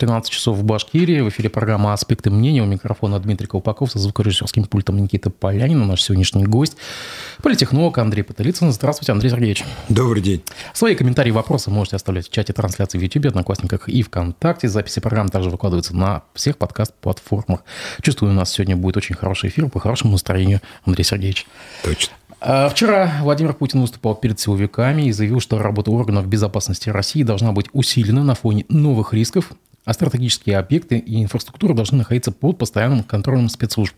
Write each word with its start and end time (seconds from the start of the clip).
13 0.00 0.32
часов 0.32 0.56
в 0.56 0.64
Башкирии. 0.64 1.20
В 1.20 1.28
эфире 1.28 1.50
программа 1.50 1.92
«Аспекты 1.92 2.30
мнения». 2.30 2.62
У 2.62 2.66
микрофона 2.66 3.20
Дмитрий 3.20 3.46
Колпаков 3.46 3.90
со 3.90 3.98
звукорежиссерским 3.98 4.64
пультом 4.64 4.96
Никита 4.96 5.28
Полянин. 5.28 5.86
Наш 5.86 6.02
сегодняшний 6.02 6.46
гость– 6.46 6.78
политехнолог 7.42 7.98
Андрей 7.98 8.22
Потылицын. 8.22 8.72
Здравствуйте, 8.72 9.12
Андрей 9.12 9.28
Сергеевич. 9.28 9.62
Добрый 9.90 10.22
день. 10.22 10.42
Свои 10.72 10.94
комментарии 10.94 11.28
и 11.28 11.32
вопросы 11.32 11.70
можете 11.70 11.96
оставлять 11.96 12.28
в 12.28 12.32
чате 12.32 12.54
трансляции 12.54 12.96
в 12.96 13.02
YouTube, 13.02 13.26
Одноклассниках 13.26 13.90
и 13.90 14.02
ВКонтакте. 14.02 14.68
Записи 14.68 15.00
программ 15.00 15.28
также 15.28 15.50
выкладываются 15.50 15.94
на 15.94 16.22
всех 16.32 16.56
подкаст-платформах. 16.56 17.62
Чувствую, 18.00 18.32
у 18.32 18.34
нас 18.34 18.50
сегодня 18.50 18.76
будет 18.76 18.96
очень 18.96 19.14
хороший 19.14 19.50
эфир 19.50 19.68
по 19.68 19.80
хорошему 19.80 20.12
настроению, 20.12 20.62
Андрей 20.86 21.04
Сергеевич. 21.04 21.46
Точно. 21.84 22.14
А, 22.40 22.70
вчера 22.70 23.18
Владимир 23.20 23.52
Путин 23.52 23.82
выступал 23.82 24.14
перед 24.14 24.40
силовиками 24.40 25.02
и 25.02 25.12
заявил, 25.12 25.40
что 25.40 25.58
работа 25.58 25.90
органов 25.90 26.26
безопасности 26.26 26.88
России 26.88 27.22
должна 27.22 27.52
быть 27.52 27.66
усилена 27.74 28.24
на 28.24 28.34
фоне 28.34 28.64
новых 28.70 29.12
рисков, 29.12 29.52
а 29.90 29.92
стратегические 29.92 30.56
объекты 30.56 30.98
и 30.98 31.20
инфраструктура 31.20 31.74
должны 31.74 31.98
находиться 31.98 32.30
под 32.30 32.58
постоянным 32.58 33.02
контролем 33.02 33.48
спецслужб. 33.48 33.96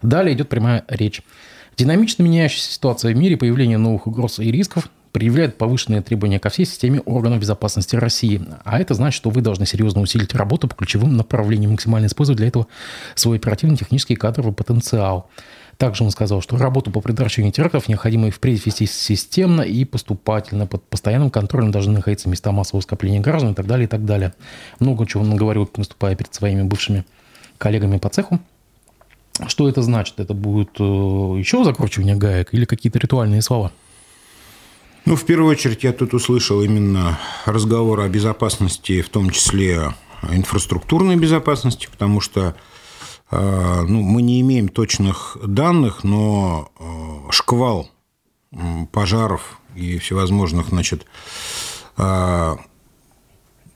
Далее 0.00 0.34
идет 0.34 0.48
прямая 0.48 0.84
речь. 0.88 1.20
Динамично 1.76 2.22
меняющаяся 2.22 2.72
ситуация 2.72 3.12
в 3.12 3.18
мире, 3.18 3.36
появление 3.36 3.76
новых 3.76 4.06
угроз 4.06 4.38
и 4.38 4.50
рисков 4.50 4.88
предъявляет 5.12 5.58
повышенные 5.58 6.00
требования 6.00 6.38
ко 6.38 6.48
всей 6.48 6.64
системе 6.64 7.00
органов 7.00 7.40
безопасности 7.40 7.94
России. 7.94 8.40
А 8.64 8.80
это 8.80 8.94
значит, 8.94 9.18
что 9.18 9.28
вы 9.28 9.42
должны 9.42 9.66
серьезно 9.66 10.00
усилить 10.00 10.34
работу 10.34 10.66
по 10.66 10.76
ключевым 10.76 11.14
направлениям, 11.14 11.72
максимально 11.72 12.06
использовать 12.06 12.38
для 12.38 12.48
этого 12.48 12.66
свой 13.14 13.36
оперативно-технический 13.36 14.16
кадровый 14.16 14.54
потенциал. 14.54 15.28
Также 15.76 16.04
он 16.04 16.10
сказал, 16.10 16.40
что 16.40 16.56
работу 16.56 16.90
по 16.90 17.00
предотвращению 17.00 17.52
терактов 17.52 17.88
необходимо 17.88 18.30
впредь 18.30 18.64
вести 18.64 18.86
системно 18.86 19.62
и 19.62 19.84
поступательно. 19.84 20.66
Под 20.66 20.84
постоянным 20.88 21.30
контролем 21.30 21.70
должны 21.70 21.94
находиться 21.94 22.28
места 22.28 22.52
массового 22.52 22.82
скопления 22.82 23.20
граждан 23.20 23.52
и 23.52 23.54
так 23.54 23.66
далее, 23.66 23.86
и 23.86 23.88
так 23.88 24.04
далее. 24.04 24.34
Много 24.78 25.06
чего 25.06 25.22
он 25.22 25.36
говорил, 25.36 25.68
выступая 25.76 26.14
перед 26.14 26.34
своими 26.34 26.62
бывшими 26.62 27.04
коллегами 27.58 27.98
по 27.98 28.08
цеху. 28.08 28.40
Что 29.48 29.68
это 29.68 29.82
значит? 29.82 30.20
Это 30.20 30.32
будет 30.32 30.70
э, 30.78 30.82
еще 30.82 31.64
закручивание 31.64 32.14
гаек 32.14 32.54
или 32.54 32.64
какие-то 32.64 33.00
ритуальные 33.00 33.42
слова? 33.42 33.72
Ну, 35.06 35.16
в 35.16 35.24
первую 35.26 35.50
очередь, 35.50 35.82
я 35.82 35.92
тут 35.92 36.14
услышал 36.14 36.62
именно 36.62 37.18
разговор 37.44 38.00
о 38.00 38.08
безопасности, 38.08 39.02
в 39.02 39.08
том 39.08 39.30
числе 39.30 39.92
инфраструктурной 40.30 41.16
безопасности, 41.16 41.88
потому 41.90 42.20
что 42.20 42.54
ну, 43.36 44.02
мы 44.02 44.22
не 44.22 44.40
имеем 44.40 44.68
точных 44.68 45.36
данных, 45.42 46.04
но 46.04 46.70
а, 46.78 47.32
шквал 47.32 47.90
пожаров 48.92 49.58
и 49.74 49.98
всевозможных, 49.98 50.68
значит, 50.68 51.06
а, 51.96 52.58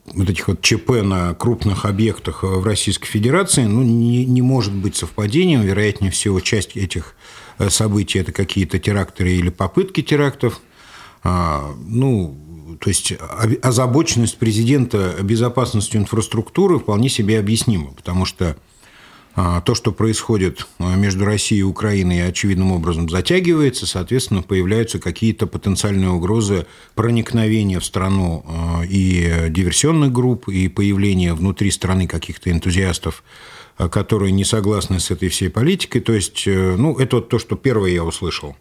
вот 0.07 0.31
этих 0.31 0.49
вот 0.49 0.63
ЧП 0.63 1.03
на 1.03 1.35
крупных 1.35 1.85
объектах 1.85 2.43
в 2.43 2.65
Российской 2.65 3.09
Федерации, 3.09 3.65
ну, 3.65 3.83
не, 3.83 4.25
не 4.25 4.43
может 4.43 4.75
быть 4.75 4.97
совпадением. 4.97 5.63
Вероятнее 5.63 6.11
всего, 6.11 6.41
часть 6.41 6.77
этих 6.77 7.15
э, 7.59 7.69
событий– 7.69 8.19
это 8.21 8.33
какие-то 8.33 8.79
теракторы 8.79 9.33
или 9.33 9.51
попытки 9.51 10.03
терактов. 10.03 10.61
Ну, 11.25 12.79
то 12.81 12.89
есть 12.89 13.13
озабоченность 13.61 14.39
президента 14.39 15.17
безопасностью 15.21 16.01
инфраструктуры 16.01 16.79
вполне 16.79 17.09
себе 17.09 17.41
объяснима, 17.41 17.91
потому 17.91 18.25
что 18.25 18.57
то, 19.65 19.75
что 19.75 19.93
происходит 19.93 20.67
а, 20.79 20.97
между 20.97 21.25
Россией 21.25 21.61
и 21.61 21.65
Украиной, 21.65 22.27
очевидным 22.27 22.73
образом 22.73 23.09
затягивается, 23.09 23.87
соответственно, 23.87 24.43
появляются 24.43 24.99
какие-то 24.99 25.47
потенциальные 25.47 26.11
угрозы 26.11 26.67
проникновения 26.95 27.79
в 27.79 27.85
страну 27.85 28.45
а, 28.47 28.83
и 28.85 29.49
диверсионных 29.51 30.13
групп, 30.13 30.49
и 30.49 30.69
появления 30.69 31.35
внутри 31.35 31.71
страны 31.71 32.09
каких-то 32.09 32.51
энтузиастов, 32.51 33.23
которые 33.77 34.33
не 34.33 34.45
согласны 34.45 34.99
с 34.99 35.11
этой 35.13 35.29
всей 35.29 35.51
политикой. 35.51 36.01
То 36.01 36.13
есть, 36.15 36.43
э, 36.49 36.75
ну, 36.77 36.97
это 36.97 37.17
вот 37.17 37.29
то, 37.29 37.39
что 37.39 37.55
первое 37.55 37.91
я 37.91 38.03
услышал. 38.03 38.57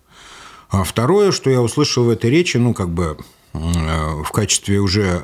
А 0.70 0.84
второе, 0.84 1.32
что 1.32 1.50
я 1.50 1.62
услышал 1.62 2.04
в 2.04 2.10
этой 2.10 2.30
речи, 2.30 2.58
ну, 2.58 2.76
как 2.76 2.90
бы 2.90 3.18
э, 3.54 3.58
в 3.58 4.32
качестве 4.32 4.80
уже 4.80 5.24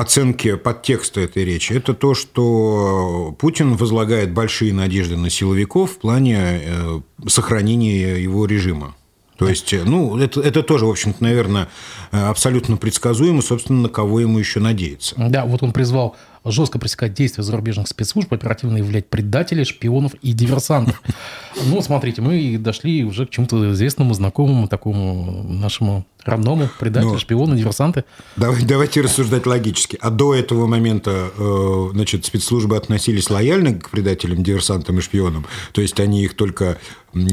оценки 0.00 0.54
подтекста 0.54 1.20
этой 1.20 1.44
речи, 1.44 1.72
это 1.72 1.92
то, 1.92 2.14
что 2.14 3.34
Путин 3.38 3.76
возлагает 3.76 4.32
большие 4.32 4.72
надежды 4.72 5.16
на 5.16 5.28
силовиков 5.28 5.92
в 5.92 5.98
плане 5.98 6.38
э, 6.38 7.00
сохранения 7.26 8.22
его 8.22 8.46
режима. 8.46 8.94
То 9.38 9.48
есть, 9.48 9.72
э, 9.72 9.82
ну, 9.84 10.16
это, 10.18 10.40
это 10.40 10.62
тоже, 10.62 10.86
в 10.86 10.90
общем-то, 10.90 11.22
наверное, 11.22 11.68
э, 12.12 12.20
абсолютно 12.20 12.76
предсказуемо, 12.76 13.42
собственно, 13.42 13.82
на 13.82 13.88
кого 13.88 14.20
ему 14.20 14.38
еще 14.38 14.60
надеяться. 14.60 15.14
Да, 15.16 15.44
вот 15.44 15.62
он 15.62 15.72
призвал 15.72 16.16
жестко 16.44 16.78
пресекать 16.78 17.14
действия 17.14 17.42
зарубежных 17.42 17.88
спецслужб, 17.88 18.32
оперативно 18.32 18.78
являть 18.78 19.08
предателей, 19.08 19.64
шпионов 19.64 20.14
и 20.22 20.32
диверсантов. 20.32 21.02
Ну, 21.66 21.82
смотрите, 21.82 22.22
мы 22.22 22.56
дошли 22.56 23.04
уже 23.04 23.26
к 23.26 23.30
чему-то 23.30 23.72
известному, 23.72 24.14
знакомому, 24.14 24.68
такому 24.68 25.42
нашему 25.42 26.06
родному 26.28 26.68
предателю, 26.78 27.12
ну, 27.12 27.18
шпиону, 27.18 27.56
диверсанты. 27.56 28.04
Давайте, 28.36 28.66
давайте 28.66 29.00
рассуждать 29.00 29.46
логически. 29.46 29.98
А 30.00 30.10
до 30.10 30.34
этого 30.34 30.66
момента 30.66 31.30
э, 31.36 31.88
значит, 31.92 32.24
спецслужбы 32.24 32.76
относились 32.76 33.30
лояльно 33.30 33.74
к 33.74 33.90
предателям, 33.90 34.42
диверсантам 34.42 34.98
и 34.98 35.00
шпионам. 35.00 35.46
То 35.72 35.80
есть 35.80 35.98
они 36.00 36.24
их 36.24 36.34
только 36.34 36.78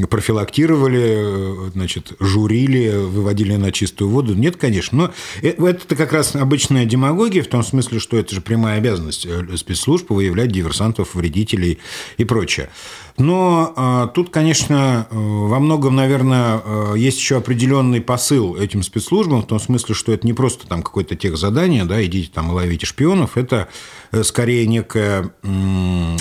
профилактировали, 0.08 1.66
э, 1.68 1.70
значит, 1.72 2.12
журили, 2.18 2.96
выводили 2.96 3.56
на 3.56 3.72
чистую 3.72 4.10
воду. 4.10 4.34
Нет, 4.34 4.56
конечно. 4.56 4.96
Но 4.96 5.12
это 5.42 5.94
как 5.96 6.12
раз 6.12 6.34
обычная 6.34 6.86
демагогия 6.86 7.42
в 7.42 7.48
том 7.48 7.62
смысле, 7.62 7.98
что 7.98 8.16
это 8.16 8.34
же 8.34 8.40
прямая 8.40 8.78
обязанность 8.78 9.26
э, 9.26 9.56
спецслужб 9.56 10.10
выявлять 10.10 10.50
диверсантов, 10.50 11.14
вредителей 11.14 11.78
и 12.16 12.24
прочее. 12.24 12.70
Но 13.18 13.72
а, 13.76 14.08
тут, 14.08 14.30
конечно, 14.30 15.06
э, 15.10 15.16
во 15.16 15.58
многом, 15.58 15.96
наверное, 15.96 16.60
э, 16.62 16.94
есть 16.98 17.18
еще 17.18 17.38
определенный 17.38 18.02
посыл 18.02 18.56
этим 18.56 18.82
спецслужбам, 18.82 19.42
в 19.42 19.46
том 19.46 19.58
смысле, 19.58 19.94
что 19.94 20.12
это 20.12 20.26
не 20.26 20.34
просто 20.34 20.66
там 20.66 20.82
какое-то 20.82 21.16
тех 21.16 21.38
задание, 21.38 21.84
да, 21.84 22.04
идите 22.04 22.30
там 22.32 22.50
и 22.50 22.54
ловите 22.54 22.84
шпионов, 22.84 23.38
это 23.38 23.56
э, 23.56 24.05
скорее 24.22 24.66
некое 24.66 25.30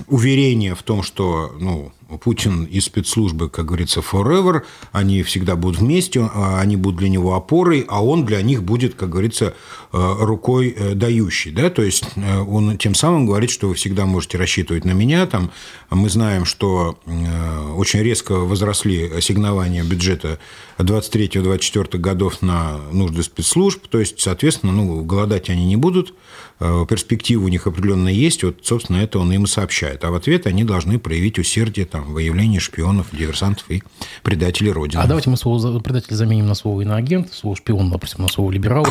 уверение 0.07 0.75
в 0.75 0.83
том, 0.83 1.03
что, 1.03 1.55
ну, 1.59 1.91
Путин 2.23 2.65
и 2.65 2.79
спецслужбы, 2.81 3.49
как 3.49 3.65
говорится, 3.65 3.99
forever, 3.99 4.61
они 4.91 5.23
всегда 5.23 5.55
будут 5.55 5.79
вместе, 5.79 6.21
а, 6.21 6.59
они 6.61 6.77
будут 6.77 6.99
для 6.99 7.09
него 7.09 7.33
опорой, 7.33 7.83
а 7.87 8.05
он 8.05 8.25
для 8.25 8.43
них 8.43 8.61
будет, 8.61 8.93
как 8.93 9.09
говорится, 9.09 9.55
рукой 9.91 10.77
дающий. 10.93 11.51
Да? 11.51 11.71
То 11.71 11.81
есть 11.81 12.05
он 12.15 12.77
тем 12.77 12.93
самым 12.93 13.25
говорит, 13.25 13.49
что 13.49 13.69
вы 13.69 13.73
всегда 13.73 14.05
можете 14.05 14.37
рассчитывать 14.37 14.85
на 14.85 14.91
меня. 14.91 15.25
Там, 15.25 15.49
мы 15.89 16.09
знаем, 16.09 16.45
что 16.45 16.95
Э, 17.35 17.71
очень 17.75 18.01
резко 18.01 18.33
возросли 18.33 19.09
ассигнования 19.09 19.83
бюджета 19.83 20.39
23-24 20.77 21.97
годов 21.97 22.41
на 22.41 22.77
нужды 22.91 23.23
спецслужб, 23.23 23.87
то 23.87 23.99
есть, 23.99 24.19
соответственно, 24.19 24.73
ну, 24.73 25.03
голодать 25.03 25.49
они 25.49 25.65
не 25.65 25.75
будут, 25.75 26.13
Э, 26.57 26.85
перспективы 26.87 27.45
у 27.45 27.47
них 27.49 27.67
определенно 27.67 28.07
есть, 28.07 28.43
вот, 28.43 28.59
собственно, 28.63 28.97
это 28.97 29.19
он 29.19 29.31
им 29.31 29.43
и 29.43 29.47
сообщает. 29.47 30.05
А 30.05 30.11
в 30.11 30.15
ответ 30.15 30.47
они 30.47 30.63
должны 30.63 30.99
проявить 30.99 31.37
усердие 31.37 31.85
там, 31.85 32.13
выявление 32.13 32.61
шпионов, 32.61 33.07
диверсантов 33.11 33.69
и 33.69 33.83
предателей 34.23 34.71
Родины. 34.71 35.01
А 35.01 35.05
давайте 35.05 35.29
мы 35.29 35.35
слово 35.35 35.79
предатель 35.79 36.15
заменим 36.15 36.47
на 36.47 36.55
слово 36.55 36.81
иноагент, 36.81 37.33
слово 37.33 37.57
шпион, 37.57 37.91
допустим, 37.91 38.21
на 38.21 38.29
слово 38.29 38.51
либерал. 38.51 38.87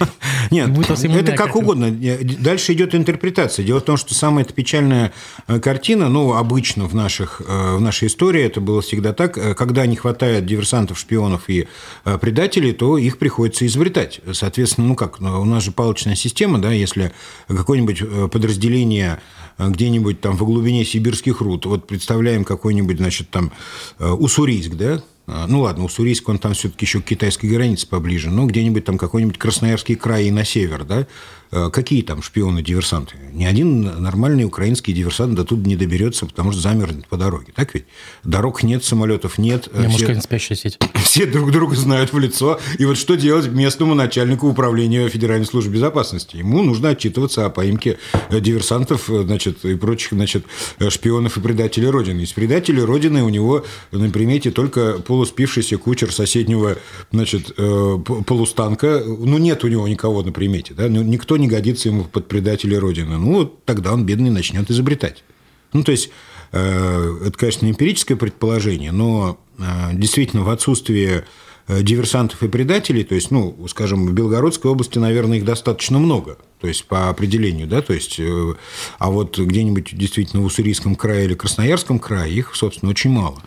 Нет, 0.52 0.70
это 0.78 1.32
как 1.32 1.56
угодно. 1.56 1.90
Дальше 1.90 2.72
идет 2.72 2.94
интерпретация. 2.94 3.64
Дело 3.64 3.80
в 3.80 3.84
том, 3.84 3.96
что 3.96 4.14
самая 4.14 4.44
печальная 4.44 5.12
э, 5.48 5.58
картина, 5.58 6.08
ну, 6.08 6.34
обычно 6.34 6.86
в, 6.86 6.94
наших, 6.94 7.42
э, 7.44 7.76
в 7.76 7.80
нашей 7.80 8.06
истории 8.06 8.44
это 8.44 8.60
было 8.60 8.80
всегда 8.80 9.12
так, 9.12 9.34
когда 9.56 9.86
не 9.86 9.96
хватает 9.96 10.46
диверсантов, 10.46 11.00
шпионов 11.00 11.27
и 11.48 11.66
предателей, 12.20 12.72
то 12.72 12.98
их 12.98 13.18
приходится 13.18 13.66
изобретать. 13.66 14.20
Соответственно, 14.32 14.88
ну 14.88 14.94
как, 14.94 15.20
у 15.20 15.44
нас 15.44 15.64
же 15.64 15.72
палочная 15.72 16.14
система, 16.14 16.58
да, 16.58 16.72
если 16.72 17.12
какое-нибудь 17.46 18.02
э, 18.02 18.28
подразделение 18.30 19.20
э, 19.58 19.68
где-нибудь 19.68 20.20
там 20.20 20.36
в 20.36 20.44
глубине 20.44 20.84
сибирских 20.84 21.40
руд, 21.40 21.66
вот 21.66 21.86
представляем 21.86 22.44
какой-нибудь, 22.44 22.98
значит, 22.98 23.30
там 23.30 23.52
э, 23.98 24.08
Уссурийск, 24.08 24.74
да, 24.74 25.02
а, 25.26 25.46
ну 25.46 25.60
ладно, 25.60 25.84
Уссурийск, 25.84 26.26
он 26.30 26.38
там 26.38 26.54
все-таки 26.54 26.86
еще 26.86 27.02
к 27.02 27.04
китайской 27.04 27.46
границе 27.46 27.86
поближе, 27.86 28.30
но 28.30 28.46
где-нибудь 28.46 28.84
там 28.84 28.96
какой-нибудь 28.96 29.36
Красноярский 29.36 29.94
край 29.94 30.26
и 30.26 30.30
на 30.30 30.44
север, 30.44 30.84
да, 30.84 31.06
какие 31.50 32.02
там 32.02 32.22
шпионы-диверсанты? 32.22 33.16
Ни 33.32 33.44
один 33.44 33.82
нормальный 34.02 34.44
украинский 34.44 34.92
диверсант 34.92 35.34
до 35.34 35.44
туда 35.44 35.68
не 35.68 35.76
доберется, 35.76 36.26
потому 36.26 36.52
что 36.52 36.60
замерзнет 36.60 37.06
по 37.06 37.16
дороге. 37.16 37.52
Так 37.54 37.74
ведь? 37.74 37.84
Дорог 38.24 38.62
нет, 38.62 38.84
самолетов 38.84 39.38
нет. 39.38 39.68
Не, 39.72 39.88
все, 39.88 40.06
может, 40.06 40.22
спящая 40.24 40.56
сеть. 40.56 40.78
Все 40.94 41.26
друг 41.26 41.52
друга 41.52 41.76
знают 41.76 42.12
в 42.12 42.18
лицо. 42.18 42.58
И 42.78 42.84
вот 42.84 42.96
что 42.96 43.16
делать 43.16 43.48
местному 43.48 43.94
начальнику 43.94 44.48
управления 44.48 45.08
Федеральной 45.08 45.46
службы 45.46 45.74
безопасности? 45.74 46.36
Ему 46.36 46.62
нужно 46.62 46.90
отчитываться 46.90 47.46
о 47.46 47.50
поимке 47.50 47.98
э, 48.30 48.40
диверсантов 48.40 49.10
э, 49.10 49.22
значит, 49.22 49.64
и 49.64 49.74
прочих 49.74 50.12
значит, 50.12 50.44
э, 50.78 50.90
шпионов 50.90 51.36
и 51.36 51.40
предателей 51.40 51.88
Родины. 51.88 52.20
Из 52.22 52.32
предателей 52.32 52.82
Родины 52.82 53.22
у 53.22 53.28
него 53.28 53.64
на 53.92 54.10
примете 54.10 54.50
только 54.50 54.98
пол 54.98 55.18
полуспившийся 55.18 55.78
кучер 55.78 56.12
соседнего 56.12 56.76
значит, 57.10 57.52
э, 57.56 57.98
полустанка. 58.24 59.02
Ну, 59.04 59.38
нет 59.38 59.64
у 59.64 59.68
него 59.68 59.88
никого 59.88 60.22
на 60.22 60.30
примете. 60.30 60.74
Да? 60.74 60.88
Ну, 60.88 61.02
никто 61.02 61.36
не 61.38 61.48
годится 61.48 61.88
ему 61.88 62.04
под 62.04 62.28
предателя 62.28 62.78
Родины. 62.80 63.16
Ну, 63.16 63.32
вот 63.32 63.64
тогда 63.64 63.92
он, 63.92 64.04
бедный, 64.04 64.30
начнет 64.30 64.70
изобретать. 64.70 65.24
Ну, 65.72 65.82
то 65.82 65.92
есть, 65.92 66.10
э, 66.52 67.18
это, 67.26 67.38
конечно, 67.38 67.66
не 67.66 67.72
эмпирическое 67.72 68.16
предположение, 68.16 68.92
но 68.92 69.38
э, 69.58 69.62
действительно 69.92 70.42
в 70.42 70.50
отсутствии 70.50 71.24
э, 71.66 71.82
диверсантов 71.82 72.42
и 72.42 72.48
предателей, 72.48 73.04
то 73.04 73.14
есть, 73.14 73.30
ну, 73.30 73.66
скажем, 73.68 74.06
в 74.06 74.12
Белгородской 74.12 74.70
области, 74.70 74.98
наверное, 74.98 75.38
их 75.38 75.44
достаточно 75.44 75.98
много, 75.98 76.38
то 76.60 76.68
есть 76.68 76.86
по 76.86 77.10
определению, 77.10 77.66
да, 77.66 77.82
то 77.82 77.92
есть, 77.92 78.18
а 78.98 79.10
вот 79.10 79.38
где-нибудь 79.38 79.96
действительно 79.96 80.42
в 80.42 80.46
Уссурийском 80.46 80.96
крае 80.96 81.26
или 81.26 81.34
Красноярском 81.34 81.98
крае 81.98 82.32
их, 82.32 82.54
собственно, 82.54 82.90
очень 82.90 83.10
мало. 83.10 83.42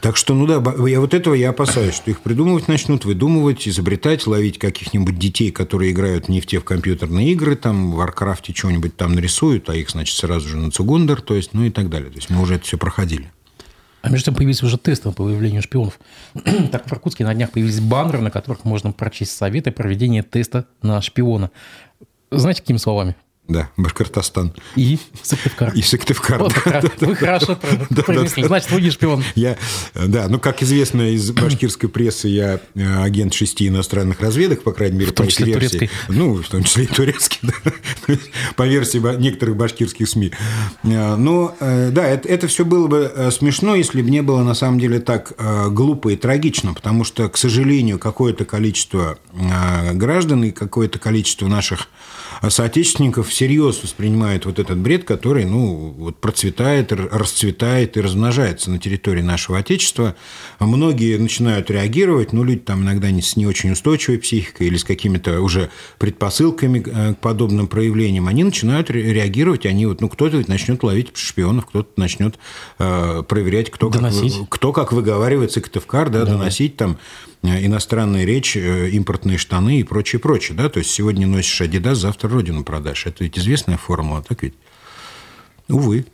Так 0.00 0.16
что, 0.16 0.34
ну 0.34 0.46
да, 0.46 0.62
я 0.86 1.00
вот 1.00 1.12
этого 1.12 1.34
я 1.34 1.50
опасаюсь, 1.50 1.94
что 1.94 2.10
их 2.10 2.20
придумывать 2.20 2.68
начнут, 2.68 3.04
выдумывать, 3.04 3.66
изобретать, 3.66 4.26
ловить 4.28 4.58
каких-нибудь 4.58 5.18
детей, 5.18 5.50
которые 5.50 5.90
играют 5.90 6.28
не 6.28 6.40
в 6.40 6.46
те 6.46 6.60
в 6.60 6.64
компьютерные 6.64 7.32
игры, 7.32 7.56
там, 7.56 7.90
в 7.90 7.96
Warcraft 7.96 8.48
е 8.48 8.54
что-нибудь 8.54 8.96
там 8.96 9.14
нарисуют, 9.14 9.68
а 9.68 9.74
их, 9.74 9.90
значит, 9.90 10.16
сразу 10.16 10.48
же 10.48 10.56
на 10.56 10.70
Цугундер, 10.70 11.20
то 11.20 11.34
есть, 11.34 11.52
ну 11.52 11.64
и 11.64 11.70
так 11.70 11.90
далее. 11.90 12.10
То 12.10 12.16
есть, 12.16 12.30
мы 12.30 12.40
уже 12.40 12.54
это 12.54 12.64
все 12.64 12.78
проходили. 12.78 13.32
А 14.02 14.10
между 14.10 14.26
тем 14.26 14.36
появились 14.36 14.62
уже 14.62 14.78
тесты 14.78 15.10
по 15.10 15.24
выявлению 15.24 15.62
шпионов. 15.62 15.98
так 16.70 16.88
в 16.88 16.92
Иркутске 16.92 17.24
на 17.24 17.34
днях 17.34 17.50
появились 17.50 17.80
баннеры, 17.80 18.20
на 18.20 18.30
которых 18.30 18.64
можно 18.64 18.92
прочесть 18.92 19.36
советы 19.36 19.72
проведения 19.72 20.22
теста 20.22 20.66
на 20.80 21.02
шпиона. 21.02 21.50
Знаете, 22.30 22.60
какими 22.60 22.76
словами? 22.76 23.16
Да, 23.48 23.70
Башкортостан. 23.78 24.52
И 24.76 24.98
Сыктывкар. 25.22 25.72
И 25.74 25.80
Сыктывкар. 25.80 26.38
Вот, 26.38 26.54
да, 26.66 26.82
да, 26.82 27.06
вы 27.06 27.16
хорошо 27.16 27.56
провели. 27.56 28.42
Значит, 28.46 28.70
вы 28.70 28.82
не 28.82 28.90
шпион. 28.90 29.24
Я, 29.34 29.56
да, 29.94 30.28
ну, 30.28 30.38
как 30.38 30.62
известно 30.62 31.14
из 31.14 31.30
башкирской 31.30 31.88
прессы, 31.88 32.28
я 32.28 32.60
э, 32.74 33.02
агент 33.02 33.32
шести 33.32 33.68
иностранных 33.68 34.20
разведок, 34.20 34.62
по 34.62 34.72
крайней 34.72 34.98
мере, 34.98 35.12
в 35.12 35.14
том 35.14 35.24
по 35.24 35.32
числе 35.32 35.46
версии. 35.54 35.78
Турецкой. 35.78 35.90
Ну, 36.08 36.34
в 36.42 36.48
том 36.48 36.62
числе 36.62 36.84
и 36.84 36.86
турецкий, 36.88 37.38
да. 38.06 38.14
по 38.54 38.66
версии 38.66 38.98
некоторых 39.18 39.56
башкирских 39.56 40.06
СМИ. 40.06 40.32
Э, 40.82 41.16
но, 41.16 41.56
э, 41.58 41.88
да, 41.90 42.06
это, 42.06 42.28
это 42.28 42.48
все 42.48 42.66
было 42.66 42.86
бы 42.86 43.30
смешно, 43.32 43.76
если 43.76 44.02
бы 44.02 44.10
не 44.10 44.20
было, 44.20 44.42
на 44.42 44.54
самом 44.54 44.78
деле, 44.78 45.00
так 45.00 45.32
глупо 45.70 46.10
и 46.10 46.16
трагично, 46.16 46.74
потому 46.74 47.04
что, 47.04 47.30
к 47.30 47.38
сожалению, 47.38 47.98
какое-то 47.98 48.44
количество 48.44 49.18
граждан 49.94 50.44
и 50.44 50.50
какое-то 50.50 50.98
количество 50.98 51.48
наших 51.48 51.88
соотечественников 52.46 53.28
всерьез 53.28 53.82
воспринимают 53.82 54.46
вот 54.46 54.58
этот 54.58 54.78
бред, 54.78 55.04
который 55.04 55.44
ну, 55.44 55.94
вот 55.96 56.16
процветает, 56.20 56.92
расцветает 56.92 57.96
и 57.96 58.00
размножается 58.00 58.70
на 58.70 58.78
территории 58.78 59.22
нашего 59.22 59.58
Отечества. 59.58 60.14
Многие 60.60 61.16
начинают 61.16 61.70
реагировать, 61.70 62.32
ну, 62.32 62.44
люди 62.44 62.60
там 62.60 62.82
иногда 62.82 63.10
не 63.10 63.22
с 63.22 63.36
не 63.36 63.46
очень 63.46 63.72
устойчивой 63.72 64.18
психикой 64.18 64.68
или 64.68 64.76
с 64.76 64.84
какими-то 64.84 65.40
уже 65.40 65.70
предпосылками 65.98 66.82
э, 66.84 67.14
к 67.14 67.18
подобным 67.18 67.66
проявлениям, 67.66 68.28
они 68.28 68.44
начинают 68.44 68.90
реагировать, 68.90 69.66
они 69.66 69.86
вот, 69.86 70.00
ну, 70.00 70.08
кто-то 70.08 70.42
начнет 70.48 70.82
ловить 70.82 71.16
шпионов, 71.16 71.66
кто-то 71.66 71.90
начнет 71.96 72.38
э, 72.78 73.22
проверять, 73.26 73.70
кто 73.70 73.90
как, 73.90 74.12
кто 74.48 74.72
как 74.72 74.92
выговаривает 74.92 75.52
Сыктывкар, 75.52 76.10
да, 76.10 76.24
да, 76.24 76.32
доносить 76.32 76.76
там 76.76 76.98
иностранная 77.42 78.24
речь, 78.24 78.56
э, 78.56 78.90
импортные 78.90 79.38
штаны 79.38 79.80
и 79.80 79.84
прочее, 79.84 80.20
прочее. 80.20 80.56
Да? 80.56 80.68
То 80.68 80.78
есть 80.78 80.90
сегодня 80.90 81.26
носишь 81.26 81.60
Адидас, 81.60 81.98
завтра 81.98 82.28
родину 82.28 82.64
продашь. 82.64 83.06
Это 83.06 83.24
ведь 83.24 83.38
известная 83.38 83.76
формула, 83.76 84.22
так 84.22 84.42
ведь? 84.42 84.54
Увы. 85.68 86.06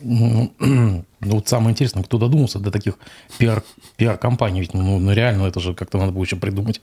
Ну, 0.00 0.52
ну 0.58 1.04
вот 1.20 1.48
самое 1.48 1.72
интересное, 1.72 2.02
кто 2.02 2.18
додумался 2.18 2.58
до 2.58 2.70
таких 2.70 2.94
пиар, 3.38 3.62
пиар-компаний? 3.96 4.60
Ведь 4.60 4.74
ну, 4.74 4.98
ну 4.98 5.12
реально 5.12 5.44
это 5.44 5.60
же 5.60 5.74
как-то 5.74 5.98
надо 5.98 6.12
было 6.12 6.24
еще 6.24 6.36
придумать. 6.36 6.80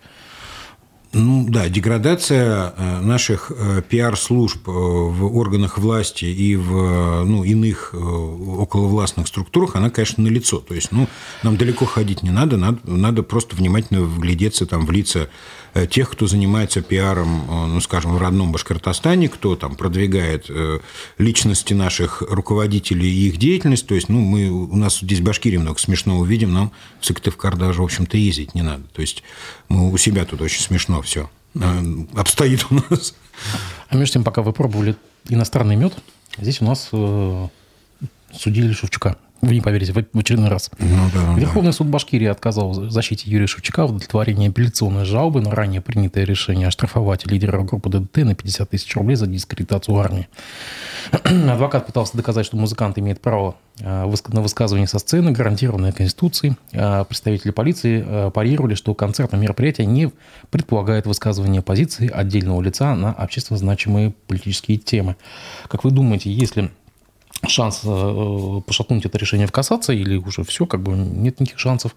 Ну 1.11 1.45
да, 1.49 1.69
деградация 1.69 2.71
э, 2.77 2.99
наших 3.01 3.51
э, 3.55 3.81
пиар-служб 3.81 4.67
э, 4.67 4.71
в 4.71 5.35
органах 5.37 5.79
власти 5.79 6.25
и 6.25 6.55
в 6.55 7.23
ну, 7.25 7.43
иных 7.43 7.95
околовластных 7.95 9.27
структурах, 9.27 9.75
она, 9.75 9.89
конечно, 9.89 10.23
налицо. 10.23 10.59
То 10.59 10.75
есть, 10.75 10.91
ну, 10.91 11.07
нам 11.41 11.57
далеко 11.57 11.85
ходить 11.85 12.21
не 12.21 12.29
надо, 12.29 12.57
надо, 12.57 12.79
надо 12.83 13.23
просто 13.23 13.55
внимательно 13.55 14.01
вглядеться 14.01 14.67
там, 14.67 14.85
в 14.85 14.91
лица 14.91 15.29
тех, 15.89 16.09
кто 16.09 16.27
занимается 16.27 16.81
пиаром, 16.81 17.41
э, 17.41 17.65
ну, 17.67 17.81
скажем, 17.81 18.13
в 18.13 18.17
родном 18.17 18.51
Башкортостане, 18.51 19.29
кто 19.29 19.55
там 19.55 19.75
продвигает 19.75 20.45
э, 20.49 20.79
личности 21.17 21.73
наших 21.73 22.21
руководителей 22.21 23.09
и 23.09 23.27
их 23.27 23.37
деятельность. 23.37 23.87
То 23.87 23.95
есть, 23.95 24.09
ну, 24.09 24.19
мы, 24.19 24.49
у 24.49 24.75
нас 24.75 24.99
здесь 24.99 25.19
в 25.19 25.23
Башкирии 25.23 25.57
много 25.57 25.79
смешного 25.79 26.25
видим, 26.25 26.53
нам 26.53 26.71
в 26.99 27.05
Сыктывкар 27.05 27.55
даже, 27.55 27.81
в 27.81 27.85
общем-то, 27.85 28.17
ездить 28.17 28.55
не 28.55 28.61
надо. 28.61 28.83
То 28.93 29.01
есть, 29.01 29.23
мы 29.67 29.91
у 29.91 29.97
себя 29.97 30.25
тут 30.25 30.41
очень 30.41 30.61
смешно 30.61 31.01
все 31.01 31.29
обстоит 32.15 32.67
у 32.69 32.75
нас. 32.75 33.15
А 33.89 33.95
между 33.95 34.13
тем, 34.13 34.23
пока 34.23 34.43
вы 34.43 34.53
пробовали 34.53 34.95
иностранный 35.29 35.75
мед, 35.75 35.93
здесь 36.37 36.61
у 36.61 36.65
нас 36.65 36.89
судили 38.33 38.73
Шевчука. 38.73 39.17
Вы 39.41 39.55
не 39.55 39.61
поверите, 39.61 39.93
в 39.93 40.17
очередной 40.17 40.49
раз. 40.49 40.69
Ну, 40.79 41.09
да, 41.13 41.33
Верховный 41.39 41.69
да. 41.69 41.73
суд 41.77 41.87
Башкирии 41.87 42.27
отказал 42.27 42.71
в 42.71 42.91
защите 42.91 43.29
Юрия 43.29 43.47
Шевчука 43.47 43.87
в 43.87 43.91
удовлетворении 43.91 44.49
апелляционной 44.49 45.05
жалобы 45.05 45.41
на 45.41 45.51
ранее 45.51 45.81
принятое 45.81 46.25
решение 46.25 46.67
оштрафовать 46.67 47.25
лидера 47.25 47.61
группы 47.63 47.89
ДДТ 47.89 48.17
на 48.17 48.35
50 48.35 48.69
тысяч 48.69 48.93
рублей 48.95 49.15
за 49.15 49.27
дискредитацию 49.27 49.97
армии. 49.97 50.27
Адвокат 51.11 51.87
пытался 51.87 52.17
доказать, 52.17 52.45
что 52.45 52.57
музыкант 52.57 52.97
имеет 52.99 53.21
право 53.21 53.55
э, 53.79 54.13
на 54.27 54.41
высказывание 54.41 54.87
со 54.87 54.99
сцены, 54.99 55.31
гарантированное 55.31 55.93
Конституцией. 55.93 56.55
А 56.73 57.05
представители 57.05 57.51
полиции 57.51 58.03
э, 58.05 58.31
парировали, 58.31 58.75
что 58.75 58.93
концертное 58.93 59.39
мероприятие 59.39 59.87
не 59.87 60.11
предполагает 60.51 61.05
высказывание 61.05 61.61
позиции 61.61 62.09
отдельного 62.09 62.61
лица 62.61 62.93
на 62.95 63.13
общественно 63.13 63.57
значимые 63.57 64.13
политические 64.27 64.77
темы. 64.77 65.15
Как 65.67 65.83
вы 65.85 65.91
думаете, 65.91 66.31
если 66.31 66.71
шанс 67.47 67.81
э, 67.83 68.61
пошатнуть 68.65 69.05
это 69.05 69.17
решение 69.17 69.47
в 69.47 69.51
кассации, 69.51 69.99
или 69.99 70.17
уже 70.17 70.43
все, 70.43 70.65
как 70.65 70.81
бы 70.81 70.93
нет 70.93 71.39
никаких 71.39 71.59
шансов. 71.59 71.95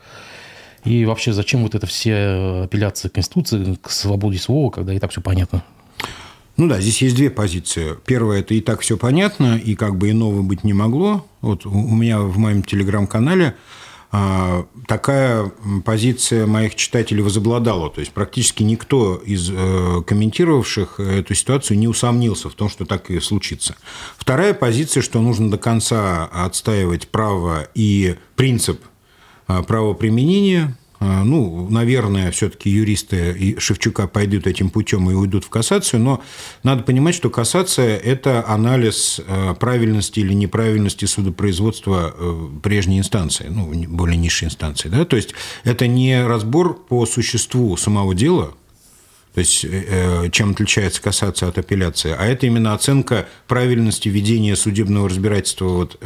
И 0.84 1.04
вообще, 1.04 1.32
зачем 1.32 1.62
вот 1.62 1.74
это 1.74 1.86
все 1.86 2.64
апелляции 2.64 3.08
к 3.08 3.12
Конституции, 3.12 3.78
к 3.80 3.90
свободе 3.90 4.38
слова, 4.38 4.70
когда 4.70 4.92
и 4.92 4.98
так 4.98 5.10
все 5.10 5.20
понятно? 5.20 5.62
Ну 6.56 6.68
да, 6.68 6.80
здесь 6.80 7.00
есть 7.02 7.16
две 7.16 7.30
позиции. 7.30 7.96
Первая– 8.04 8.40
это 8.40 8.54
и 8.54 8.60
так 8.60 8.80
все 8.80 8.96
понятно, 8.96 9.56
и 9.56 9.74
как 9.74 9.96
бы 9.96 10.10
иного 10.10 10.42
быть 10.42 10.64
не 10.64 10.72
могло. 10.72 11.26
Вот 11.40 11.64
у 11.66 11.70
меня 11.70 12.20
в 12.20 12.36
моем 12.36 12.62
телеграм-канале 12.62 13.54
такая 14.86 15.50
позиция 15.86 16.46
моих 16.46 16.74
читателей 16.74 17.22
возобладала. 17.22 17.88
То 17.88 18.00
есть 18.00 18.12
практически 18.12 18.62
никто 18.62 19.16
из 19.16 19.50
э, 19.50 20.02
комментировавших 20.06 21.00
эту 21.00 21.34
ситуацию 21.34 21.78
не 21.78 21.88
усомнился 21.88 22.50
в 22.50 22.54
том, 22.54 22.68
что 22.68 22.84
так 22.84 23.10
и 23.10 23.18
случится. 23.20 23.74
Вторая 24.18 24.52
позиция, 24.52 25.02
что 25.02 25.22
нужно 25.22 25.50
до 25.50 25.56
конца 25.56 26.26
отстаивать 26.26 27.08
право 27.08 27.68
и 27.74 28.16
принцип 28.36 28.82
а, 29.46 29.62
правоприменения 29.62 30.76
а, 30.76 30.81
ну, 31.24 31.68
наверное, 31.70 32.30
все-таки 32.30 32.70
юристы 32.70 33.56
Шевчука 33.58 34.06
пойдут 34.06 34.46
этим 34.46 34.70
путем 34.70 35.10
и 35.10 35.14
уйдут 35.14 35.44
в 35.44 35.48
кассацию, 35.48 36.00
но 36.00 36.22
надо 36.62 36.82
понимать, 36.82 37.14
что 37.14 37.30
кассация– 37.30 37.96
это 37.98 38.44
анализ 38.46 39.20
а, 39.26 39.54
правильности 39.54 40.20
или 40.20 40.32
неправильности 40.34 41.04
судопроизводства 41.04 42.14
э, 42.16 42.48
прежней 42.62 42.98
инстанции, 42.98 43.46
ну, 43.48 43.72
более 43.88 44.16
низшей 44.16 44.48
инстанции. 44.48 44.88
Да? 44.88 45.04
То 45.04 45.16
есть 45.16 45.34
это 45.64 45.86
не 45.86 46.24
разбор 46.24 46.74
по 46.74 47.06
существу 47.06 47.76
самого 47.76 48.14
дела, 48.14 48.54
то 49.34 49.40
есть, 49.40 49.64
э, 49.64 49.68
э, 49.70 50.30
чем 50.30 50.50
отличается 50.50 51.00
кассация 51.00 51.48
от 51.48 51.58
апелляции, 51.58 52.14
а 52.16 52.26
это 52.26 52.46
именно 52.46 52.74
оценка 52.74 53.28
правильности 53.48 54.08
ведения 54.08 54.56
судебного 54.56 55.08
разбирательства 55.08 55.66
вот, 55.66 55.98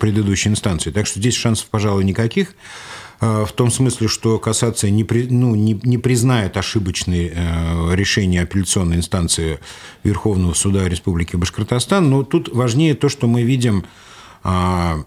предыдущей 0.00 0.50
инстанции. 0.50 0.90
Так 0.90 1.06
что 1.06 1.18
здесь 1.18 1.34
шансов, 1.34 1.66
пожалуй, 1.66 2.04
никаких. 2.04 2.54
Э, 3.20 3.44
в 3.44 3.52
том 3.52 3.70
смысле, 3.70 4.08
что 4.08 4.38
кассация 4.38 4.90
не, 4.90 5.04
при, 5.04 5.26
ну, 5.26 5.54
не, 5.54 5.78
не 5.82 5.98
признает 5.98 6.56
ошибочные 6.56 7.32
э, 7.34 7.94
решения 7.94 8.42
апелляционной 8.42 8.96
инстанции 8.96 9.58
Верховного 10.04 10.54
суда 10.54 10.88
Республики 10.88 11.36
Башкортостан. 11.36 12.08
Но 12.08 12.22
тут 12.22 12.48
важнее 12.52 12.94
то, 12.94 13.08
что 13.08 13.26
мы 13.26 13.42
видим 13.42 13.84
а, 14.44 14.98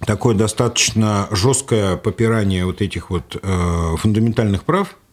такое 0.00 0.34
достаточно 0.34 1.28
жесткое 1.30 1.96
попирание 1.96 2.66
вот 2.66 2.82
этих 2.82 3.10
вот 3.10 3.36
э, 3.42 3.94
фундаментальных 3.96 4.64
прав– 4.64 4.96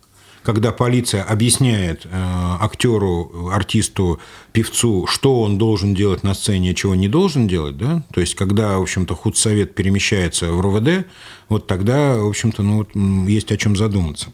когда 0.44 0.72
полиция 0.72 1.24
объясняет 1.24 2.06
э, 2.06 2.10
актеру, 2.12 3.50
артисту, 3.52 4.20
певцу, 4.52 5.08
что 5.08 5.42
он 5.42 5.58
должен 5.58 5.96
делать 5.96 6.24
на 6.24 6.34
сцене, 6.34 6.72
а 6.72 6.74
чего 6.74 6.96
не 6.96 7.08
должен 7.08 7.48
делать, 7.48 7.78
да, 7.78 8.04
то 8.14 8.22
есть 8.22 8.36
когда, 8.36 8.78
в 8.78 8.82
общем-то, 8.82 9.16
худсовет 9.16 9.74
перемещается 9.76 10.52
в 10.52 10.62
РОВД, 10.62 11.08
вот 11.50 11.68
тогда, 11.68 12.18
в 12.18 12.28
общем-то, 12.28 12.64
ну, 12.64 12.78
вот, 12.78 12.96
есть 13.28 13.52
о 13.52 13.58
чем 13.58 13.76
задуматься. 13.76 14.28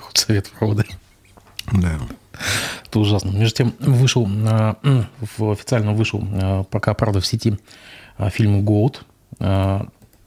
Худсовет 0.00 0.46
в 0.46 0.60
РОВД. 0.60 0.86
Да. 1.72 1.98
Это 2.86 3.00
ужасно. 3.00 3.30
Между 3.30 3.56
тем, 3.56 3.74
вышел, 3.80 4.28
э, 4.28 4.74
официально 5.40 5.92
вышел, 5.92 6.26
э, 6.30 6.64
пока, 6.70 6.94
правда, 6.94 7.20
в 7.20 7.26
сети 7.26 7.58
фильм 8.30 8.64
«Голд», 8.64 9.04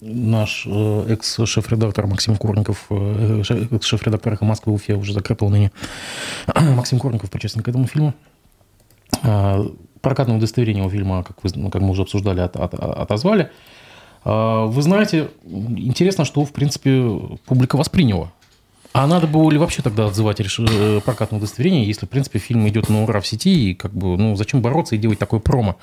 наш 0.01 0.63
э, 0.65 1.05
экс-шеф-редактор 1.10 2.08
Максим 2.08 2.36
Курников, 2.36 2.86
э, 2.89 3.41
экс-шеф-редактор 3.72 4.34
«Эхо 4.34 4.46
Москвы» 4.46 4.74
Уфе, 4.74 4.96
уже 4.96 5.13
закрытого 5.13 5.50
ныне, 5.50 5.72
Максим 6.55 7.00
Курников 7.00 7.29
причастен 7.29 7.62
к 7.62 7.67
этому 7.67 7.88
фильму. 7.88 8.13
Прокатное 10.01 10.38
удостоверение 10.38 10.84
у 10.84 10.89
фильма, 10.89 11.24
как, 11.24 11.43
вы, 11.43 11.50
ну, 11.55 11.70
как 11.70 11.81
мы 11.81 11.91
уже 11.91 12.01
обсуждали, 12.01 12.39
от, 12.39 12.55
от, 12.55 12.74
отозвали. 12.74 13.51
Вы 14.24 14.81
знаете, 14.81 15.29
интересно, 15.46 16.25
что, 16.25 16.43
в 16.43 16.51
принципе, 16.51 17.20
публика 17.46 17.75
восприняла. 17.75 18.31
А 18.93 19.08
надо 19.08 19.25
было 19.27 19.50
ли 19.50 19.58
вообще 19.58 19.81
тогда 19.81 20.08
отзывать 20.08 20.41
э, 20.41 21.01
прокатное 21.05 21.39
удостоверение, 21.39 21.86
если, 21.86 22.05
в 22.05 22.10
принципе, 22.10 22.39
фильм 22.39 22.67
идет 22.67 22.89
на 22.89 23.03
ура 23.03 23.22
в 23.22 23.27
сети, 23.27 23.72
и 23.72 23.74
как 23.74 23.93
бы, 23.93 24.17
ну, 24.17 24.36
зачем 24.36 24.62
бороться 24.62 24.96
и 24.96 24.98
делать 24.98 25.17
такое 25.17 25.39
промо? 25.39 25.77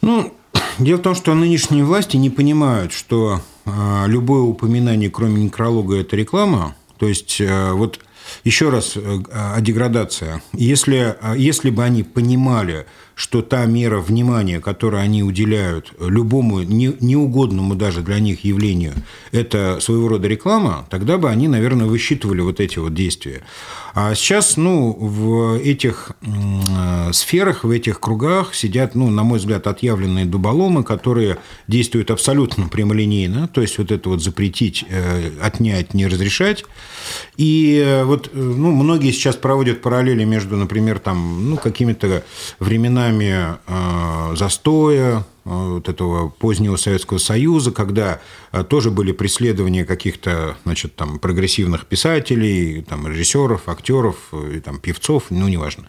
Ну, 0.00 0.34
дело 0.78 0.98
в 0.98 1.02
том, 1.02 1.14
что 1.14 1.34
нынешние 1.34 1.84
власти 1.84 2.16
не 2.16 2.30
понимают, 2.30 2.92
что 2.92 3.40
э, 3.64 4.04
любое 4.06 4.42
упоминание, 4.42 5.10
кроме 5.10 5.44
некролога, 5.44 5.96
это 5.96 6.16
реклама. 6.16 6.74
То 6.98 7.08
есть, 7.08 7.40
э, 7.40 7.72
вот 7.72 8.00
еще 8.44 8.70
раз 8.70 8.96
э, 8.96 9.22
о 9.32 9.60
деградации. 9.60 10.42
Если, 10.52 11.16
если 11.36 11.70
бы 11.70 11.84
они 11.84 12.02
понимали, 12.02 12.86
что 13.22 13.40
та 13.40 13.66
мера 13.66 14.00
внимания, 14.00 14.58
которую 14.58 15.00
они 15.00 15.22
уделяют 15.22 15.92
любому 16.00 16.62
не, 16.62 16.96
неугодному 16.98 17.76
даже 17.76 18.00
для 18.00 18.18
них 18.18 18.42
явлению, 18.44 18.94
это 19.30 19.78
своего 19.80 20.08
рода 20.08 20.26
реклама, 20.26 20.88
тогда 20.90 21.18
бы 21.18 21.30
они, 21.30 21.46
наверное, 21.46 21.86
высчитывали 21.86 22.40
вот 22.40 22.58
эти 22.58 22.80
вот 22.80 22.94
действия. 22.94 23.42
А 23.94 24.14
сейчас, 24.16 24.56
ну, 24.56 24.92
в 24.92 25.60
этих 25.60 26.12
э, 26.22 27.12
сферах, 27.12 27.62
в 27.62 27.70
этих 27.70 28.00
кругах 28.00 28.54
сидят, 28.54 28.96
ну, 28.96 29.08
на 29.08 29.22
мой 29.22 29.38
взгляд, 29.38 29.68
отъявленные 29.68 30.24
дуболомы, 30.24 30.82
которые 30.82 31.38
действуют 31.68 32.10
абсолютно 32.10 32.68
прямолинейно, 32.68 33.46
то 33.46 33.60
есть 33.60 33.78
вот 33.78 33.92
это 33.92 34.08
вот 34.08 34.22
запретить, 34.22 34.84
э, 34.88 35.30
отнять, 35.40 35.94
не 35.94 36.06
разрешать. 36.06 36.64
И 37.36 37.82
э, 37.84 38.04
вот, 38.04 38.30
ну, 38.32 38.72
многие 38.72 39.12
сейчас 39.12 39.36
проводят 39.36 39.82
параллели 39.82 40.24
между, 40.24 40.56
например, 40.56 40.98
там, 40.98 41.50
ну, 41.50 41.56
какими-то 41.56 42.24
временами 42.58 43.11
э, 43.20 44.34
застоя, 44.36 45.24
вот 45.44 45.88
этого 45.88 46.28
позднего 46.28 46.76
Советского 46.76 47.18
Союза, 47.18 47.72
когда 47.72 48.20
а, 48.52 48.62
тоже 48.62 48.90
были 48.90 49.10
преследования 49.12 49.84
каких-то 49.84 50.56
значит, 50.64 50.94
там, 50.94 51.18
прогрессивных 51.18 51.86
писателей, 51.86 52.82
там, 52.82 53.08
режиссеров, 53.08 53.68
актеров, 53.68 54.16
и, 54.32 54.60
там, 54.60 54.78
певцов, 54.78 55.24
ну, 55.30 55.48
неважно. 55.48 55.84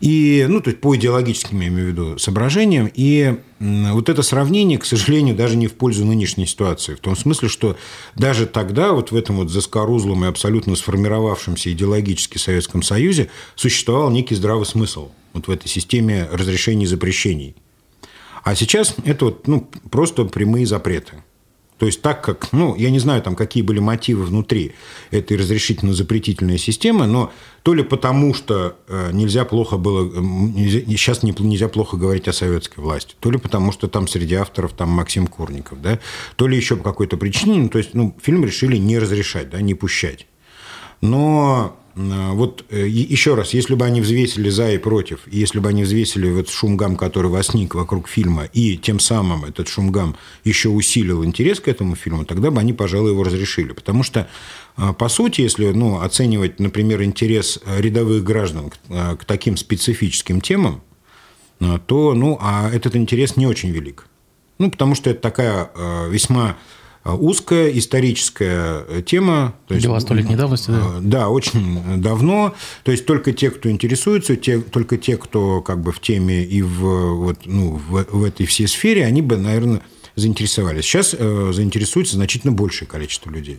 И, 0.00 0.46
ну, 0.48 0.60
то 0.60 0.70
есть 0.70 0.80
по 0.80 0.96
идеологическим, 0.96 1.60
я 1.60 1.68
имею 1.68 1.86
в 1.86 1.90
виду, 1.90 2.18
соображениям. 2.18 2.90
И 2.92 3.36
вот 3.60 4.08
это 4.08 4.22
сравнение, 4.22 4.78
к 4.78 4.84
сожалению, 4.84 5.36
даже 5.36 5.56
не 5.56 5.68
в 5.68 5.74
пользу 5.74 6.04
нынешней 6.04 6.46
ситуации. 6.46 6.94
В 6.94 7.00
том 7.00 7.16
смысле, 7.16 7.48
что 7.48 7.76
даже 8.16 8.46
тогда, 8.46 8.92
вот 8.92 9.12
в 9.12 9.16
этом 9.16 9.36
вот 9.36 9.50
заскорузлом 9.50 10.24
и 10.24 10.28
абсолютно 10.28 10.74
сформировавшемся 10.74 11.70
идеологически 11.70 12.38
Советском 12.38 12.82
Союзе 12.82 13.30
существовал 13.54 14.10
некий 14.10 14.34
здравый 14.34 14.66
смысл 14.66 15.10
вот 15.32 15.48
в 15.48 15.50
этой 15.50 15.68
системе 15.68 16.28
разрешений 16.30 16.84
и 16.84 16.88
запрещений– 16.88 17.54
а 18.48 18.54
сейчас 18.54 18.94
это 19.04 19.26
вот, 19.26 19.46
ну, 19.46 19.68
просто 19.90 20.24
прямые 20.24 20.64
запреты. 20.64 21.22
То 21.76 21.84
есть 21.84 22.00
так 22.00 22.24
как, 22.24 22.50
ну, 22.52 22.74
я 22.76 22.90
не 22.90 22.98
знаю, 22.98 23.20
там, 23.22 23.36
какие 23.36 23.62
были 23.62 23.78
мотивы 23.78 24.24
внутри 24.24 24.72
этой 25.10 25.36
разрешительно-запретительной 25.36 26.56
системы, 26.56 27.06
но 27.06 27.30
то 27.62 27.74
ли 27.74 27.84
потому, 27.84 28.32
что 28.32 28.76
э, 28.88 29.10
нельзя 29.12 29.44
плохо 29.44 29.76
было, 29.76 30.10
нельзя, 30.18 30.80
сейчас 30.86 31.22
нельзя 31.22 31.68
плохо 31.68 31.98
говорить 31.98 32.26
о 32.26 32.32
советской 32.32 32.80
власти, 32.80 33.14
то 33.20 33.30
ли 33.30 33.38
потому, 33.38 33.70
что 33.70 33.86
там 33.86 34.08
среди 34.08 34.34
авторов 34.34 34.72
там 34.72 34.88
Максим 34.88 35.26
Курников, 35.26 35.82
да, 35.82 36.00
то 36.36 36.48
ли 36.48 36.56
еще 36.56 36.76
по 36.76 36.84
какой-то 36.84 37.18
причине, 37.18 37.58
ну, 37.58 37.68
то 37.68 37.76
есть, 37.76 37.92
ну, 37.92 38.16
фильм 38.20 38.46
решили 38.46 38.78
не 38.78 38.98
разрешать, 38.98 39.50
да, 39.50 39.60
не 39.60 39.74
пущать. 39.74 40.26
Но 41.00 41.77
Э, 41.77 41.77
вот 41.98 42.64
э, 42.70 42.86
еще 42.86 43.34
раз, 43.34 43.54
если 43.54 43.74
бы 43.74 43.84
они 43.84 44.00
взвесили 44.00 44.50
за 44.50 44.70
и 44.70 44.78
против, 44.78 45.20
если 45.26 45.58
бы 45.58 45.68
они 45.68 45.82
взвесили 45.82 46.30
вот 46.30 46.48
шумгам, 46.48 46.96
который 46.96 47.28
возник 47.28 47.74
вокруг 47.74 48.08
фильма, 48.08 48.44
и 48.44 48.76
тем 48.76 49.00
самым 49.00 49.44
этот 49.44 49.66
шумгам 49.66 50.14
еще 50.44 50.68
усилил 50.68 51.24
интерес 51.24 51.58
к 51.58 51.66
этому 51.66 51.96
фильму, 51.96 52.24
тогда 52.24 52.52
бы 52.52 52.60
они, 52.60 52.72
пожалуй, 52.72 53.10
его 53.10 53.24
разрешили. 53.24 53.72
Потому 53.72 54.04
что, 54.04 54.28
э, 54.76 54.92
по 54.96 55.08
сути, 55.08 55.40
если 55.40 55.72
ну, 55.72 56.00
оценивать, 56.00 56.60
например, 56.60 57.02
интерес 57.02 57.60
рядовых 57.66 58.22
граждан 58.22 58.70
к, 58.70 59.16
к 59.16 59.24
таким 59.24 59.56
специфическим 59.56 60.40
темам, 60.40 60.82
то 61.58 62.14
ну, 62.14 62.38
а 62.40 62.70
этот 62.70 62.94
интерес 62.94 63.36
не 63.36 63.48
очень 63.48 63.70
велик. 63.70 64.06
Ну, 64.58 64.70
потому 64.70 64.94
что 64.94 65.10
это 65.10 65.20
такая 65.20 65.70
весьма 66.08 66.56
узкая 67.14 67.70
историческая 67.70 68.84
э, 68.88 69.02
тема. 69.04 69.54
Дела 69.68 70.00
столетней 70.00 70.36
давности, 70.36 70.70
да? 70.70 70.78
А, 70.80 70.98
да, 71.00 71.28
очень 71.28 72.00
давно. 72.00 72.54
То 72.84 72.92
есть 72.92 73.06
только 73.06 73.32
те, 73.32 73.50
кто 73.50 73.70
интересуется, 73.70 74.36
те, 74.36 74.60
только 74.60 74.96
те, 74.96 75.16
кто 75.16 75.60
как 75.60 75.80
бы 75.80 75.92
в 75.92 76.00
теме 76.00 76.44
и 76.44 76.62
в, 76.62 77.14
вот, 77.16 77.38
ну, 77.44 77.80
в, 77.88 78.04
в 78.10 78.24
этой 78.24 78.46
всей 78.46 78.68
сфере, 78.68 79.04
они 79.04 79.22
бы, 79.22 79.36
наверное, 79.36 79.82
заинтересовались. 80.16 80.84
Сейчас 80.84 81.14
э, 81.18 81.52
заинтересуется 81.52 82.16
значительно 82.16 82.52
большее 82.52 82.88
количество 82.88 83.30
людей. 83.30 83.58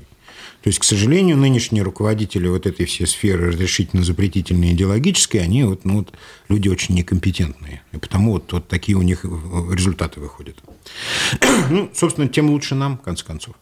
То 0.61 0.67
есть, 0.67 0.79
к 0.79 0.83
сожалению, 0.83 1.37
нынешние 1.37 1.83
руководители 1.83 2.47
вот 2.49 2.65
этой 2.65 2.85
всей 2.85 3.07
сферы 3.07 3.47
разрешительно-запретительной 3.47 4.73
идеологической, 4.73 5.41
они 5.41 5.63
вот, 5.63 5.85
ну, 5.85 5.99
вот, 5.99 6.13
люди 6.49 6.67
очень 6.67 6.95
некомпетентные. 6.95 7.81
И 7.93 7.97
потому 7.97 8.33
вот, 8.33 8.51
вот 8.51 8.67
такие 8.67 8.97
у 8.97 9.01
них 9.01 9.23
результаты 9.23 10.19
выходят. 10.19 10.57
Ну, 11.69 11.89
собственно, 11.93 12.27
тем 12.27 12.49
лучше 12.49 12.75
нам, 12.75 12.97
в 12.97 13.01
конце 13.01 13.25
концов. 13.25 13.55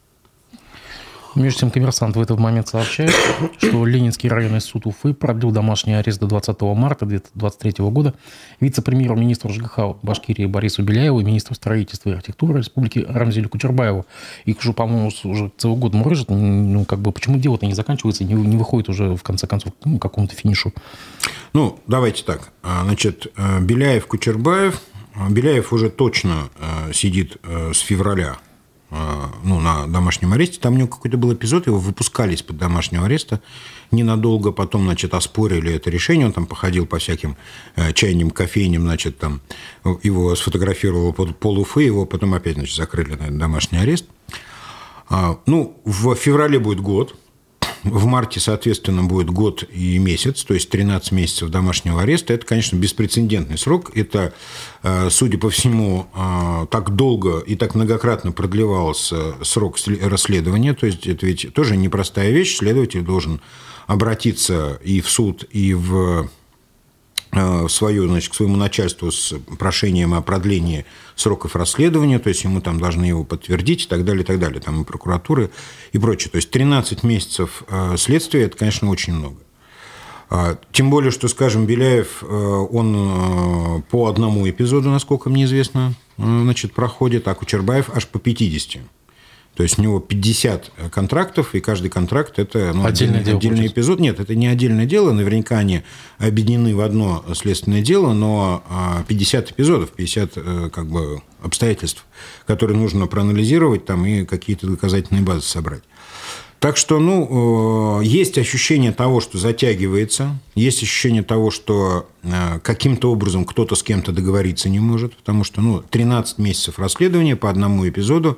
Между 1.37 1.59
тем, 1.59 1.71
коммерсант 1.71 2.15
в 2.15 2.21
этот 2.21 2.39
момент 2.39 2.67
сообщает, 2.67 3.13
что 3.59 3.85
Ленинский 3.85 4.27
районный 4.27 4.59
суд 4.59 4.87
Уфы 4.87 5.13
продлил 5.13 5.51
домашний 5.51 5.93
арест 5.93 6.19
до 6.19 6.25
20 6.25 6.59
марта 6.61 7.05
2023 7.05 7.85
года 7.85 8.15
вице-премьеру 8.59 9.15
министру 9.15 9.53
ЖКХ 9.53 9.97
Башкирии 10.01 10.47
Борису 10.47 10.81
Беляеву 10.81 11.19
и 11.19 11.23
министру 11.23 11.53
строительства 11.53 12.09
и 12.09 12.13
архитектуры 12.13 12.57
Республики 12.57 13.05
Рамзелю 13.07 13.49
Кучербаеву. 13.49 14.07
Их 14.45 14.57
уже, 14.57 14.73
по-моему, 14.73 15.11
уже 15.25 15.51
целый 15.57 15.77
год 15.77 15.93
мурыжат. 15.93 16.29
Ну, 16.31 16.85
как 16.85 16.99
бы, 16.99 17.11
почему 17.11 17.37
дело-то 17.37 17.67
не 17.67 17.73
заканчивается, 17.73 18.23
не, 18.23 18.33
не 18.33 18.57
выходит 18.57 18.89
уже, 18.89 19.15
в 19.15 19.21
конце 19.21 19.45
концов, 19.45 19.73
ну, 19.85 19.99
к 19.99 20.01
какому-то 20.01 20.33
финишу? 20.33 20.73
Ну, 21.53 21.79
давайте 21.85 22.23
так. 22.23 22.51
А, 22.63 22.83
значит, 22.83 23.27
э, 23.37 23.59
Беляев, 23.61 24.07
Кучербаев. 24.07 24.81
Беляев 25.29 25.73
уже 25.73 25.89
точно 25.89 26.49
э, 26.59 26.93
сидит 26.93 27.37
э, 27.43 27.71
с 27.73 27.79
февраля 27.79 28.37
а, 28.89 29.31
ну, 29.43 29.59
на 29.59 29.85
домашнем 29.87 30.31
аресте. 30.31 30.59
Там 30.61 30.75
у 30.75 30.77
него 30.77 30.87
какой-то 30.87 31.17
был 31.17 31.33
эпизод, 31.33 31.67
его 31.67 31.77
выпускали 31.77 32.35
из-под 32.35 32.57
домашнего 32.57 33.05
ареста 33.05 33.41
ненадолго, 33.91 34.53
потом, 34.53 34.85
значит, 34.85 35.13
оспорили 35.13 35.73
это 35.73 35.89
решение, 35.89 36.25
он 36.25 36.33
там 36.33 36.45
походил 36.45 36.85
по 36.85 36.97
всяким 36.97 37.35
э, 37.75 37.91
чайным 37.91 38.29
кофейням, 38.31 38.83
значит, 38.83 39.17
там 39.17 39.41
его 40.03 40.35
сфотографировал 40.35 41.11
под 41.11 41.37
пол 41.37 41.59
Уфы, 41.59 41.83
его 41.83 42.05
потом 42.05 42.33
опять, 42.33 42.55
значит, 42.55 42.75
закрыли 42.75 43.15
на 43.15 43.29
домашний 43.37 43.79
арест. 43.79 44.05
А, 45.09 45.37
ну, 45.45 45.81
в 45.83 46.15
феврале 46.15 46.59
будет 46.59 46.79
год, 46.79 47.15
в 47.83 48.05
марте, 48.05 48.39
соответственно, 48.39 49.03
будет 49.03 49.29
год 49.29 49.63
и 49.71 49.97
месяц, 49.97 50.43
то 50.43 50.53
есть 50.53 50.69
13 50.69 51.11
месяцев 51.11 51.49
домашнего 51.49 52.01
ареста. 52.01 52.33
Это, 52.33 52.45
конечно, 52.45 52.75
беспрецедентный 52.75 53.57
срок. 53.57 53.91
Это, 53.95 54.33
э, 54.83 55.09
судя 55.09 55.37
по 55.37 55.49
всему, 55.49 56.07
э, 56.13 56.67
так 56.69 56.95
долго 56.95 57.39
и 57.39 57.55
так 57.55 57.75
многократно 57.75 58.31
продлевался 58.31 59.35
срок 59.43 59.77
расследования. 60.01 60.73
То 60.73 60.85
есть 60.85 61.07
это 61.07 61.25
ведь 61.25 61.53
тоже 61.53 61.77
непростая 61.77 62.31
вещь. 62.31 62.57
Следователь 62.57 63.01
должен 63.01 63.41
обратиться 63.87 64.79
и 64.83 65.01
в 65.01 65.09
суд, 65.09 65.45
и 65.51 65.73
в 65.73 66.29
Э, 67.33 67.67
свою, 67.69 68.07
значит, 68.07 68.31
к 68.31 68.35
своему 68.35 68.55
начальству 68.55 69.11
с 69.11 69.33
прошением 69.59 70.13
о 70.13 70.21
продлении 70.21 70.85
сроков 71.15 71.57
расследования, 71.57 72.19
то 72.19 72.29
есть 72.29 72.43
ему 72.45 72.61
там 72.61 72.79
должны 72.79 73.03
его 73.03 73.25
подтвердить 73.25 73.83
и 73.83 73.87
так 73.87 74.05
далее, 74.05 74.23
и 74.23 74.25
так 74.25 74.39
далее, 74.39 74.61
там 74.61 74.81
и 74.81 74.85
прокуратуры 74.85 75.51
и 75.91 75.97
прочее. 75.99 76.31
То 76.31 76.37
есть 76.37 76.49
13 76.51 77.03
месяцев 77.03 77.63
э, 77.67 77.95
следствия– 77.97 78.43
это, 78.43 78.57
конечно, 78.57 78.89
очень 78.89 79.13
много. 79.13 79.37
А, 80.29 80.57
тем 80.71 80.89
более, 80.89 81.11
что, 81.11 81.27
скажем, 81.27 81.65
Беляев, 81.65 82.23
э, 82.23 82.25
он 82.25 83.83
по 83.91 84.07
одному 84.07 84.49
эпизоду, 84.49 84.89
насколько 84.89 85.29
мне 85.29 85.43
известно, 85.43 85.93
значит, 86.17 86.73
проходит, 86.73 87.27
а 87.27 87.35
Кучербаев 87.35 87.89
аж 87.93 88.07
по 88.07 88.19
50. 88.19 88.81
То 89.57 89.63
есть 89.63 89.79
у 89.79 89.81
него 89.81 89.99
50 89.99 90.71
контрактов, 90.91 91.55
и 91.55 91.59
каждый 91.59 91.89
контракт– 91.89 92.33
это 92.37 92.73
ну, 92.75 92.85
отдельный, 92.85 93.23
дело, 93.23 93.37
отдельный 93.39 93.65
эпизод. 93.65 93.99
Нет, 93.99 94.19
это 94.19 94.35
не 94.35 94.45
отдельное 94.45 94.85
дело. 94.85 95.11
Наверняка 95.11 95.57
они 95.57 95.81
объединены 96.19 96.75
в 96.75 96.81
одно 96.81 97.25
следственное 97.33 97.81
дело, 97.81 98.13
но 98.13 98.63
50 99.07 99.47
а, 99.47 99.51
эпизодов, 99.51 99.89
50 99.93 100.31
э, 100.35 100.69
как 100.71 100.85
бы, 100.85 101.23
обстоятельств, 101.41 102.05
которые 102.45 102.77
нужно 102.77 103.07
проанализировать 103.07 103.83
там, 103.83 104.05
и 104.05 104.25
какие-то 104.25 104.67
доказательные 104.67 105.23
базы 105.23 105.41
собрать. 105.41 105.81
Так 106.59 106.77
что, 106.77 106.99
ну, 106.99 107.99
э, 108.01 108.05
есть 108.05 108.37
ощущение 108.37 108.91
того, 108.91 109.21
что 109.21 109.39
затягивается, 109.39 110.39
есть 110.53 110.83
ощущение 110.83 111.23
того, 111.23 111.49
что 111.49 112.07
э, 112.21 112.59
каким-то 112.61 113.11
образом 113.11 113.43
кто-то 113.43 113.73
с 113.73 113.81
кем-то 113.81 114.11
договориться 114.11 114.69
не 114.69 114.79
может, 114.79 115.15
потому 115.17 115.43
что, 115.43 115.61
ну, 115.61 115.81
13 115.81 116.37
месяцев 116.37 116.77
расследования 116.77 117.35
по 117.35 117.49
одному 117.49 117.89
эпизоду, 117.89 118.37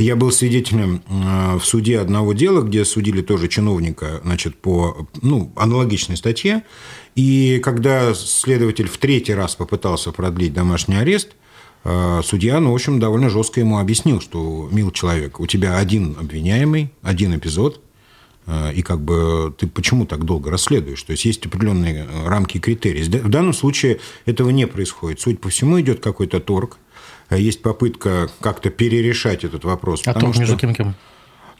Я 0.00 0.16
был 0.16 0.32
свидетелем 0.32 1.02
э, 1.06 1.58
в 1.58 1.64
суде 1.64 2.00
одного 2.00 2.32
дела, 2.32 2.62
где 2.62 2.86
судили 2.86 3.20
тоже 3.20 3.48
чиновника, 3.48 4.22
значит, 4.24 4.56
по 4.56 5.06
ну, 5.20 5.52
аналогичной 5.56 6.16
статье. 6.16 6.62
И 7.16 7.60
когда 7.62 8.14
следователь 8.14 8.88
в 8.88 8.96
третий 8.96 9.34
раз 9.34 9.56
попытался 9.56 10.10
продлить 10.12 10.54
домашний 10.54 10.96
арест, 10.96 11.32
э, 11.84 12.22
судья, 12.24 12.60
ну, 12.60 12.72
в 12.72 12.74
общем, 12.74 12.98
довольно 12.98 13.28
жестко 13.28 13.60
ему 13.60 13.78
объяснил, 13.78 14.22
что, 14.22 14.70
мил 14.72 14.90
человек, 14.90 15.38
у 15.38 15.46
тебя 15.46 15.76
один 15.76 16.16
обвиняемый, 16.18 16.90
один 17.02 17.36
эпизод, 17.36 17.82
э, 18.46 18.72
и 18.72 18.80
как 18.80 19.02
бы 19.02 19.54
ты 19.58 19.66
почему 19.66 20.06
так 20.06 20.24
долго 20.24 20.50
расследуешь? 20.50 21.02
То 21.02 21.12
есть 21.12 21.26
есть 21.26 21.44
определенные 21.44 22.06
рамки 22.24 22.56
и 22.56 22.60
критерии. 22.60 23.02
В 23.02 23.28
данном 23.28 23.52
случае 23.52 24.00
этого 24.24 24.48
не 24.48 24.66
происходит. 24.66 25.20
Судя 25.20 25.36
по 25.36 25.50
всему, 25.50 25.78
идет 25.78 26.00
какой-то 26.00 26.40
торг, 26.40 26.78
есть 27.36 27.62
попытка 27.62 28.28
как-то 28.40 28.70
перерешать 28.70 29.44
этот 29.44 29.64
вопрос. 29.64 30.02
А 30.06 30.14
торг 30.14 30.36
между 30.36 30.56
кем 30.56 30.74
кем? 30.74 30.94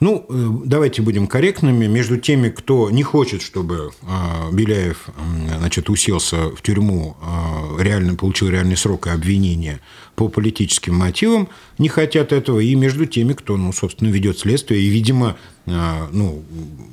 Ну, 0.01 0.25
э, 0.27 0.49
давайте 0.65 1.03
будем 1.03 1.27
корректными. 1.27 1.85
Между 1.85 2.17
теми, 2.17 2.49
кто 2.49 2.89
не 2.89 3.03
хочет, 3.03 3.43
чтобы 3.43 3.91
э, 4.01 4.51
Беляев 4.51 5.09
значит, 5.59 5.91
уселся 5.91 6.49
в 6.49 6.61
тюрьму, 6.63 7.15
э, 7.21 7.83
реально 7.83 8.15
получил 8.15 8.49
реальный 8.49 8.75
срок 8.75 9.05
и 9.05 9.11
обвинение 9.11 9.79
по 10.15 10.27
политическим 10.27 10.95
мотивам, 10.95 11.49
не 11.77 11.87
хотят 11.87 12.33
этого, 12.33 12.59
и 12.59 12.73
между 12.73 13.05
теми, 13.05 13.33
кто, 13.33 13.57
ну, 13.57 13.71
собственно, 13.71 14.09
ведет 14.09 14.39
следствие 14.39 14.81
и, 14.81 14.89
видимо, 14.89 15.37
ну, 15.65 16.43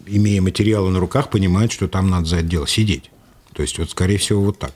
имея 0.06 0.40
материалы 0.40 0.90
на 0.90 1.00
руках, 1.00 1.30
понимает, 1.30 1.72
что 1.72 1.88
там 1.88 2.08
надо 2.08 2.26
за 2.26 2.36
это 2.36 2.46
дело 2.46 2.66
сидеть. 2.66 3.10
То 3.54 3.62
есть, 3.62 3.78
вот, 3.78 3.90
скорее 3.90 4.18
всего, 4.18 4.42
вот 4.42 4.58
так. 4.58 4.72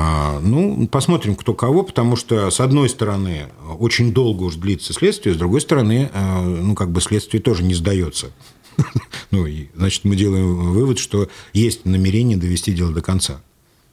А, 0.00 0.38
ну, 0.38 0.86
посмотрим, 0.86 1.34
кто 1.34 1.54
кого, 1.54 1.82
потому 1.82 2.14
что, 2.14 2.52
с 2.52 2.60
одной 2.60 2.88
стороны, 2.88 3.48
очень 3.80 4.12
долго 4.12 4.44
уж 4.44 4.54
длится 4.54 4.92
следствие, 4.92 5.34
с 5.34 5.38
другой 5.38 5.60
стороны, 5.60 6.08
а, 6.14 6.40
ну, 6.40 6.76
как 6.76 6.92
бы 6.92 7.00
следствие 7.00 7.42
тоже 7.42 7.64
не 7.64 7.74
сдается. 7.74 8.30
Ну, 9.32 9.44
и, 9.44 9.66
значит, 9.74 10.04
мы 10.04 10.14
делаем 10.16 10.72
вывод, 10.72 10.98
что 10.98 11.28
есть 11.52 11.84
намерение 11.84 12.38
довести 12.38 12.72
дело 12.72 12.92
до 12.92 13.02
конца. 13.02 13.42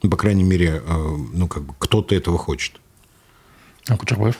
Ну, 0.02 0.08
по 0.08 0.16
крайней 0.16 0.44
мере, 0.44 0.80
а, 0.86 0.96
ну, 1.32 1.48
как 1.48 1.64
бы 1.64 1.74
кто-то 1.76 2.14
этого 2.14 2.38
хочет. 2.38 2.80
А 3.88 3.96
Кучербаев? 3.96 4.38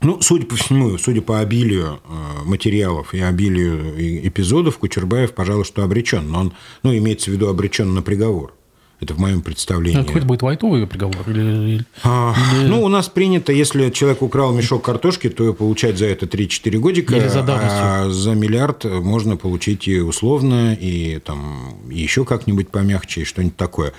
Ну, 0.00 0.22
судя 0.22 0.46
по 0.46 0.56
всему, 0.56 0.96
судя 0.96 1.20
по 1.20 1.38
обилию 1.40 2.00
материалов 2.44 3.12
и 3.12 3.20
обилию 3.20 4.26
эпизодов, 4.26 4.78
Кучербаев, 4.78 5.34
пожалуй, 5.34 5.64
что 5.64 5.84
обречен. 5.84 6.30
Но 6.30 6.40
он, 6.40 6.52
ну, 6.82 6.96
имеется 6.96 7.30
в 7.30 7.34
виду 7.34 7.48
обречен 7.48 7.94
на 7.94 8.00
приговор. 8.00 8.54
Это 9.00 9.14
в 9.14 9.18
моем 9.18 9.42
представлении. 9.42 10.02
Какой-то 10.02 10.26
будет 10.26 10.42
лайтовый 10.42 10.86
приговор? 10.86 11.22
Или, 11.28 11.84
а, 12.02 12.34
или... 12.56 12.66
Ну, 12.66 12.82
у 12.82 12.88
нас 12.88 13.08
принято, 13.08 13.52
если 13.52 13.90
человек 13.90 14.22
украл 14.22 14.52
мешок 14.52 14.84
картошки, 14.84 15.28
то 15.28 15.54
получать 15.54 15.98
за 15.98 16.06
это 16.06 16.26
3-4 16.26 16.78
годика. 16.78 17.14
Или 17.14 17.28
за 17.28 17.44
А 17.46 18.10
за 18.10 18.32
миллиард 18.32 18.84
можно 18.84 19.36
получить 19.36 19.86
и 19.86 20.00
условно, 20.00 20.74
и 20.74 21.20
там 21.20 21.76
еще 21.88 22.24
как-нибудь 22.24 22.70
помягче, 22.70 23.22
и 23.22 23.24
что-нибудь 23.24 23.56
такое. 23.56 23.92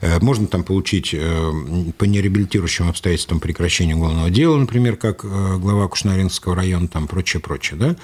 Э, 0.00 0.18
можно 0.20 0.46
там 0.46 0.64
получить 0.64 1.12
э, 1.12 1.52
по 1.98 2.04
нереабилитирующим 2.04 2.88
обстоятельствам 2.88 3.40
прекращение 3.40 3.94
уголовного 3.94 4.30
дела, 4.30 4.56
например, 4.56 4.96
как 4.96 5.24
э, 5.24 5.56
глава 5.58 5.88
Кушнаринского 5.88 6.54
района, 6.54 6.88
там 6.88 7.08
прочее-прочее. 7.08 7.78
Да? 7.78 7.96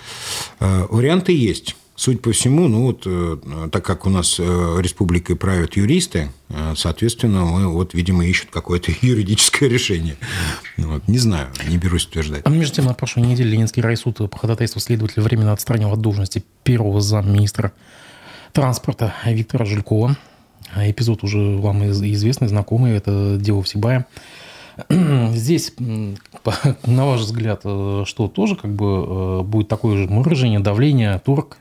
Варианты 0.91 1.33
есть. 1.33 1.77
Судя 2.03 2.19
по 2.19 2.33
всему, 2.33 2.67
ну 2.67 2.87
вот, 2.87 3.05
э, 3.07 3.69
так 3.71 3.85
как 3.85 4.07
у 4.07 4.11
нас 4.11 4.41
э, 4.41 4.43
республикой 4.43 5.37
правят 5.37 5.77
юристы, 5.77 6.33
э, 6.49 6.75
соответственно, 6.77 7.45
мы 7.45 7.69
вот, 7.69 7.95
видимо, 7.95 8.27
ищут 8.27 8.51
какое-то 8.51 8.91
юридическое 9.03 9.69
решение. 9.69 10.17
Вот, 10.79 11.07
не 11.07 11.19
знаю, 11.19 11.47
не 11.69 11.79
берусь 11.79 12.07
утверждать. 12.07 12.43
А 12.45 12.51
между 12.51 12.75
тем, 12.75 12.87
на 12.87 12.95
прошлой 12.95 13.23
неделе 13.23 13.53
Ленинский 13.53 13.83
райсуд 13.83 14.17
по 14.17 14.37
ходатайству 14.37 14.81
следователя 14.81 15.23
временно 15.23 15.53
отстранил 15.53 15.93
от 15.93 16.01
должности 16.01 16.43
первого 16.65 17.01
замминистра 17.01 17.71
транспорта 18.53 19.15
Виктора 19.25 19.65
Жулькова. 19.65 20.17
Эпизод 20.75 21.23
уже 21.23 21.57
вам 21.59 21.89
известный, 21.89 22.49
знакомый, 22.49 22.97
это 22.97 23.37
дело 23.37 23.63
Всебая. 23.63 24.09
Здесь, 24.89 25.73
на 25.79 27.07
ваш 27.07 27.21
взгляд, 27.21 27.61
что 27.61 28.27
тоже 28.27 28.57
как 28.57 28.75
бы 28.75 29.45
будет 29.45 29.69
такое 29.69 29.99
же 29.99 30.09
выражение, 30.09 30.59
давление, 30.59 31.21
торг 31.25 31.59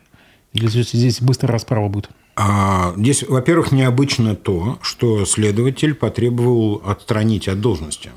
или 0.54 0.68
здесь 0.68 1.22
быстрая 1.22 1.54
расправа 1.54 1.88
будет? 1.88 2.10
А, 2.36 2.94
здесь, 2.98 3.24
во-первых, 3.24 3.72
необычно 3.72 4.36
то, 4.36 4.80
что 4.82 5.26
следователь 5.26 5.94
потребовал 5.94 6.82
отстранить 6.86 7.48
от 7.48 7.62
должности. 7.62 8.12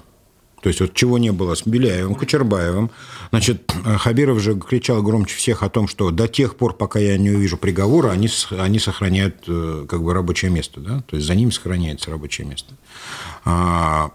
То 0.63 0.69
есть, 0.69 0.81
вот 0.81 0.95
чего 0.95 1.19
не 1.19 1.31
было 1.31 1.55
с 1.55 1.67
Беляевым, 1.67 2.15
Кучербаевым. 2.15 2.91
Значит, 3.31 3.71
Хабиров 3.99 4.41
же 4.41 4.59
кричал 4.59 5.03
громче 5.03 5.37
всех 5.37 5.63
о 5.63 5.69
том, 5.69 5.87
что 5.87 6.11
до 6.11 6.27
тех 6.27 6.57
пор, 6.57 6.75
пока 6.75 6.99
я 6.99 7.19
не 7.19 7.31
увижу 7.31 7.59
приговора, 7.59 8.13
они, 8.13 8.31
они 8.59 8.79
сохраняют 8.79 9.45
э, 9.47 9.85
как 9.87 10.03
бы 10.03 10.15
рабочее 10.15 10.51
место. 10.51 10.81
Да? 10.81 11.03
То 11.03 11.17
есть, 11.17 11.27
за 11.27 11.35
ними 11.35 11.51
сохраняется 11.51 12.11
рабочее 12.11 12.47
место. 12.47 12.75
А, 13.45 14.13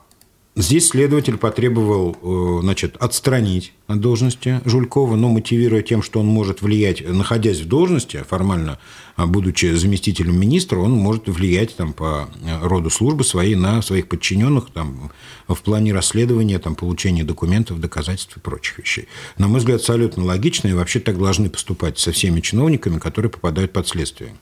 Здесь 0.56 0.90
следователь 0.90 1.38
потребовал 1.38 2.18
э, 2.22 2.62
значит, 2.64 2.98
отстранить 2.98 3.72
от 3.88 4.02
должности 4.02 4.62
Жулькова, 4.66 5.16
но 5.16 5.30
мотивируя 5.30 5.82
тем, 5.84 6.02
что 6.02 6.20
он 6.20 6.26
может 6.26 6.62
влиять, 6.62 7.08
находясь 7.08 7.62
в 7.62 7.68
должности, 7.68 8.26
формально 8.28 8.78
а, 9.16 9.26
будучи 9.28 9.68
заместителем 9.74 10.38
министра, 10.40 10.80
он 10.80 10.92
может 10.92 11.28
влиять 11.28 11.76
там, 11.76 11.94
по 11.94 12.30
э, 12.42 12.68
роду 12.68 12.90
службы 12.90 13.24
своей 13.24 13.56
на 13.56 13.82
своих 13.82 14.10
подчиненных 14.10 14.72
там, 14.72 15.12
в 15.48 15.62
плане 15.62 15.94
расследования, 15.94 16.60
там, 16.60 16.76
получения 16.76 17.24
документов, 17.24 17.80
доказательств 17.80 18.36
и 18.36 18.40
прочих 18.40 18.80
вещей. 18.80 19.08
На 19.38 19.48
мой 19.48 19.60
взгляд, 19.60 19.80
абсолютно 19.80 20.26
логично, 20.26 20.68
и 20.68 20.74
вообще 20.74 21.00
так 21.00 21.18
должны 21.18 21.50
поступать 21.50 22.00
со 22.00 22.12
всеми 22.12 22.42
чиновниками, 22.42 22.98
которые 22.98 23.32
попадают 23.32 23.72
под 23.72 23.88
следствие. 23.88 24.34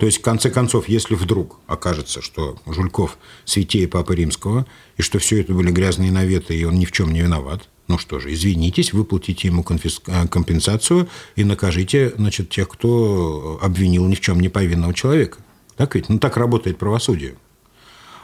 То 0.00 0.06
есть, 0.06 0.18
в 0.18 0.22
конце 0.22 0.48
концов, 0.48 0.88
если 0.88 1.14
вдруг 1.14 1.58
окажется, 1.66 2.22
что 2.22 2.56
Жульков 2.66 3.18
святее 3.44 3.86
Папы 3.86 4.16
Римского, 4.16 4.66
и 4.96 5.02
что 5.02 5.18
все 5.18 5.42
это 5.42 5.52
были 5.52 5.70
грязные 5.70 6.10
наветы, 6.10 6.56
и 6.56 6.64
он 6.64 6.78
ни 6.78 6.86
в 6.86 6.92
чем 6.92 7.12
не 7.12 7.20
виноват, 7.20 7.68
ну 7.86 7.98
что 7.98 8.18
же, 8.18 8.32
извинитесь, 8.32 8.94
выплатите 8.94 9.48
ему 9.48 9.62
э, 9.62 10.26
компенсацию 10.28 11.06
и 11.36 11.44
накажите 11.44 12.14
значит, 12.16 12.48
тех, 12.48 12.66
кто 12.70 13.58
обвинил 13.60 14.06
ни 14.06 14.14
в 14.14 14.20
чем 14.20 14.40
не 14.40 14.48
повинного 14.48 14.94
человека. 14.94 15.40
Так 15.76 15.94
ведь? 15.94 16.08
Ну, 16.08 16.18
так 16.18 16.38
работает 16.38 16.78
правосудие. 16.78 17.34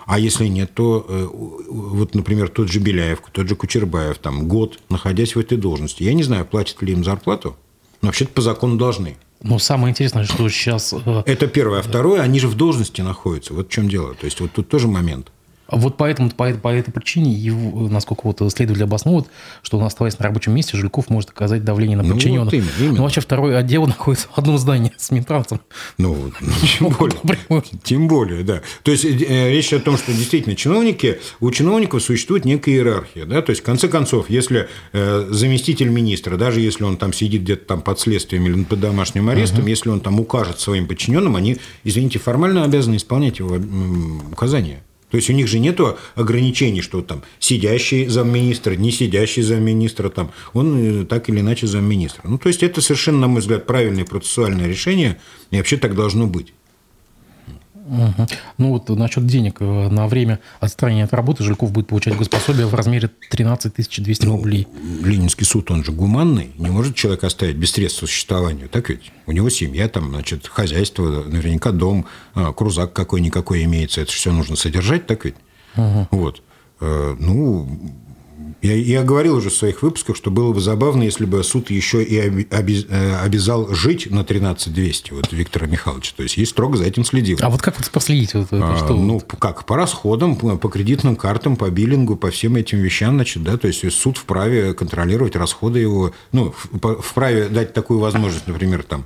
А 0.06 0.18
если 0.18 0.46
нет, 0.46 0.72
то 0.72 1.04
э, 1.06 1.28
вот, 1.30 2.14
например, 2.14 2.48
тот 2.48 2.70
же 2.70 2.80
Беляев, 2.80 3.20
тот 3.32 3.48
же 3.48 3.54
Кучербаев, 3.54 4.16
там, 4.16 4.48
год, 4.48 4.78
находясь 4.88 5.36
в 5.36 5.40
этой 5.40 5.58
должности, 5.58 6.04
я 6.04 6.14
не 6.14 6.22
знаю, 6.22 6.46
платят 6.46 6.80
ли 6.80 6.94
им 6.94 7.04
зарплату, 7.04 7.54
но 8.00 8.08
вообще-то 8.08 8.32
по 8.32 8.40
закону 8.40 8.78
должны. 8.78 9.18
Ну, 9.42 9.58
самое 9.58 9.90
интересное, 9.90 10.24
что 10.24 10.48
сейчас... 10.48 10.92
Э, 10.92 11.22
Это 11.26 11.46
первое. 11.46 11.80
А 11.80 11.82
второе, 11.82 12.22
они 12.22 12.40
же 12.40 12.48
в 12.48 12.54
должности 12.54 13.00
находятся. 13.02 13.54
Вот 13.54 13.68
в 13.68 13.70
чем 13.70 13.88
дело. 13.88 14.14
То 14.14 14.24
есть, 14.24 14.40
вот 14.40 14.52
тут 14.52 14.68
тоже 14.68 14.88
момент. 14.88 15.30
Вот 15.68 15.96
поэтому, 15.96 16.30
по, 16.30 16.52
по 16.54 16.68
этой 16.68 16.92
причине, 16.92 17.32
его, 17.32 17.88
насколько 17.88 18.20
вот 18.24 18.38
следователь 18.52 18.84
обосновывает, 18.84 19.28
что 19.62 19.78
он, 19.78 19.84
оставаясь 19.84 20.18
на 20.18 20.24
рабочем 20.24 20.54
месте, 20.54 20.76
Жульков 20.76 21.10
может 21.10 21.30
оказать 21.30 21.64
давление 21.64 21.96
на 21.96 22.04
ну, 22.04 22.14
подчиненных. 22.14 22.46
Вот 22.46 22.54
именно, 22.54 22.70
именно. 22.78 22.96
Ну, 22.96 23.02
вообще 23.02 23.20
второй 23.20 23.58
отдел 23.58 23.86
находится 23.86 24.28
в 24.28 24.38
одном 24.38 24.58
здании 24.58 24.92
с 24.96 25.10
Минтрансом. 25.10 25.60
Ну, 25.98 26.30
тем 26.78 26.88
более. 26.90 27.16
Тем 27.82 28.08
более, 28.08 28.44
да. 28.44 28.62
То 28.82 28.92
есть, 28.92 29.04
э, 29.04 29.50
речь 29.50 29.72
о 29.72 29.80
том, 29.80 29.96
что 29.96 30.12
действительно 30.12 30.54
чиновники, 30.54 31.18
у 31.40 31.50
чиновников 31.50 32.02
существует 32.02 32.44
некая 32.44 32.72
иерархия. 32.72 33.24
Да? 33.26 33.42
То 33.42 33.50
есть, 33.50 33.62
в 33.62 33.64
конце 33.64 33.88
концов, 33.88 34.30
если 34.30 34.68
э, 34.92 35.26
заместитель 35.30 35.88
министра, 35.88 36.36
даже 36.36 36.60
если 36.60 36.84
он 36.84 36.96
там 36.96 37.12
сидит 37.12 37.42
где-то 37.42 37.66
там 37.66 37.80
под 37.80 37.98
следствием 37.98 38.46
или 38.46 38.62
под 38.64 38.80
домашним 38.80 39.28
арестом, 39.28 39.64
uh-huh. 39.64 39.70
если 39.70 39.88
он 39.90 40.00
там 40.00 40.20
укажет 40.20 40.60
своим 40.60 40.86
подчиненным, 40.86 41.36
они, 41.36 41.58
извините, 41.84 42.18
формально 42.18 42.64
обязаны 42.64 42.96
исполнять 42.96 43.38
его 43.38 43.58
указания. 44.30 44.82
То 45.16 45.18
есть 45.18 45.30
у 45.30 45.32
них 45.32 45.48
же 45.48 45.60
нет 45.60 45.80
ограничений, 46.14 46.82
что 46.82 47.00
там 47.00 47.22
сидящий 47.38 48.06
замминистра, 48.06 48.72
не 48.72 48.92
сидящий 48.92 49.40
замминистра, 49.40 50.10
там, 50.10 50.30
он 50.52 51.00
э, 51.00 51.04
так 51.06 51.30
или 51.30 51.40
иначе 51.40 51.66
замминистра. 51.66 52.28
Ну, 52.28 52.36
то 52.36 52.48
есть 52.48 52.62
это 52.62 52.82
совершенно, 52.82 53.20
на 53.20 53.28
мой 53.28 53.40
взгляд, 53.40 53.64
правильное 53.64 54.04
процессуальное 54.04 54.68
решение, 54.68 55.18
и 55.50 55.56
вообще 55.56 55.78
так 55.78 55.94
должно 55.94 56.26
быть. 56.26 56.52
Угу. 57.86 58.26
Ну 58.58 58.70
вот 58.70 58.88
насчет 58.90 59.26
денег. 59.26 59.56
Э, 59.60 59.88
на 59.88 60.06
время 60.08 60.40
отстранения 60.60 61.04
от 61.04 61.12
работы 61.12 61.44
Жильков 61.44 61.70
будет 61.70 61.86
получать 61.86 62.16
госпособие 62.16 62.66
в 62.66 62.74
размере 62.74 63.10
13 63.30 63.72
200 64.02 64.26
ну, 64.26 64.36
рублей. 64.36 64.66
Ленинский 65.02 65.46
суд, 65.46 65.70
он 65.70 65.84
же 65.84 65.92
гуманный. 65.92 66.50
Не 66.58 66.70
может 66.70 66.96
человек 66.96 67.24
оставить 67.24 67.56
без 67.56 67.70
средств 67.72 68.00
существования. 68.00 68.66
Так 68.66 68.88
ведь? 68.90 69.12
У 69.26 69.32
него 69.32 69.48
семья, 69.50 69.88
там, 69.88 70.10
значит, 70.10 70.46
хозяйство, 70.46 71.24
наверняка 71.24 71.72
дом, 71.72 72.06
а, 72.34 72.52
крузак 72.52 72.92
какой-никакой 72.92 73.64
имеется. 73.64 74.00
Это 74.00 74.12
все 74.12 74.32
нужно 74.32 74.56
содержать, 74.56 75.06
так 75.06 75.24
ведь? 75.24 75.36
Угу. 75.76 76.08
Вот. 76.10 76.42
Э, 76.80 77.16
ну, 77.18 77.68
Я, 78.66 78.74
я 78.74 79.02
говорил 79.04 79.36
уже 79.36 79.50
в 79.50 79.54
своих 79.54 79.82
выпусках, 79.82 80.16
что 80.16 80.30
было 80.32 80.52
бы 80.52 80.60
забавно, 80.60 81.04
если 81.04 81.24
бы 81.24 81.42
суд 81.44 81.70
еще 81.70 82.02
и 82.02 82.16
э, 82.50 83.16
обязал 83.22 83.72
жить 83.72 84.10
на 84.10 84.24
13200, 84.24 85.12
вот 85.12 85.32
Виктора 85.32 85.66
Михайловича. 85.66 86.12
То 86.16 86.24
есть, 86.24 86.36
и 86.36 86.44
строго 86.44 86.76
за 86.76 86.84
этим 86.84 87.04
следил. 87.04 87.38
А 87.42 87.48
вот 87.48 87.62
как 87.62 87.78
вот 87.78 87.88
проследить? 87.90 88.34
Вот 88.34 88.46
это, 88.46 88.74
а, 88.74 88.76
что? 88.76 88.94
Ну, 88.96 89.20
как? 89.20 89.64
По 89.66 89.76
расходам, 89.76 90.36
по 90.36 90.68
кредитным 90.68 91.14
картам, 91.14 91.54
по 91.56 91.70
биллингу, 91.70 92.16
по 92.16 92.30
всем 92.30 92.56
этим 92.56 92.78
вещам, 92.78 93.14
значит, 93.14 93.44
да, 93.44 93.56
то 93.56 93.68
есть 93.68 93.88
суд 93.92 94.18
вправе 94.18 94.74
контролировать 94.74 95.36
расходы 95.36 95.78
его, 95.78 96.12
ну, 96.32 96.52
вправе 96.52 97.48
дать 97.48 97.72
такую 97.72 98.00
возможность, 98.00 98.48
например, 98.48 98.82
там, 98.82 99.04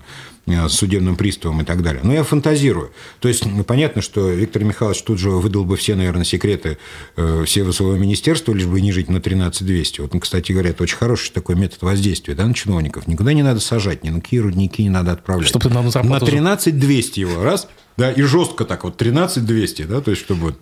Э, 0.51 0.69
судебным 0.69 1.17
приставом 1.17 1.63
и 1.63 1.65
так 1.65 1.83
далее. 1.83 2.01
Но 2.05 2.13
я 2.13 2.25
фантазирую. 2.25 2.93
То 3.21 3.29
есть 3.29 3.45
ну, 3.45 3.65
понятно, 3.65 4.03
что 4.03 4.31
Виктор 4.31 4.65
Михайлович 4.65 5.03
тут 5.03 5.19
же 5.19 5.31
выдал 5.31 5.65
бы 5.65 5.77
все, 5.77 5.95
наверное, 5.95 6.25
секреты 6.25 6.79
э, 7.17 7.45
всего 7.45 7.73
своего 7.73 7.97
министерства, 7.97 8.53
лишь 8.53 8.67
бы 8.67 8.81
не 8.81 8.93
жить 8.93 9.09
на 9.09 9.21
13200. 9.21 10.01
Вот, 10.01 10.13
кстати 10.21 10.53
говоря, 10.53 10.71
это 10.71 10.83
очень 10.83 10.97
хороший 10.97 11.33
такой 11.33 11.57
метод 11.57 11.83
воздействия 11.83 12.35
да, 12.35 12.47
на 12.47 12.55
чиновников. 12.55 13.07
Никуда 13.07 13.33
не 13.33 13.43
надо 13.43 13.61
сажать, 13.61 14.05
ни 14.05 14.11
на 14.11 14.21
какие 14.21 14.41
рудники 14.41 14.83
не 14.83 14.91
надо 14.91 15.13
отправлять. 15.13 15.49
Чтобы 15.49 15.69
ты 15.69 15.75
на, 15.75 15.83
на 15.83 16.21
13200 16.21 17.21
его, 17.21 17.43
раз, 17.43 17.69
да, 17.97 18.11
и 18.11 18.23
жестко 18.23 18.65
так 18.65 18.85
вот, 18.85 18.97
13200, 18.97 19.83
да, 19.83 20.01
то 20.01 20.11
есть 20.11 20.23
чтобы 20.23 20.57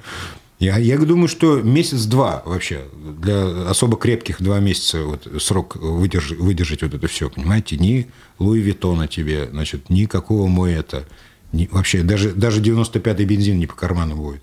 я, 0.59 0.77
я 0.79 0.99
думаю, 0.99 1.29
что 1.29 1.61
месяц-два 1.63 2.43
вообще 2.45 2.83
для 3.21 3.69
особо 3.69 3.97
крепких 3.97 4.43
два 4.43 4.59
месяца 4.59 5.05
вот, 5.05 5.29
срок 5.41 5.77
выдерж, 5.77 6.33
выдержать 6.33 6.83
вот 6.83 6.95
это 6.95 7.07
все, 7.07 7.31
понимаете? 7.31 7.77
Ни 7.77 8.09
Луи 8.39 8.61
Виттона 8.61 9.07
тебе, 9.07 9.49
значит, 9.51 9.89
никакого 9.89 10.49
мой 10.49 10.73
это, 10.73 11.05
ни, 11.53 11.69
вообще 11.71 12.03
даже, 12.03 12.33
даже 12.33 12.61
95-й 12.61 13.25
бензин 13.25 13.59
не 13.59 13.67
по 13.67 13.75
карману 13.75 14.17
будет. 14.17 14.43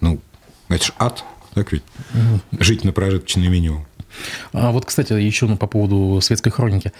Ну, 0.00 0.20
это 0.68 0.84
ж 0.84 0.92
ад, 0.98 1.24
так 1.54 1.72
ведь? 1.72 1.82
Жить 2.58 2.84
на 2.84 2.92
прожиточный 2.92 3.48
минимум. 3.48 3.86
А 4.52 4.72
вот, 4.72 4.86
кстати, 4.86 5.12
еще 5.12 5.46
ну, 5.46 5.56
по 5.56 5.66
поводу 5.66 6.20
светской 6.20 6.50
хроники. 6.50 6.92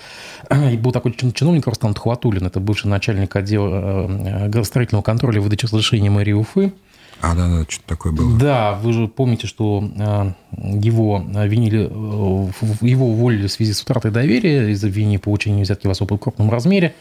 Был 0.51 0.92
такой 0.92 1.12
чиновник 1.12 1.66
Рустам 1.66 1.94
Тхватулин, 1.94 2.46
это 2.46 2.61
бывший 2.61 2.87
начальник 2.87 3.35
отдела 3.35 4.07
э, 4.09 4.48
градостроительного 4.48 5.03
контроля 5.03 5.40
выдачи 5.40 5.64
разрешений 5.64 6.09
мэрии 6.09 6.33
Уфы. 6.33 6.72
А, 7.21 7.35
да, 7.35 7.49
да, 7.49 7.65
что-то 7.69 7.89
такое 7.89 8.13
было. 8.13 8.39
Да, 8.39 8.75
вы 8.75 8.93
же 8.93 9.09
помните, 9.09 9.47
что 9.47 9.91
а, 9.99 10.33
его 10.53 11.25
винили, 11.45 11.89
э, 11.91 12.87
его 12.87 13.09
уволили 13.09 13.47
в 13.47 13.53
связи 13.53 13.73
с 13.73 13.83
утратой 13.83 14.11
доверия 14.11 14.71
из-за 14.71 14.87
обвинения 14.87 15.19
получения 15.19 15.63
взятки 15.63 15.87
в 15.87 15.91
особо 15.91 16.17
крупном 16.19 16.51
размере. 16.51 16.95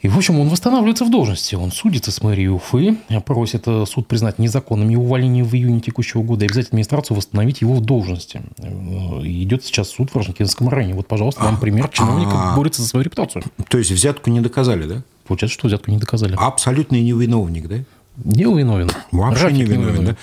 И, 0.00 0.08
в 0.08 0.16
общем, 0.16 0.38
он 0.38 0.48
восстанавливается 0.48 1.04
в 1.04 1.10
должности. 1.10 1.56
Он 1.56 1.72
судится 1.72 2.12
с 2.12 2.22
мэрией 2.22 2.48
Уфы, 2.48 2.96
просит 3.24 3.64
э, 3.66 3.84
суд 3.84 4.06
признать 4.06 4.38
незаконным 4.38 4.88
его 4.88 5.02
увольнение 5.02 5.42
в 5.42 5.52
июне 5.54 5.80
текущего 5.80 6.22
года 6.22 6.44
и 6.44 6.48
обязать 6.48 6.68
администрацию 6.68 7.16
восстановить 7.16 7.62
его 7.62 7.74
в 7.74 7.80
должности. 7.80 8.42
Э, 8.58 9.22
идет 9.24 9.64
сейчас 9.64 9.88
суд 9.88 10.10
в 10.10 10.16
Рожникинском 10.16 10.68
районе. 10.68 10.94
Вот, 10.94 11.08
пожалуйста, 11.08 11.42
вам 11.42 11.58
пример 11.58 11.88
чиновника 11.88 12.52
борется 12.54 12.82
за 12.82 12.88
свою 12.88 13.04
репутацию. 13.04 13.42
То 13.68 13.78
есть 13.78 13.90
взятку 13.90 14.30
не 14.30 14.40
доказали, 14.40 14.86
да? 14.86 15.02
Получается, 15.26 15.58
что 15.58 15.66
взятку 15.66 15.90
не 15.90 15.98
доказали. 15.98 16.36
Абсолютный 16.38 17.02
невиновник, 17.02 17.66
да? 17.66 17.76
Не 18.24 18.44
виновен. 18.44 18.90
Вообще 19.12 19.44
Рафик 19.44 19.58
не 19.58 19.64
виновен. 19.64 19.94
виновен. 19.94 20.04
Да? 20.06 20.16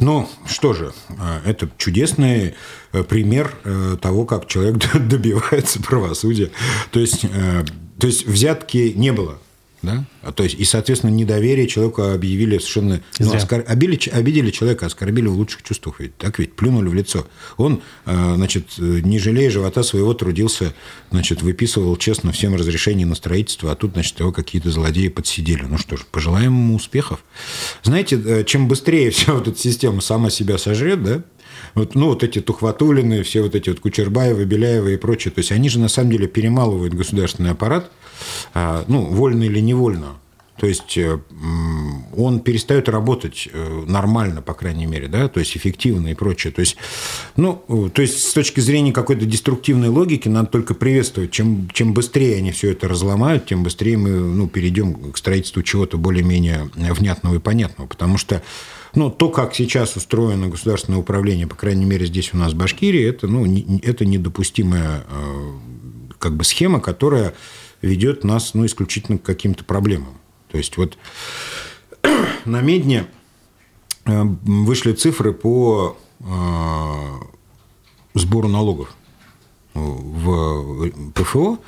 Ну, 0.00 0.28
что 0.46 0.72
же, 0.72 0.92
а, 1.18 1.40
это 1.44 1.68
чудесный 1.76 2.54
э, 2.92 3.02
пример 3.02 3.54
э, 3.64 3.96
того, 4.00 4.24
как 4.24 4.46
человек 4.46 4.78
добивается 5.08 5.82
правосудия. 5.82 6.50
То 6.90 7.00
есть, 7.00 7.24
э, 7.24 7.64
то 7.98 8.06
есть 8.06 8.26
взятки 8.26 8.94
не 8.96 9.12
было. 9.12 9.38
Да? 9.82 10.04
А 10.22 10.32
то 10.32 10.42
есть, 10.42 10.56
и, 10.58 10.64
соответственно, 10.64 11.10
недоверие 11.10 11.66
человеку 11.66 12.02
объявили 12.02 12.58
совершенно... 12.58 13.00
Ну, 13.18 13.34
оскор... 13.34 13.64
обидели, 13.66 14.10
обидели 14.10 14.50
человека, 14.50 14.86
оскорбили 14.86 15.26
в 15.26 15.34
лучших 15.34 15.62
чувствах. 15.62 16.00
Ведь, 16.00 16.16
так 16.18 16.38
ведь, 16.38 16.54
плюнули 16.54 16.88
в 16.88 16.94
лицо. 16.94 17.26
Он, 17.56 17.82
э, 18.04 18.34
значит, 18.34 18.78
не 18.78 19.18
жалея 19.18 19.50
живота 19.50 19.82
своего, 19.82 20.12
трудился, 20.12 20.74
значит, 21.10 21.40
выписывал 21.40 21.96
честно 21.96 22.32
всем 22.32 22.54
разрешения 22.54 23.06
на 23.06 23.14
строительство, 23.14 23.72
а 23.72 23.74
тут, 23.74 23.92
значит, 23.92 24.20
его 24.20 24.32
какие-то 24.32 24.70
злодеи 24.70 25.08
подсидели. 25.08 25.62
Ну 25.62 25.78
что 25.78 25.96
ж, 25.96 26.04
пожелаем 26.10 26.52
ему 26.52 26.74
успехов. 26.74 27.24
Знаете, 27.82 28.20
э, 28.22 28.44
чем 28.44 28.68
быстрее 28.68 29.10
вся 29.10 29.32
вот 29.32 29.48
эта 29.48 29.58
система 29.58 30.02
сама 30.02 30.28
себя 30.28 30.58
сожрет, 30.58 31.02
да, 31.02 31.22
вот, 31.74 31.94
ну, 31.94 32.08
вот 32.08 32.22
эти 32.22 32.40
Тухватулины, 32.40 33.22
все 33.22 33.42
вот 33.42 33.54
эти 33.54 33.70
вот 33.70 33.80
Кучербаевы, 33.80 34.44
Беляевы 34.44 34.94
и 34.94 34.96
прочее, 34.96 35.32
то 35.32 35.40
есть 35.40 35.52
они 35.52 35.68
же 35.68 35.78
на 35.78 35.88
самом 35.88 36.10
деле 36.10 36.26
перемалывают 36.26 36.94
государственный 36.94 37.50
аппарат, 37.50 37.90
а, 37.90 37.99
ну, 38.54 39.04
вольно 39.06 39.44
или 39.44 39.60
невольно. 39.60 40.16
То 40.60 40.66
есть 40.66 40.98
э, 40.98 41.18
он 42.14 42.40
перестает 42.40 42.90
работать 42.90 43.48
э, 43.50 43.84
нормально, 43.86 44.42
по 44.42 44.52
крайней 44.52 44.84
мере, 44.84 45.08
да, 45.08 45.26
то 45.28 45.40
есть 45.40 45.56
эффективно 45.56 46.08
и 46.08 46.14
прочее. 46.14 46.52
То 46.52 46.60
есть, 46.60 46.76
ну, 47.34 47.64
то 47.94 48.02
есть 48.02 48.28
с 48.28 48.34
точки 48.34 48.60
зрения 48.60 48.92
какой-то 48.92 49.24
деструктивной 49.24 49.88
логики 49.88 50.28
надо 50.28 50.48
только 50.48 50.74
приветствовать. 50.74 51.30
Чем, 51.30 51.70
чем 51.72 51.94
быстрее 51.94 52.36
они 52.36 52.52
все 52.52 52.72
это 52.72 52.88
разломают, 52.88 53.46
тем 53.46 53.62
быстрее 53.62 53.96
мы 53.96 54.10
ну, 54.10 54.48
перейдем 54.48 55.12
к 55.12 55.16
строительству 55.16 55.62
чего-то 55.62 55.96
более-менее 55.96 56.68
внятного 56.74 57.36
и 57.36 57.38
понятного. 57.38 57.88
Потому 57.88 58.18
что 58.18 58.42
ну, 58.94 59.08
то, 59.08 59.30
как 59.30 59.54
сейчас 59.54 59.96
устроено 59.96 60.48
государственное 60.48 60.98
управление, 60.98 61.46
по 61.46 61.56
крайней 61.56 61.86
мере, 61.86 62.04
здесь 62.04 62.34
у 62.34 62.36
нас 62.36 62.52
в 62.52 62.56
Башкирии, 62.56 63.08
это, 63.08 63.28
ну, 63.28 63.46
это 63.82 64.04
недопустимая 64.04 65.04
э, 65.08 65.52
как 66.18 66.36
бы 66.36 66.44
схема, 66.44 66.80
которая 66.80 67.32
ведет 67.82 68.24
нас 68.24 68.54
ну, 68.54 68.66
исключительно 68.66 69.18
к 69.18 69.22
каким-то 69.22 69.64
проблемам. 69.64 70.18
То 70.50 70.58
есть 70.58 70.76
вот 70.76 70.98
на 72.44 72.60
Медне 72.60 73.06
э, 74.04 74.22
вышли 74.22 74.92
цифры 74.92 75.32
по 75.32 75.96
э, 76.20 76.24
сбору 78.14 78.48
налогов 78.48 78.94
в 79.74 80.90
ПФО. 81.14 81.58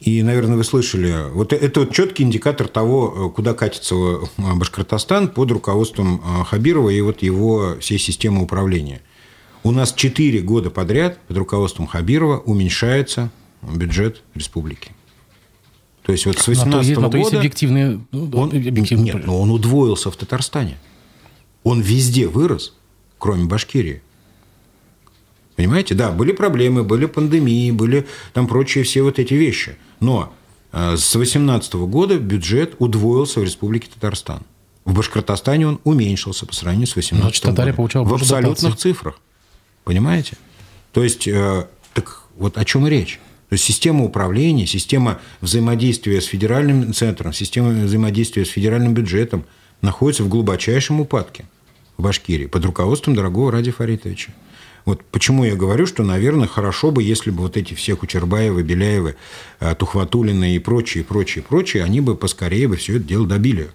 И, 0.00 0.22
наверное, 0.22 0.56
вы 0.56 0.62
слышали, 0.62 1.28
вот 1.32 1.52
это 1.52 1.80
вот 1.80 1.92
четкий 1.92 2.22
индикатор 2.22 2.68
того, 2.68 3.30
куда 3.30 3.52
катится 3.52 3.96
Башкортостан 4.36 5.28
под 5.28 5.50
руководством 5.50 6.22
э, 6.24 6.44
Хабирова 6.44 6.90
и 6.90 7.00
вот 7.00 7.22
его 7.22 7.76
всей 7.80 7.98
системы 7.98 8.42
управления. 8.42 9.02
У 9.64 9.72
нас 9.72 9.92
4 9.92 10.40
года 10.40 10.70
подряд 10.70 11.18
под 11.26 11.38
руководством 11.38 11.88
Хабирова 11.88 12.38
уменьшается 12.38 13.30
бюджет 13.60 14.22
республики. 14.34 14.92
То 16.08 16.12
есть 16.12 16.24
вот 16.24 16.38
с 16.38 16.48
18 16.48 16.92
-го 16.92 17.02
года... 17.02 17.18
есть 17.18 17.34
объективные... 17.34 18.00
Ну, 18.12 18.30
он, 18.32 18.48
объективные... 18.48 19.12
Нет, 19.12 19.26
но 19.26 19.42
он 19.42 19.50
удвоился 19.50 20.10
в 20.10 20.16
Татарстане. 20.16 20.78
Он 21.64 21.82
везде 21.82 22.28
вырос, 22.28 22.72
кроме 23.18 23.44
Башкирии. 23.44 24.00
Понимаете? 25.54 25.94
Да, 25.94 26.10
были 26.10 26.32
проблемы, 26.32 26.82
были 26.82 27.04
пандемии, 27.04 27.70
были 27.72 28.06
там 28.32 28.46
прочие 28.46 28.84
все 28.84 29.02
вот 29.02 29.18
эти 29.18 29.34
вещи. 29.34 29.76
Но 30.00 30.32
э, 30.72 30.96
с 30.96 31.12
2018 31.12 31.74
года 31.74 32.18
бюджет 32.18 32.76
удвоился 32.78 33.40
в 33.40 33.44
Республике 33.44 33.88
Татарстан. 33.92 34.44
В 34.86 34.94
Башкортостане 34.94 35.68
он 35.68 35.78
уменьшился 35.84 36.46
по 36.46 36.54
сравнению 36.54 36.86
с 36.86 36.94
2018 36.94 37.44
годом. 37.44 38.06
В 38.06 38.14
абсолютных 38.14 38.62
дотации. 38.62 38.78
цифрах. 38.78 39.20
Понимаете? 39.84 40.38
То 40.92 41.04
есть, 41.04 41.28
э, 41.28 41.66
так 41.92 42.22
вот 42.38 42.56
о 42.56 42.64
чем 42.64 42.86
и 42.86 42.90
речь. 42.90 43.20
То 43.48 43.54
есть 43.54 43.64
система 43.64 44.04
управления, 44.04 44.66
система 44.66 45.20
взаимодействия 45.40 46.20
с 46.20 46.26
федеральным 46.26 46.92
центром, 46.92 47.32
система 47.32 47.70
взаимодействия 47.70 48.44
с 48.44 48.50
федеральным 48.50 48.92
бюджетом 48.92 49.44
находится 49.80 50.22
в 50.22 50.28
глубочайшем 50.28 51.00
упадке 51.00 51.46
в 51.96 52.02
Башкирии 52.02 52.46
под 52.46 52.64
руководством 52.66 53.14
дорогого 53.14 53.50
Ради 53.50 53.70
Фаритовича. 53.70 54.32
Вот 54.84 55.02
почему 55.04 55.44
я 55.44 55.54
говорю, 55.54 55.86
что, 55.86 56.02
наверное, 56.02 56.46
хорошо 56.46 56.90
бы, 56.90 57.02
если 57.02 57.30
бы 57.30 57.38
вот 57.38 57.56
эти 57.56 57.74
все 57.74 57.96
Кучербаевы, 57.96 58.62
Беляевы, 58.62 59.16
э, 59.60 59.74
Тухватулины 59.74 60.54
и 60.54 60.58
прочие, 60.58 61.04
прочие, 61.04 61.42
прочие, 61.42 61.84
они 61.84 62.00
бы 62.00 62.16
поскорее 62.16 62.68
бы 62.68 62.76
все 62.76 62.96
это 62.96 63.04
дело 63.04 63.26
добили. 63.26 63.70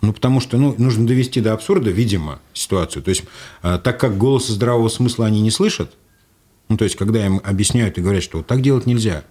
Ну, 0.00 0.12
потому 0.12 0.40
что 0.40 0.58
ну, 0.58 0.74
нужно 0.78 1.06
довести 1.06 1.40
до 1.40 1.54
абсурда, 1.54 1.90
видимо, 1.90 2.40
ситуацию. 2.52 3.02
То 3.02 3.08
есть, 3.10 3.24
э, 3.62 3.78
так 3.82 3.98
как 3.98 4.18
голоса 4.18 4.52
здравого 4.52 4.88
смысла 4.88 5.26
они 5.26 5.40
не 5.40 5.50
слышат, 5.50 5.94
ну, 6.74 6.78
то 6.78 6.82
есть, 6.82 6.96
когда 6.96 7.24
им 7.24 7.40
объясняют 7.44 7.98
и 7.98 8.00
говорят, 8.00 8.24
что 8.24 8.38
вот 8.38 8.48
так 8.48 8.60
делать 8.60 8.84
нельзя, 8.84 9.22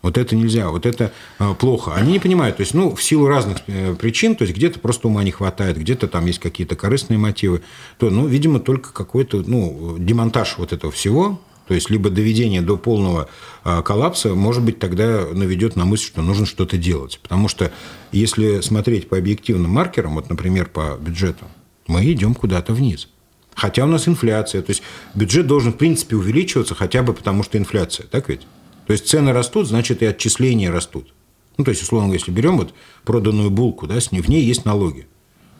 вот 0.00 0.16
это 0.16 0.36
нельзя, 0.36 0.70
вот 0.70 0.86
это 0.86 1.12
э, 1.40 1.54
плохо. 1.58 1.92
Они 1.96 2.12
не 2.12 2.18
понимают, 2.20 2.58
то 2.58 2.60
есть, 2.60 2.72
ну, 2.72 2.94
в 2.94 3.02
силу 3.02 3.26
разных 3.26 3.58
э, 3.66 3.96
причин, 3.96 4.36
то 4.36 4.42
есть, 4.42 4.56
где-то 4.56 4.78
просто 4.78 5.08
ума 5.08 5.24
не 5.24 5.32
хватает, 5.32 5.76
где-то 5.76 6.06
там 6.06 6.24
есть 6.26 6.38
какие-то 6.38 6.76
корыстные 6.76 7.18
мотивы, 7.18 7.62
то, 7.98 8.10
ну, 8.10 8.28
видимо, 8.28 8.60
только 8.60 8.92
какой-то, 8.92 9.42
ну, 9.44 9.96
демонтаж 9.98 10.54
вот 10.58 10.72
этого 10.72 10.92
всего, 10.92 11.40
то 11.66 11.74
есть, 11.74 11.90
либо 11.90 12.10
доведение 12.10 12.62
до 12.62 12.76
полного 12.76 13.28
э, 13.64 13.82
коллапса, 13.82 14.36
может 14.36 14.62
быть, 14.62 14.78
тогда 14.78 15.26
наведет 15.32 15.74
на 15.74 15.84
мысль, 15.84 16.04
что 16.04 16.22
нужно 16.22 16.46
что-то 16.46 16.76
делать. 16.76 17.18
Потому 17.24 17.48
что, 17.48 17.72
если 18.12 18.60
смотреть 18.60 19.08
по 19.08 19.18
объективным 19.18 19.72
маркерам, 19.72 20.14
вот, 20.14 20.30
например, 20.30 20.66
по 20.66 20.96
бюджету, 20.96 21.46
мы 21.88 22.04
идем 22.12 22.36
куда-то 22.36 22.72
вниз. 22.72 23.08
Хотя 23.56 23.84
у 23.84 23.88
нас 23.88 24.06
инфляция. 24.06 24.62
То 24.62 24.70
есть 24.70 24.82
бюджет 25.14 25.46
должен, 25.46 25.72
в 25.72 25.76
принципе, 25.76 26.14
увеличиваться 26.14 26.74
хотя 26.74 27.02
бы 27.02 27.14
потому, 27.14 27.42
что 27.42 27.58
инфляция. 27.58 28.06
Так 28.06 28.28
ведь? 28.28 28.46
То 28.86 28.92
есть 28.92 29.08
цены 29.08 29.32
растут, 29.32 29.66
значит, 29.66 30.02
и 30.02 30.06
отчисления 30.06 30.70
растут. 30.70 31.12
Ну, 31.56 31.64
то 31.64 31.70
есть, 31.70 31.82
условно, 31.82 32.12
если 32.12 32.30
берем 32.30 32.58
вот 32.58 32.74
проданную 33.04 33.50
булку, 33.50 33.86
да, 33.86 33.98
с 33.98 34.12
ней, 34.12 34.20
в 34.20 34.28
ней 34.28 34.44
есть 34.44 34.66
налоги. 34.66 35.06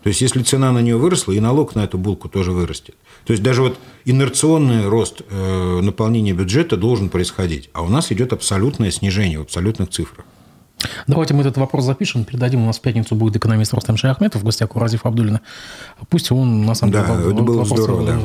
То 0.03 0.09
есть, 0.09 0.21
если 0.21 0.43
цена 0.43 0.71
на 0.73 0.81
нее 0.81 0.99
выросла, 0.99 1.33
и 1.33 1.41
налог 1.41 1.75
на 1.75 1.85
эту 1.85 1.97
булку 1.97 2.29
тоже 2.29 2.53
вырастет. 2.53 2.95
То 3.25 3.33
есть, 3.33 3.43
даже 3.43 3.63
вот 3.63 3.79
инерционный 4.05 4.87
рост 4.87 5.23
э, 5.29 5.81
наполнения 5.81 6.35
бюджета 6.35 6.77
должен 6.77 7.09
происходить. 7.09 7.71
А 7.73 7.83
у 7.83 7.89
нас 7.89 8.13
идет 8.13 8.35
абсолютное 8.35 8.91
снижение 8.91 9.39
в 9.39 9.43
абсолютных 9.43 9.89
цифрах. 9.89 10.27
Давайте 11.07 11.33
мы 11.33 11.41
этот 11.41 11.57
вопрос 11.57 11.85
запишем, 11.85 12.25
передадим. 12.25 12.63
У 12.63 12.67
нас 12.67 12.79
в 12.79 12.81
пятницу 12.83 13.15
будет 13.15 13.37
экономист 13.37 13.73
Рустам 13.73 13.97
Шаяхметов 13.97 14.43
в 14.43 14.45
гостях 14.45 14.77
у 14.77 14.79
Разиф 14.79 15.07
Абдулина. 15.07 15.41
Пусть 16.11 16.31
он, 16.31 16.67
на 16.67 16.75
самом 16.75 16.93
да, 16.93 17.07
деле, 17.07 17.33
это 17.33 17.43
было 17.43 17.65
здорово, 17.65 18.07
да. 18.07 18.19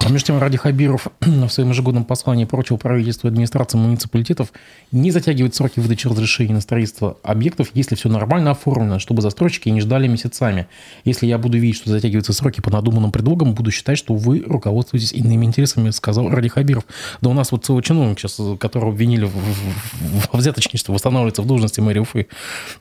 А 0.00 0.08
между 0.08 0.26
тем, 0.26 0.38
Ради 0.38 0.56
Хабиров 0.56 1.06
в 1.20 1.48
своем 1.48 1.70
ежегодном 1.70 2.04
послании 2.04 2.44
поручил 2.44 2.76
правительству 2.76 3.28
и 3.28 3.30
администрации 3.30 3.78
муниципалитетов 3.78 4.52
не 4.90 5.12
затягивать 5.12 5.54
сроки 5.54 5.78
выдачи 5.78 6.08
разрешений 6.08 6.54
на 6.54 6.60
строительство 6.60 7.18
объектов, 7.22 7.68
если 7.74 7.94
все 7.94 8.08
нормально 8.08 8.50
оформлено, 8.50 8.98
чтобы 8.98 9.22
застройщики 9.22 9.68
не 9.68 9.80
ждали 9.80 10.08
месяцами. 10.08 10.66
Если 11.04 11.26
я 11.26 11.38
буду 11.38 11.58
видеть, 11.58 11.76
что 11.76 11.90
затягиваются 11.90 12.32
сроки 12.32 12.60
по 12.60 12.70
надуманным 12.70 13.12
предлогам, 13.12 13.54
буду 13.54 13.70
считать, 13.70 13.98
что 13.98 14.14
вы 14.14 14.42
руководствуетесь 14.44 15.12
иными 15.12 15.44
интересами, 15.44 15.90
сказал 15.90 16.30
Ради 16.30 16.48
Хабиров. 16.48 16.84
Да 17.20 17.30
у 17.30 17.32
нас 17.32 17.52
вот 17.52 17.64
целый 17.64 17.82
чиновник 17.82 18.18
сейчас, 18.18 18.40
которого 18.58 18.90
обвинили 18.90 19.24
в, 19.24 19.30
в, 19.30 20.32
в 20.32 20.38
взяточничестве, 20.38 20.92
восстанавливается 20.92 21.42
в 21.42 21.46
должности 21.46 21.75
мэрии 21.82 22.00
Уфы. 22.00 22.26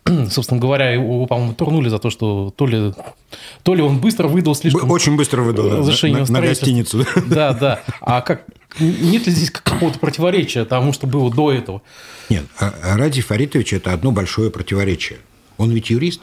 Собственно 0.30 0.60
говоря, 0.60 0.92
его, 0.92 1.26
по-моему, 1.26 1.54
турнули 1.54 1.90
за 1.90 2.00
то, 2.00 2.10
что 2.10 2.54
то 2.56 2.66
ли, 2.66 2.94
то 3.64 3.76
ли 3.76 3.82
он 3.82 4.00
быстро 4.00 4.28
выдал 4.28 4.56
слишком... 4.56 4.90
Очень 4.92 5.16
быстро 5.16 5.42
выдал, 5.42 5.70
да, 5.70 6.08
на, 6.08 6.26
на 6.26 6.42
гостиницу. 6.42 7.06
Да, 7.28 7.54
да. 7.54 7.82
А 8.02 8.22
как, 8.22 8.46
нет 8.80 9.26
ли 9.28 9.32
здесь 9.32 9.52
какого-то 9.52 10.00
противоречия 10.00 10.66
тому, 10.66 10.94
что 10.94 11.08
было 11.08 11.32
до 11.32 11.52
этого? 11.52 11.82
Нет, 12.30 12.46
а, 12.60 12.74
а 12.84 12.98
Ради 12.98 13.22
Фаритович– 13.22 13.74
это 13.74 13.94
одно 13.94 14.12
большое 14.12 14.52
противоречие. 14.52 15.20
Он 15.58 15.72
ведь 15.72 15.90
юрист, 15.90 16.22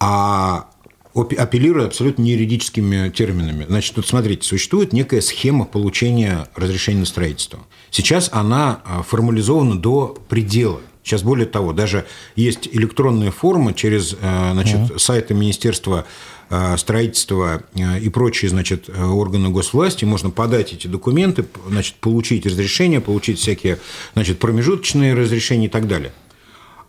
а 0.00 0.66
апеллирует 1.14 1.88
абсолютно 1.88 2.22
не 2.22 2.32
юридическими 2.32 3.08
терминами. 3.10 3.64
Значит, 3.68 3.96
вот 3.96 4.06
смотрите, 4.06 4.42
существует 4.42 4.92
некая 4.92 5.20
схема 5.20 5.64
получения 5.64 6.48
разрешения 6.56 7.00
на 7.00 7.06
строительство. 7.06 7.60
Сейчас 7.90 8.28
она 8.32 8.80
а, 8.84 9.02
формализована 9.02 9.78
до 9.78 10.16
предела– 10.28 10.80
Сейчас 11.04 11.22
более 11.22 11.44
того, 11.46 11.74
даже 11.74 12.06
есть 12.34 12.66
электронная 12.72 13.30
форма 13.30 13.74
через 13.74 14.14
э, 14.14 14.16
значит, 14.52 14.80
uh-huh. 14.80 14.98
сайты 14.98 15.34
Министерства 15.34 16.06
э, 16.48 16.78
строительства 16.78 17.62
э, 17.74 18.00
и 18.00 18.08
прочие 18.08 18.48
значит, 18.48 18.88
органы 18.88 19.50
госвласти, 19.50 20.06
можно 20.06 20.30
подать 20.30 20.72
эти 20.72 20.86
документы, 20.86 21.44
значит, 21.68 21.96
получить 21.96 22.46
разрешение, 22.46 23.02
получить 23.02 23.38
всякие 23.38 23.80
значит, 24.14 24.38
промежуточные 24.38 25.12
разрешения 25.12 25.66
и 25.66 25.68
так 25.68 25.86
далее. 25.86 26.12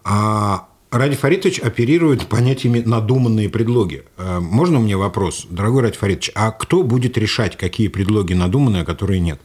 А 0.06 0.69
Ради 0.91 1.17
Фаритович 1.17 1.60
оперирует 1.60 2.28
понятиями 2.28 2.80
надуманные 2.80 3.49
предлоги. 3.49 4.06
Можно 4.17 4.80
мне 4.80 4.95
вопрос, 4.95 5.45
дорогой 5.49 5.82
Ради 5.82 5.97
Фаритович, 5.97 6.32
а 6.36 6.51
кто 6.51 6.84
будет 6.84 7.17
решать, 7.17 7.58
какие 7.58 7.89
предлоги 7.89 8.34
надуманные, 8.34 8.84
а 8.84 8.86
которые 8.86 9.19
нет? 9.19 9.41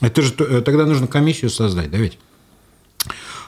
Это 0.00 0.22
же 0.22 0.32
тогда 0.32 0.86
нужно 0.86 1.08
комиссию 1.08 1.50
создать, 1.50 1.90
да 1.90 1.98
ведь? 1.98 2.18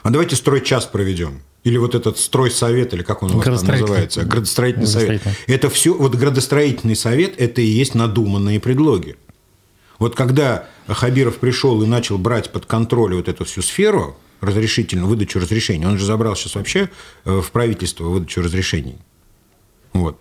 А 0.03 0.09
давайте 0.09 0.35
стройчас 0.35 0.85
проведем. 0.85 1.41
Или 1.63 1.77
вот 1.77 1.95
этот 1.95 2.17
стройсовет, 2.17 2.93
или 2.93 3.03
как 3.03 3.23
он 3.23 3.31
у 3.31 3.37
вас 3.37 3.61
там 3.61 3.79
называется, 3.79 4.23
градостроительный 4.23 4.87
совет. 4.87 5.21
Это 5.47 5.69
все, 5.69 5.93
вот 5.93 6.15
градостроительный 6.15 6.95
совет, 6.95 7.33
это 7.37 7.61
и 7.61 7.65
есть 7.65 7.93
надуманные 7.93 8.59
предлоги. 8.59 9.17
Вот 9.99 10.15
когда 10.15 10.67
Хабиров 10.87 11.37
пришел 11.37 11.81
и 11.81 11.87
начал 11.87 12.17
брать 12.17 12.51
под 12.51 12.65
контроль 12.65 13.15
вот 13.15 13.27
эту 13.27 13.45
всю 13.45 13.61
сферу, 13.61 14.15
разрешительную 14.39 15.07
выдачу 15.07 15.39
разрешений, 15.39 15.85
он 15.85 15.97
же 15.97 16.05
забрал 16.05 16.35
сейчас 16.35 16.55
вообще 16.55 16.89
э, 17.25 17.41
в 17.41 17.51
правительство 17.51 18.05
выдачу 18.05 18.41
разрешений. 18.41 18.99
Вот. 19.93 20.19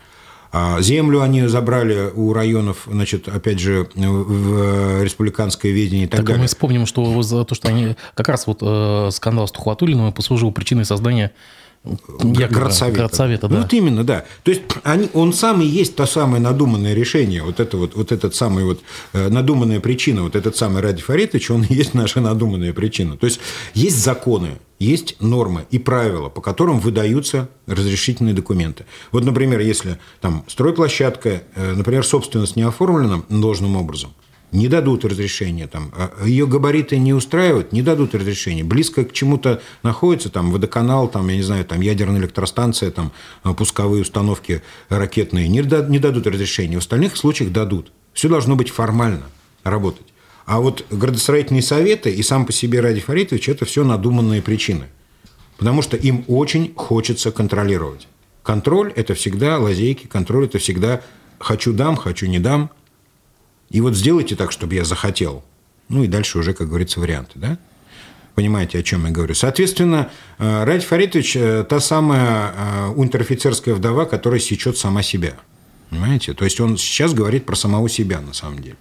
А 0.58 0.80
землю 0.80 1.20
они 1.20 1.46
забрали 1.48 2.10
у 2.14 2.32
районов, 2.32 2.84
значит, 2.86 3.28
опять 3.28 3.60
же, 3.60 3.86
в 3.94 5.02
республиканское 5.02 5.70
ведение 5.70 6.06
и 6.06 6.08
так, 6.08 6.20
так 6.20 6.26
далее. 6.28 6.40
мы 6.40 6.46
вспомним, 6.46 6.86
что 6.86 7.22
за 7.22 7.44
то, 7.44 7.54
что 7.54 7.68
они... 7.68 7.94
Как 8.14 8.30
раз 8.30 8.46
вот 8.46 8.60
э, 8.62 9.10
скандал 9.12 9.46
с 9.48 9.52
Тухватулиным 9.52 10.14
послужил 10.14 10.52
причиной 10.52 10.86
создания 10.86 11.32
Городсовета. 12.22 12.96
Городсовета, 12.96 13.48
да. 13.48 13.54
Ну, 13.54 13.62
вот 13.62 13.72
именно, 13.72 14.04
да. 14.04 14.24
То 14.42 14.50
есть 14.50 14.62
они, 14.82 15.08
он 15.12 15.32
сам 15.32 15.60
и 15.60 15.66
есть 15.66 15.94
то 15.96 16.06
самое 16.06 16.42
надуманное 16.42 16.94
решение, 16.94 17.42
вот 17.42 17.60
это 17.60 17.76
вот, 17.76 17.94
вот 17.94 18.12
этот 18.12 18.34
самый 18.34 18.64
вот 18.64 18.80
э, 19.12 19.28
надуманная 19.28 19.80
причина, 19.80 20.22
вот 20.22 20.36
этот 20.36 20.56
самый 20.56 20.82
Ради 20.82 21.02
Фаритович, 21.02 21.50
он 21.50 21.62
и 21.64 21.74
есть 21.74 21.94
наша 21.94 22.20
надуманная 22.20 22.72
причина. 22.72 23.16
То 23.16 23.26
есть 23.26 23.40
есть 23.74 23.96
законы, 23.96 24.58
есть 24.78 25.16
нормы 25.20 25.66
и 25.70 25.78
правила, 25.78 26.28
по 26.28 26.40
которым 26.40 26.80
выдаются 26.80 27.48
разрешительные 27.66 28.34
документы. 28.34 28.84
Вот, 29.12 29.24
например, 29.24 29.60
если 29.60 29.98
там 30.20 30.44
стройплощадка, 30.48 31.42
э, 31.54 31.72
например, 31.74 32.04
собственность 32.04 32.56
не 32.56 32.62
оформлена 32.62 33.22
должным 33.28 33.76
образом– 33.76 34.12
не 34.52 34.68
дадут 34.68 35.04
разрешения. 35.04 35.66
Там, 35.66 35.92
а 35.96 36.24
ее 36.24 36.46
габариты 36.46 36.98
не 36.98 37.12
устраивают, 37.12 37.72
не 37.72 37.82
дадут 37.82 38.14
разрешения. 38.14 38.64
Близко 38.64 39.04
к 39.04 39.12
чему-то 39.12 39.60
находится, 39.82 40.30
там, 40.30 40.50
водоканал, 40.50 41.08
там, 41.08 41.28
я 41.28 41.36
не 41.36 41.42
знаю, 41.42 41.64
там, 41.64 41.80
ядерная 41.80 42.20
электростанция, 42.20 42.90
там, 42.90 43.12
а, 43.42 43.54
пусковые 43.54 44.02
установки 44.02 44.62
ракетные, 44.88 45.48
не, 45.48 45.60
не 45.90 45.98
дадут 45.98 46.26
разрешения. 46.26 46.76
В 46.76 46.80
остальных 46.80 47.16
случаях 47.16 47.52
дадут. 47.52 47.92
Все 48.12 48.28
должно 48.28 48.56
быть 48.56 48.70
формально 48.70 49.24
работать. 49.62 50.06
А 50.46 50.60
вот 50.60 50.86
градостроительные 50.90 51.62
советы 51.62 52.10
и 52.10 52.22
сам 52.22 52.46
по 52.46 52.52
себе 52.52 52.80
Ради 52.80 53.00
Фаритович– 53.00 53.48
это 53.50 53.64
все 53.64 53.84
надуманные 53.84 54.42
причины. 54.42 54.84
Потому 55.58 55.82
что 55.82 55.96
им 55.96 56.24
очень 56.28 56.72
хочется 56.76 57.32
контролировать. 57.32 58.06
Контроль– 58.44 58.92
это 58.96 59.14
всегда 59.14 59.58
лазейки, 59.58 60.06
контроль– 60.06 60.44
это 60.46 60.58
всегда 60.58 61.02
«хочу 61.40 61.72
дам, 61.72 61.96
хочу 61.96 62.26
не 62.26 62.38
дам», 62.38 62.70
и 63.70 63.80
вот 63.80 63.94
сделайте 63.94 64.36
так, 64.36 64.52
чтобы 64.52 64.74
я 64.74 64.84
захотел. 64.84 65.44
Ну 65.88 66.04
и 66.04 66.06
дальше 66.06 66.38
уже, 66.38 66.52
как 66.54 66.68
говорится, 66.68 67.00
варианты, 67.00 67.32
да? 67.38 67.58
Понимаете, 68.34 68.78
о 68.78 68.82
чем 68.82 69.06
я 69.06 69.12
говорю. 69.12 69.34
Соответственно, 69.34 70.10
э, 70.38 70.64
Ради 70.64 70.84
Фаритович 70.84 71.36
э,– 71.36 71.64
та 71.68 71.80
самая 71.80 72.52
э, 72.54 72.88
унтер-офицерская 72.88 73.74
вдова, 73.74 74.04
которая 74.04 74.40
сечет 74.40 74.76
сама 74.76 75.02
себя. 75.02 75.34
Понимаете? 75.88 76.34
То 76.34 76.44
есть 76.44 76.60
он 76.60 76.76
сейчас 76.76 77.14
говорит 77.14 77.46
про 77.46 77.54
самого 77.56 77.88
себя, 77.88 78.20
на 78.20 78.34
самом 78.34 78.58
деле, 78.58 78.76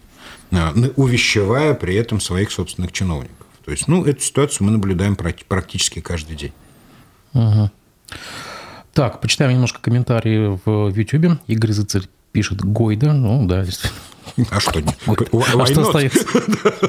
увещевая 0.96 1.74
при 1.74 1.96
этом 1.96 2.20
своих 2.20 2.52
собственных 2.52 2.92
чиновников. 2.92 3.48
То 3.64 3.72
есть, 3.72 3.88
ну, 3.88 4.04
эту 4.04 4.22
ситуацию 4.22 4.66
мы 4.66 4.72
наблюдаем 4.72 5.16
практически 5.16 6.02
каждый 6.02 6.36
день. 6.36 6.54
Угу. 7.34 7.72
Так, 8.94 9.22
почитаем 9.22 9.54
немножко 9.54 9.80
комментарии 9.80 10.60
в 10.66 10.90
YouTube. 10.96 11.40
Игорь 11.48 11.72
Зыцель 11.72 12.10
пишет 12.36 12.60
Гойда. 12.62 13.14
Ну, 13.14 13.48
да, 13.48 13.64
действительно. 13.64 14.02
А 14.50 14.60
что? 14.60 14.82
А 15.08 15.66
что 15.66 15.82
остается? 15.84 16.26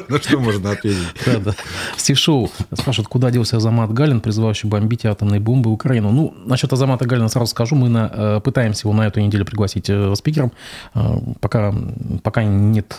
На 0.09 0.19
что 0.23 0.41
можно 0.41 0.73
ответить? 0.73 1.07
Да, 1.25 1.39
да. 1.39 1.55
Стив 1.97 2.19
Шоу 2.19 2.51
спрашивает, 2.73 3.07
куда 3.07 3.31
делся 3.31 3.59
Азамат 3.59 3.93
Галин, 3.93 4.21
призывающий 4.21 4.69
бомбить 4.69 5.05
атомной 5.05 5.39
бомбы 5.39 5.71
Украину. 5.71 6.11
Ну, 6.11 6.35
насчет 6.47 6.73
Азамата 6.73 7.07
Галина 7.07 7.29
сразу 7.29 7.47
скажу. 7.53 7.77
Мы 7.77 7.89
на, 7.89 8.11
э, 8.13 8.41
пытаемся 8.43 8.89
его 8.89 8.93
на 8.93 9.07
эту 9.07 9.21
неделю 9.21 9.45
пригласить 9.45 9.89
э, 9.89 10.13
спикером. 10.17 10.51
Э, 10.95 11.17
пока, 11.39 11.73
пока 12.25 12.43
нет... 12.43 12.99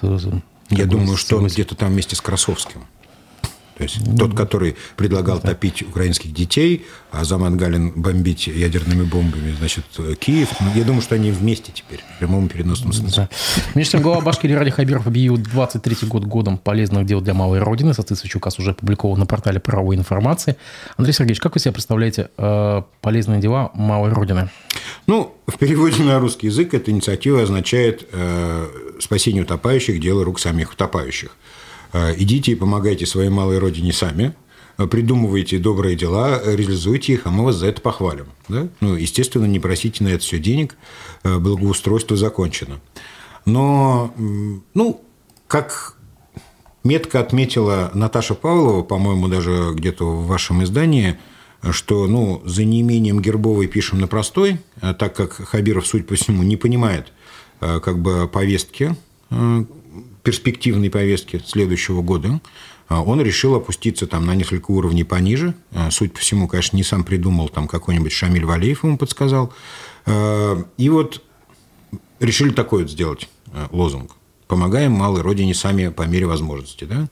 Я 0.69 0.85
думаю, 0.85 1.17
что 1.17 1.37
он 1.37 1.47
где-то 1.47 1.75
там 1.75 1.89
вместе 1.91 2.15
с 2.15 2.21
Красовским. 2.21 2.85
То 3.77 3.83
есть 3.83 3.97
mm-hmm. 3.97 4.17
тот, 4.17 4.35
который 4.35 4.75
предлагал 4.95 5.39
да. 5.39 5.49
топить 5.49 5.83
украинских 5.83 6.33
детей, 6.33 6.85
а 7.11 7.23
Заман 7.23 7.57
Галин 7.57 7.91
бомбить 7.91 8.47
ядерными 8.47 9.03
бомбами, 9.03 9.55
значит, 9.57 9.85
Киев. 10.19 10.49
Ну, 10.59 10.67
я 10.75 10.83
думаю, 10.83 11.01
что 11.01 11.15
они 11.15 11.31
вместе 11.31 11.71
теперь, 11.71 11.99
в 12.15 12.19
прямом 12.19 12.47
переносном 12.47 12.91
смысле. 12.91 13.29
Да. 13.31 13.69
Между 13.75 13.93
тем, 13.93 14.01
глава 14.01 14.21
Башкирии 14.21 14.53
Ради 14.53 14.71
Хабиров 14.71 15.05
объявил 15.05 15.37
23 15.37 16.07
год 16.07 16.25
годом 16.25 16.57
полезных 16.57 17.05
дел 17.05 17.21
для 17.21 17.35
малой 17.35 17.59
Родины. 17.59 17.93
Соответствующий 17.93 18.39
указ 18.39 18.57
уже 18.57 18.71
опубликован 18.71 19.19
на 19.19 19.27
портале 19.27 19.59
правовой 19.59 19.95
информации. 19.95 20.57
Андрей 20.97 21.13
Сергеевич, 21.13 21.39
как 21.39 21.53
вы 21.53 21.59
себе 21.59 21.71
представляете 21.71 22.29
э, 22.37 22.81
полезные 23.01 23.39
дела 23.39 23.69
малой 23.75 24.11
Родины? 24.11 24.49
Ну, 25.05 25.35
в 25.45 25.57
переводе 25.57 26.03
на 26.03 26.19
русский 26.19 26.47
язык 26.47 26.73
эта 26.73 26.91
инициатива 26.91 27.43
означает 27.43 28.07
э, 28.11 28.67
спасение 28.99 29.43
утопающих, 29.43 29.99
дело 29.99 30.25
рук 30.25 30.39
самих 30.39 30.73
утопающих. 30.73 31.35
Э, 31.97 32.13
идите 32.15 32.51
и 32.51 32.55
помогайте 32.55 33.05
своей 33.05 33.29
малой 33.29 33.57
родине 33.57 33.91
сами, 33.91 34.35
э, 34.77 34.85
придумывайте 34.85 35.57
добрые 35.57 35.95
дела, 35.95 36.39
реализуйте 36.45 37.13
их, 37.13 37.25
а 37.25 37.31
мы 37.31 37.45
вас 37.45 37.55
за 37.55 37.67
это 37.67 37.81
похвалим. 37.81 38.27
Да? 38.47 38.67
Ну, 38.81 38.95
естественно, 38.95 39.45
не 39.45 39.59
просите 39.59 40.03
на 40.03 40.09
это 40.09 40.19
все 40.19 40.37
денег, 40.37 40.77
э, 41.23 41.39
благоустройство 41.39 42.15
закончено. 42.15 42.79
Но, 43.45 44.13
ну, 44.73 45.01
как 45.47 45.95
метко 46.83 47.19
отметила 47.19 47.89
Наташа 47.93 48.35
Павлова, 48.35 48.83
по-моему, 48.83 49.27
даже 49.29 49.71
где-то 49.73 50.05
в 50.05 50.27
вашем 50.27 50.63
издании, 50.63 51.17
что 51.71 52.07
ну, 52.07 52.41
за 52.45 52.65
неимением 52.65 53.21
гербовой 53.21 53.67
пишем 53.67 53.99
на 53.99 54.07
простой, 54.07 54.59
так 54.81 55.15
как 55.15 55.31
Хабиров, 55.31 55.87
суть 55.87 56.05
по 56.05 56.15
всему, 56.15 56.43
не 56.43 56.57
понимает 56.57 57.13
как 57.59 57.99
бы 57.99 58.27
повестки 58.27 58.95
перспективной 60.27 60.89
повестке 60.89 61.39
следующего 61.39 62.01
года, 62.01 62.41
он 62.89 63.21
решил 63.21 63.55
опуститься 63.55 64.07
там 64.07 64.25
на 64.25 64.35
несколько 64.35 64.71
уровней 64.71 65.05
пониже. 65.05 65.53
Суть 65.89 66.11
по 66.11 66.19
всему, 66.19 66.49
конечно, 66.49 66.75
не 66.75 66.83
сам 66.83 67.05
придумал, 67.05 67.47
там 67.47 67.65
какой-нибудь 67.65 68.11
Шамиль 68.11 68.43
Валеев 68.43 68.83
ему 68.83 68.97
подсказал. 68.97 69.53
И 70.05 70.89
вот 70.89 71.23
решили 72.19 72.49
такой 72.49 72.81
вот 72.81 72.91
сделать 72.91 73.29
лозунг 73.71 74.17
помогаем 74.47 74.91
малой 74.91 75.21
родине 75.21 75.53
сами 75.53 75.89
по 75.89 76.03
мере 76.03 76.25
возможности. 76.25 76.85
Да? 76.85 77.07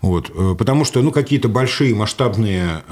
Вот. 0.00 0.30
Э, 0.34 0.54
потому 0.56 0.84
что 0.84 1.02
ну, 1.02 1.10
какие-то 1.10 1.48
большие 1.48 1.94
масштабные 1.94 2.82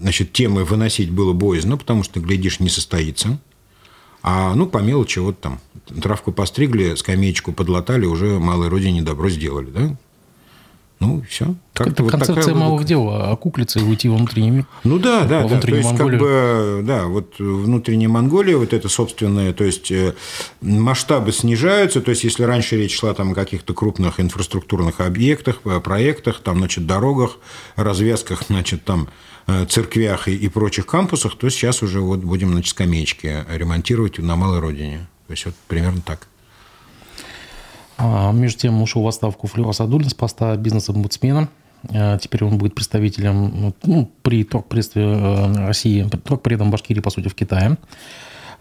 значит, 0.00 0.32
темы 0.32 0.64
выносить 0.64 1.10
было 1.10 1.32
боязно, 1.32 1.76
потому 1.76 2.02
что, 2.02 2.20
глядишь, 2.20 2.60
не 2.60 2.68
состоится. 2.68 3.38
А 4.26 4.54
ну, 4.54 4.66
по 4.66 4.78
мелочи, 4.78 5.18
вот 5.18 5.38
там 5.38 5.60
травку 6.00 6.32
постригли, 6.32 6.94
скамеечку 6.94 7.52
подлатали, 7.52 8.06
уже 8.06 8.38
малой 8.38 8.68
родине 8.68 9.02
добро 9.02 9.28
сделали. 9.28 9.70
Да? 9.70 9.96
Ну, 10.98 11.22
все. 11.28 11.54
Как 11.74 11.88
это 11.88 12.02
вот 12.02 12.12
концепция 12.12 12.54
малых 12.54 12.86
дел, 12.86 13.10
а 13.10 13.32
окуклиться 13.32 13.80
и 13.80 13.82
уйти 13.82 14.08
во 14.08 14.16
внутренний 14.16 14.50
мир. 14.50 14.66
Ну 14.82 14.98
да, 14.98 15.24
да, 15.24 15.46
да. 15.46 15.60
То 15.60 15.68
есть, 15.68 15.90
Монголию. 15.90 16.18
как 16.18 16.26
бы, 16.26 16.82
да, 16.84 17.04
вот 17.04 17.34
внутренняя 17.38 18.08
Монголия, 18.08 18.56
вот 18.56 18.72
это 18.72 18.88
собственное, 18.88 19.52
то 19.52 19.64
есть 19.64 19.90
э, 19.90 20.14
масштабы 20.62 21.30
снижаются, 21.30 22.00
то 22.00 22.10
есть 22.10 22.24
если 22.24 22.44
раньше 22.44 22.78
речь 22.78 22.98
шла 22.98 23.12
там 23.12 23.32
о 23.32 23.34
каких-то 23.34 23.74
крупных 23.74 24.20
инфраструктурных 24.20 25.00
объектах, 25.00 25.60
проектах, 25.82 26.40
там, 26.40 26.60
значит, 26.60 26.86
дорогах, 26.86 27.36
развязках, 27.76 28.44
значит, 28.48 28.84
там 28.84 29.02
э, 29.02 29.33
церквях 29.68 30.28
и, 30.28 30.34
и 30.34 30.48
прочих 30.48 30.86
кампусах, 30.86 31.36
то 31.36 31.48
сейчас 31.50 31.82
уже 31.82 32.00
вот 32.00 32.20
будем, 32.20 32.52
значит, 32.52 32.70
скамеечки 32.70 33.44
ремонтировать 33.48 34.18
на 34.18 34.36
малой 34.36 34.60
родине. 34.60 35.06
То 35.26 35.32
есть 35.32 35.46
вот 35.46 35.54
примерно 35.68 36.00
так. 36.00 36.28
А, 37.96 38.32
между 38.32 38.60
тем 38.60 38.82
ушел 38.82 39.02
в 39.02 39.08
отставку 39.08 39.46
Флюра 39.46 39.72
Садулин 39.72 40.08
с 40.08 40.14
поста 40.14 40.56
бизнес-омбудсмена. 40.56 41.48
А, 41.90 42.18
теперь 42.18 42.44
он 42.44 42.58
будет 42.58 42.74
представителем 42.74 43.74
ну, 43.82 44.10
при 44.22 44.44
торгпредстве 44.44 45.02
э, 45.02 45.66
России, 45.66 46.08
торгпредом 46.08 46.70
Башкирии, 46.70 47.00
по 47.00 47.10
сути, 47.10 47.28
в 47.28 47.34
Китае. 47.34 47.76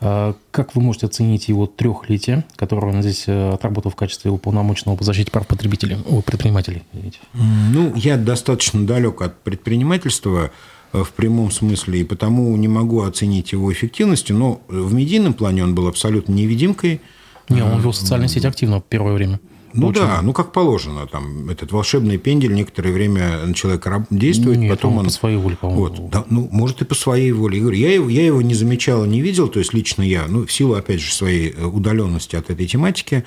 А, 0.02 0.36
как 0.52 0.76
вы 0.76 0.82
можете 0.82 1.08
оценить 1.08 1.48
его 1.48 1.66
трехлетие, 1.66 2.46
которое 2.56 2.94
он 2.94 3.02
здесь 3.02 3.24
э, 3.28 3.54
отработал 3.54 3.92
в 3.92 3.96
качестве 3.96 4.32
уполномоченного 4.32 4.98
по 4.98 5.04
защите 5.04 5.32
прав 5.32 5.48
потребителей, 5.48 5.98
о, 6.08 6.22
предпринимателей? 6.22 6.84
Извините. 6.94 7.20
Ну, 7.34 7.94
я 7.96 8.18
достаточно 8.18 8.86
далек 8.86 9.22
от 9.22 9.42
предпринимательства 9.42 10.46
э, 10.46 10.73
в 10.94 11.12
прямом 11.12 11.52
смысле, 11.52 12.02
и 12.02 12.04
потому 12.04 12.56
не 12.56 12.68
могу 12.68 13.02
оценить 13.02 13.52
его 13.52 13.74
эффективность, 13.74 14.30
но 14.30 14.62
в 14.68 14.94
медийном 14.94 15.34
плане 15.34 15.64
он 15.64 15.76
был 15.76 15.88
абсолютно 15.88 16.34
невидимкой– 16.34 17.02
не, 17.50 17.62
он 17.62 17.82
вел 17.82 17.94
социальные 17.94 18.30
сети 18.30 18.48
активно 18.48 18.80
в 18.80 18.84
первое 18.86 19.14
время. 19.14 19.40
Ну 19.74 19.88
Очень. 19.88 20.02
да, 20.02 20.22
ну 20.22 20.34
как 20.34 20.52
положено, 20.52 21.08
там 21.08 21.50
этот 21.50 21.72
волшебный 21.72 22.20
пендель 22.20 22.54
некоторое 22.54 22.92
время 22.92 23.52
человек 23.56 23.88
действует, 24.12 24.60
Нет, 24.60 24.70
потом 24.70 25.00
он 25.00 25.06
по 25.06 25.12
своей 25.12 25.38
воле, 25.38 25.58
по-моему. 25.60 25.82
Вот, 25.82 26.10
да, 26.12 26.26
ну 26.30 26.48
может 26.52 26.84
и 26.84 26.86
по 26.86 26.94
своей 26.94 27.32
воле. 27.32 27.58
Я 27.58 27.64
говорю, 27.64 27.80
я 27.80 27.94
его, 27.94 28.08
я 28.08 28.24
его 28.24 28.42
не 28.44 28.54
замечал, 28.54 29.04
не 29.06 29.22
видел, 29.22 29.48
то 29.48 29.58
есть 29.58 29.74
лично 29.74 30.04
я, 30.04 30.26
ну 30.28 30.46
в 30.46 30.52
силу 30.52 30.76
опять 30.76 31.02
же 31.02 31.12
своей 31.12 31.54
э, 31.54 31.66
удаленности 31.66 32.36
от 32.36 32.52
этой 32.52 32.68
тематики, 32.68 33.24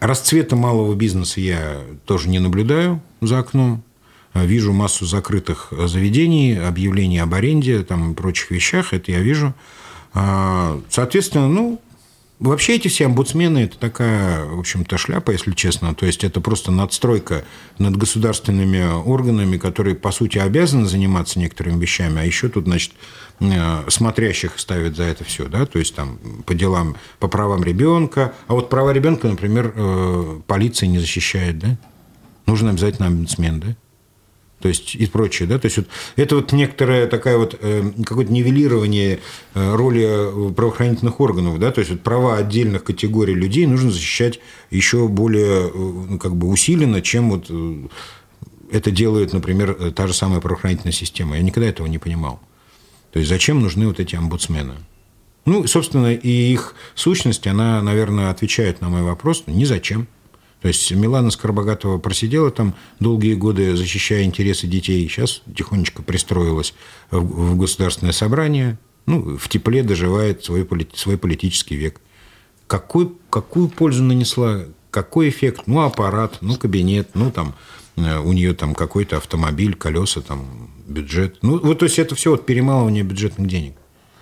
расцвета 0.00 0.56
малого 0.56 0.94
бизнеса 0.94 1.38
я 1.42 1.82
тоже 2.06 2.30
не 2.30 2.38
наблюдаю 2.38 3.02
за 3.20 3.38
окном. 3.40 3.84
Вижу 4.34 4.72
массу 4.72 5.04
закрытых 5.04 5.72
заведений, 5.86 6.54
объявлений 6.58 7.18
об 7.18 7.34
аренде, 7.34 7.82
там, 7.82 8.12
и 8.12 8.14
прочих 8.14 8.50
вещах, 8.50 8.94
это 8.94 9.12
я 9.12 9.20
вижу. 9.20 9.54
А, 10.14 10.80
соответственно, 10.88 11.48
ну, 11.48 11.80
Вообще 12.42 12.74
эти 12.74 12.88
все 12.88 13.06
омбудсмены– 13.06 13.58
это 13.60 13.78
такая, 13.78 14.44
в 14.44 14.58
общем-то, 14.58 14.98
шляпа, 14.98 15.30
если 15.30 15.52
честно. 15.52 15.94
То 15.94 16.06
есть 16.06 16.24
это 16.24 16.40
просто 16.40 16.72
надстройка 16.72 17.44
над 17.78 17.96
государственными 17.96 18.82
органами, 19.04 19.58
которые, 19.58 19.94
по 19.94 20.10
сути, 20.10 20.38
обязаны 20.38 20.86
заниматься 20.86 21.38
некоторыми 21.38 21.80
вещами, 21.80 22.20
а 22.20 22.24
еще 22.24 22.48
тут, 22.48 22.64
значит, 22.64 22.94
э, 23.38 23.84
смотрящих 23.86 24.58
ставят 24.58 24.96
за 24.96 25.04
это 25.04 25.22
все, 25.22 25.46
да, 25.46 25.66
то 25.66 25.78
есть 25.78 25.94
там 25.94 26.18
по 26.44 26.52
делам, 26.52 26.96
по 27.20 27.28
правам 27.28 27.62
ребенка. 27.62 28.32
А 28.48 28.54
вот 28.54 28.70
права 28.70 28.92
ребенка, 28.92 29.28
например, 29.28 29.72
э, 29.76 30.40
полиция 30.48 30.88
не 30.88 30.98
защищает, 30.98 31.60
да? 31.60 31.78
Нужен 32.46 32.66
обязательно 32.66 33.06
омбудсмен, 33.06 33.60
да? 33.60 33.76
То 34.62 34.68
есть 34.68 34.94
и 34.94 35.06
прочее. 35.06 35.48
Да? 35.48 35.58
То 35.58 35.66
есть 35.66 35.76
вот 35.76 35.88
это 36.16 36.36
вот 36.36 36.52
некоторое 36.52 37.06
такая 37.08 37.36
вот, 37.36 37.58
э, 37.60 37.90
какое-то 38.06 38.32
нивелирование 38.32 39.18
э, 39.54 39.74
роли 39.74 40.52
правоохранительных 40.54 41.20
органов. 41.20 41.58
Да? 41.58 41.72
То 41.72 41.80
есть 41.80 41.90
вот 41.90 42.02
права 42.02 42.36
отдельных 42.36 42.84
категорий 42.84 43.34
людей 43.34 43.66
нужно 43.66 43.90
защищать 43.90 44.38
еще 44.70 45.08
более 45.08 45.68
э, 45.68 45.72
ну, 45.74 46.18
как 46.18 46.36
бы 46.36 46.48
усиленно, 46.48 47.02
чем 47.02 47.30
вот 47.30 47.50
это 48.70 48.90
делает, 48.90 49.32
например, 49.32 49.92
та 49.92 50.06
же 50.06 50.14
самая 50.14 50.40
правоохранительная 50.40 50.92
система. 50.92 51.36
Я 51.36 51.42
никогда 51.42 51.68
этого 51.68 51.86
не 51.88 51.98
понимал. 51.98 52.40
То 53.12 53.18
есть 53.18 53.28
зачем 53.28 53.60
нужны 53.60 53.86
вот 53.88 54.00
эти 54.00 54.14
омбудсмены? 54.14 54.74
Ну, 55.44 55.66
собственно, 55.66 56.14
и 56.14 56.52
их 56.52 56.76
сущность, 56.94 57.46
она, 57.48 57.82
наверное, 57.82 58.30
отвечает 58.30 58.80
на 58.80 58.88
мой 58.88 59.02
вопрос. 59.02 59.42
Ни 59.46 59.64
зачем. 59.64 60.06
То 60.62 60.68
есть 60.68 60.90
Милана 60.92 61.30
Скоробогатова 61.30 61.98
просидела 61.98 62.52
там 62.52 62.74
долгие 63.00 63.34
годы, 63.34 63.76
защищая 63.76 64.22
интересы 64.22 64.68
детей. 64.68 65.06
Сейчас 65.08 65.42
тихонечко 65.56 66.02
пристроилась 66.02 66.72
в 67.10 67.56
государственное 67.56 68.12
собрание. 68.12 68.78
Ну, 69.06 69.36
в 69.36 69.48
тепле 69.48 69.82
доживает 69.82 70.44
свой, 70.44 70.66
свой 70.94 71.18
политический 71.18 71.74
век. 71.74 72.00
Какой, 72.68 73.12
какую 73.28 73.68
пользу 73.68 74.04
нанесла? 74.04 74.66
Какой 74.92 75.30
эффект? 75.30 75.62
Ну, 75.66 75.80
аппарат, 75.80 76.38
ну, 76.40 76.54
кабинет, 76.56 77.10
ну, 77.14 77.32
там, 77.32 77.56
э, 77.96 78.18
у 78.20 78.32
нее 78.32 78.54
там 78.54 78.76
какой-то 78.76 79.16
автомобиль, 79.16 79.74
колеса, 79.74 80.20
там, 80.20 80.70
бюджет. 80.86 81.38
Ну, 81.42 81.58
вот, 81.58 81.80
то 81.80 81.86
есть 81.86 81.98
это 81.98 82.14
все 82.14 82.30
вот 82.30 82.46
перемалывание 82.46 83.02
бюджетных 83.02 83.48
денег. 83.48 83.74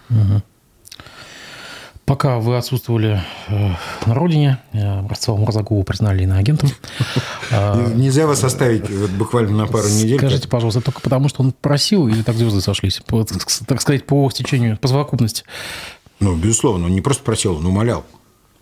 Угу. 0.08 0.42
Пока 2.10 2.40
вы 2.40 2.56
отсутствовали 2.56 3.22
э, 3.46 3.70
на 4.04 4.14
родине, 4.14 4.58
э, 4.72 5.06
Ростислава 5.06 5.38
Мурзакову 5.38 5.84
признали 5.84 6.24
иноагентом. 6.24 6.68
А, 7.52 7.86
нельзя 7.94 8.26
вас 8.26 8.42
оставить 8.42 8.90
буквально 9.16 9.56
на 9.56 9.68
пару 9.68 9.88
недель. 9.88 10.18
Скажите, 10.18 10.48
пожалуйста, 10.48 10.80
только 10.80 11.02
потому, 11.02 11.28
что 11.28 11.44
он 11.44 11.52
просил 11.52 12.08
или 12.08 12.22
так 12.22 12.34
звезды 12.34 12.62
сошлись? 12.62 13.00
Так 13.64 13.80
сказать, 13.80 14.06
по 14.06 14.28
стечению, 14.28 14.76
по 14.76 14.88
совокупности? 14.88 15.44
Ну, 16.18 16.34
безусловно, 16.34 16.86
он 16.86 16.94
не 16.96 17.00
просто 17.00 17.22
просил, 17.22 17.58
он 17.58 17.66
умолял. 17.66 18.04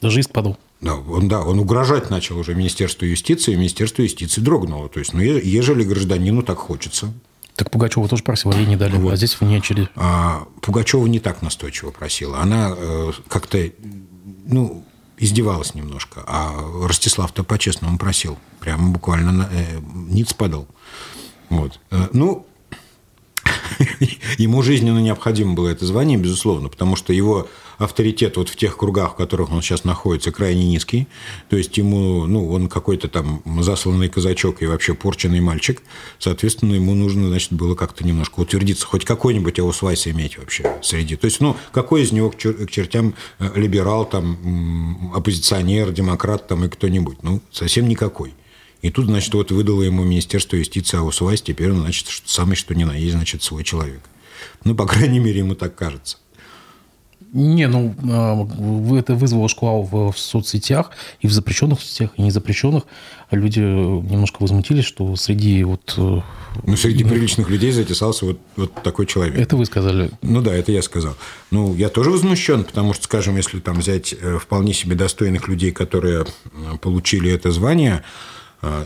Даже 0.03 0.21
иск 0.21 0.31
подал. 0.31 0.59
Да, 0.83 0.97
он, 0.97 1.29
да, 1.29 1.41
он 1.41 1.59
угрожать 1.59 2.11
начал 2.11 2.37
уже 2.37 2.55
Министерству 2.55 3.07
юстиции, 3.07 3.55
и 3.55 3.57
Министерство 3.57 4.03
юстиции 4.03 4.43
дрогнуло. 4.43 4.91
То 4.91 4.99
есть, 4.99 5.15
ну, 5.15 5.21
ежели 5.21 5.85
гражданину 5.85 6.43
так 6.43 6.59
хочется, 6.59 7.15
так 7.59 7.73
Пугачева 7.73 8.09
тоже 8.09 8.23
просила, 8.23 8.53
ей 8.53 8.67
не 8.67 8.77
дали, 8.77 8.97
вот. 8.97 9.13
а 9.13 9.17
здесь 9.17 9.37
вы 9.41 9.49
не 9.49 9.57
очередь. 9.59 9.89
А, 9.97 10.47
Пугачева 10.63 11.05
не 11.07 11.19
так 11.19 11.43
настойчиво 11.43 11.91
просила. 11.91 12.39
Она 12.39 12.73
э, 12.77 13.11
как-то, 13.29 13.59
ну, 14.47 14.85
издевалась 15.19 15.75
немножко. 15.75 16.23
А 16.29 16.55
Ростислав-то 16.87 17.43
по-честному 17.43 17.99
просил. 17.99 18.39
Прямо 18.61 18.91
буквально 18.91 19.51
э, 19.51 19.81
ниц 20.09 20.33
падал. 20.35 20.69
Вот. 21.49 21.81
Э, 21.91 22.07
ну, 22.13 22.47
ему 24.39 24.63
жизненно 24.63 25.01
необходимо 25.01 25.55
было 25.55 25.69
это 25.69 25.85
звание, 25.85 26.17
безусловно, 26.17 26.69
потому 26.69 26.95
что 26.95 27.13
его 27.13 27.49
авторитет 27.79 28.37
вот 28.37 28.49
в 28.49 28.57
тех 28.57 28.77
кругах, 28.77 29.13
в 29.13 29.17
которых 29.17 29.51
он 29.51 29.63
сейчас 29.63 29.85
находится, 29.85 30.33
крайне 30.33 30.67
низкий. 30.67 31.07
То 31.49 31.57
есть 31.57 31.77
ему, 31.79 32.27
ну, 32.27 32.51
он 32.51 32.69
какой-то 32.69 33.09
там 33.09 33.43
засланный 33.63 34.09
казачок 34.09 34.63
и 34.63 34.67
вообще 34.67 34.95
порченный 34.95 35.41
мальчик. 35.41 35.83
Соответственно, 36.19 36.75
ему 36.75 36.95
нужно, 36.95 37.29
значит, 37.29 37.53
было 37.53 37.75
как-то 37.75 38.05
немножко 38.05 38.41
утвердиться, 38.41 38.87
хоть 38.87 39.05
какой-нибудь 39.05 39.59
аусвайс 39.59 40.07
иметь 40.09 40.39
вообще 40.39 40.79
среди. 40.83 41.17
То 41.17 41.27
есть, 41.27 41.41
ну, 41.41 41.57
какой 41.73 42.03
из 42.03 42.13
него 42.13 42.31
к, 42.31 42.35
чер- 42.35 42.67
к 42.67 42.71
чертям 42.71 43.15
э, 43.39 43.51
либерал, 43.55 44.05
там, 44.05 45.13
оппозиционер, 45.15 45.93
демократ 45.93 46.49
там 46.49 46.65
и 46.65 46.69
кто-нибудь? 46.69 47.23
Ну, 47.23 47.41
совсем 47.53 47.89
никакой. 47.89 48.35
И 48.83 48.91
тут, 48.91 49.07
значит, 49.07 49.35
вот 49.35 49.51
выдало 49.51 49.83
ему 49.83 50.05
Министерство 50.05 50.57
юстиции 50.57 50.99
аусвайс, 50.99 51.43
теперь 51.43 51.73
он, 51.73 51.81
значит, 51.81 52.07
самый 52.27 52.55
что 52.55 52.75
ни 52.75 52.85
на 52.85 52.97
есть, 52.97 53.15
значит, 53.15 53.43
свой 53.43 53.65
человек. 53.65 54.01
Ну, 54.65 54.75
по 54.75 54.87
крайней 54.87 55.19
мере, 55.19 55.39
ему 55.39 55.55
так 55.55 55.75
кажется. 55.75 56.19
Не, 57.33 57.69
ну, 57.69 57.95
а, 58.11 58.97
это 58.97 59.15
вызвало 59.15 59.49
шквал 59.49 59.83
в, 59.83 60.13
в 60.13 60.19
соцсетях, 60.19 60.91
и 61.21 61.27
в 61.27 61.33
запрещенных 61.33 61.81
соцсетях, 61.81 62.11
и 62.17 62.23
незапрещенных. 62.23 62.85
Люди 63.31 63.61
немножко 63.61 64.39
возмутились, 64.41 64.85
что 64.85 65.15
среди 65.17 65.63
вот... 65.65 65.95
Э, 65.99 66.21
ну, 66.65 66.77
среди 66.77 67.05
приличных 67.05 67.51
людей 67.51 67.73
затесался 67.73 68.25
вот, 68.25 68.39
вот 68.57 68.73
такой 68.83 69.05
человек. 69.05 69.39
Это 69.39 69.57
вы 69.57 69.67
сказали? 69.67 70.11
Ну 70.23 70.41
да, 70.41 70.55
это 70.55 70.73
я 70.73 70.81
сказал. 70.81 71.15
Ну, 71.51 71.75
я 71.75 71.91
тоже 71.91 72.11
возмущен, 72.11 72.65
потому 72.65 72.95
что, 72.95 73.05
скажем, 73.05 73.37
если 73.37 73.61
там 73.61 73.81
взять 73.81 74.15
э, 74.19 74.39
вполне 74.39 74.73
себе 74.73 74.97
достойных 74.97 75.49
людей, 75.49 75.73
которые 75.73 76.25
получили 76.81 77.31
это 77.31 77.51
звание, 77.51 78.03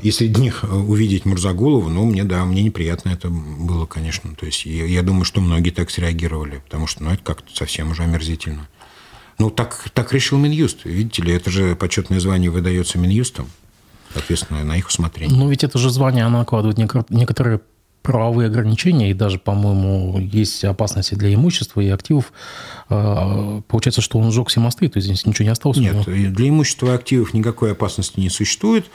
и 0.02 0.11
среди 0.11 0.40
них 0.40 0.64
э, 0.64 0.66
увидеть 0.66 1.24
Мурзагулова, 1.24 1.88
ну, 1.88 2.04
мне, 2.04 2.24
да, 2.24 2.44
мне 2.44 2.62
неприятно 2.62 3.11
это 3.11 3.28
было, 3.30 3.87
конечно. 3.87 4.35
То 4.35 4.46
есть 4.46 4.66
я, 4.66 4.85
я 4.85 5.02
думаю, 5.02 5.24
что 5.24 5.40
многие 5.40 5.70
так 5.70 5.90
среагировали, 5.90 6.62
потому 6.64 6.87
что, 6.87 7.02
ну, 7.02 7.10
это 7.10 7.23
как-то 7.23 7.54
совсем 7.54 7.90
уже 7.90 8.02
омерзительно. 8.02 8.68
Ну, 9.38 9.50
так, 9.50 9.88
так 9.94 10.12
решил 10.12 10.38
Минюст. 10.38 10.85
Видите 10.85 11.23
ли, 11.23 11.33
это 11.33 11.50
же 11.50 11.75
почетное 11.75 12.20
звание 12.20 12.50
выдается 12.50 12.98
Минюстом. 12.98 13.48
соответственно, 14.12 14.62
на 14.62 14.77
их 14.77 14.88
усмотрение. 14.88 15.37
Но 15.37 15.48
ведь 15.48 15.64
это 15.64 15.79
же 15.79 15.90
звание, 15.90 16.25
оно 16.25 16.38
накладывает 16.38 16.79
некоторые 17.10 17.60
правовые 18.02 18.48
ограничения, 18.48 19.10
и 19.10 19.14
даже, 19.14 19.38
по-моему, 19.38 20.18
есть 20.18 20.64
опасности 20.64 21.14
для 21.14 21.33
имущества 21.33 21.81
и 21.81 21.88
активов. 21.88 22.33
А, 22.88 23.62
получается, 23.68 24.00
что 24.00 24.18
он 24.18 24.33
сжег 24.33 24.48
все 24.48 24.60
мосты, 24.60 24.88
то 24.88 24.98
есть 24.98 25.06
здесь 25.06 25.25
ничего 25.25 25.44
не 25.44 25.52
осталось? 25.52 25.79
Нет, 25.79 26.04
для 26.04 26.48
имущества 26.48 26.88
и 26.88 26.94
активов 26.96 27.33
никакой 27.33 27.73
опасности 27.73 28.20
не 28.20 28.29
существует. 28.29 28.87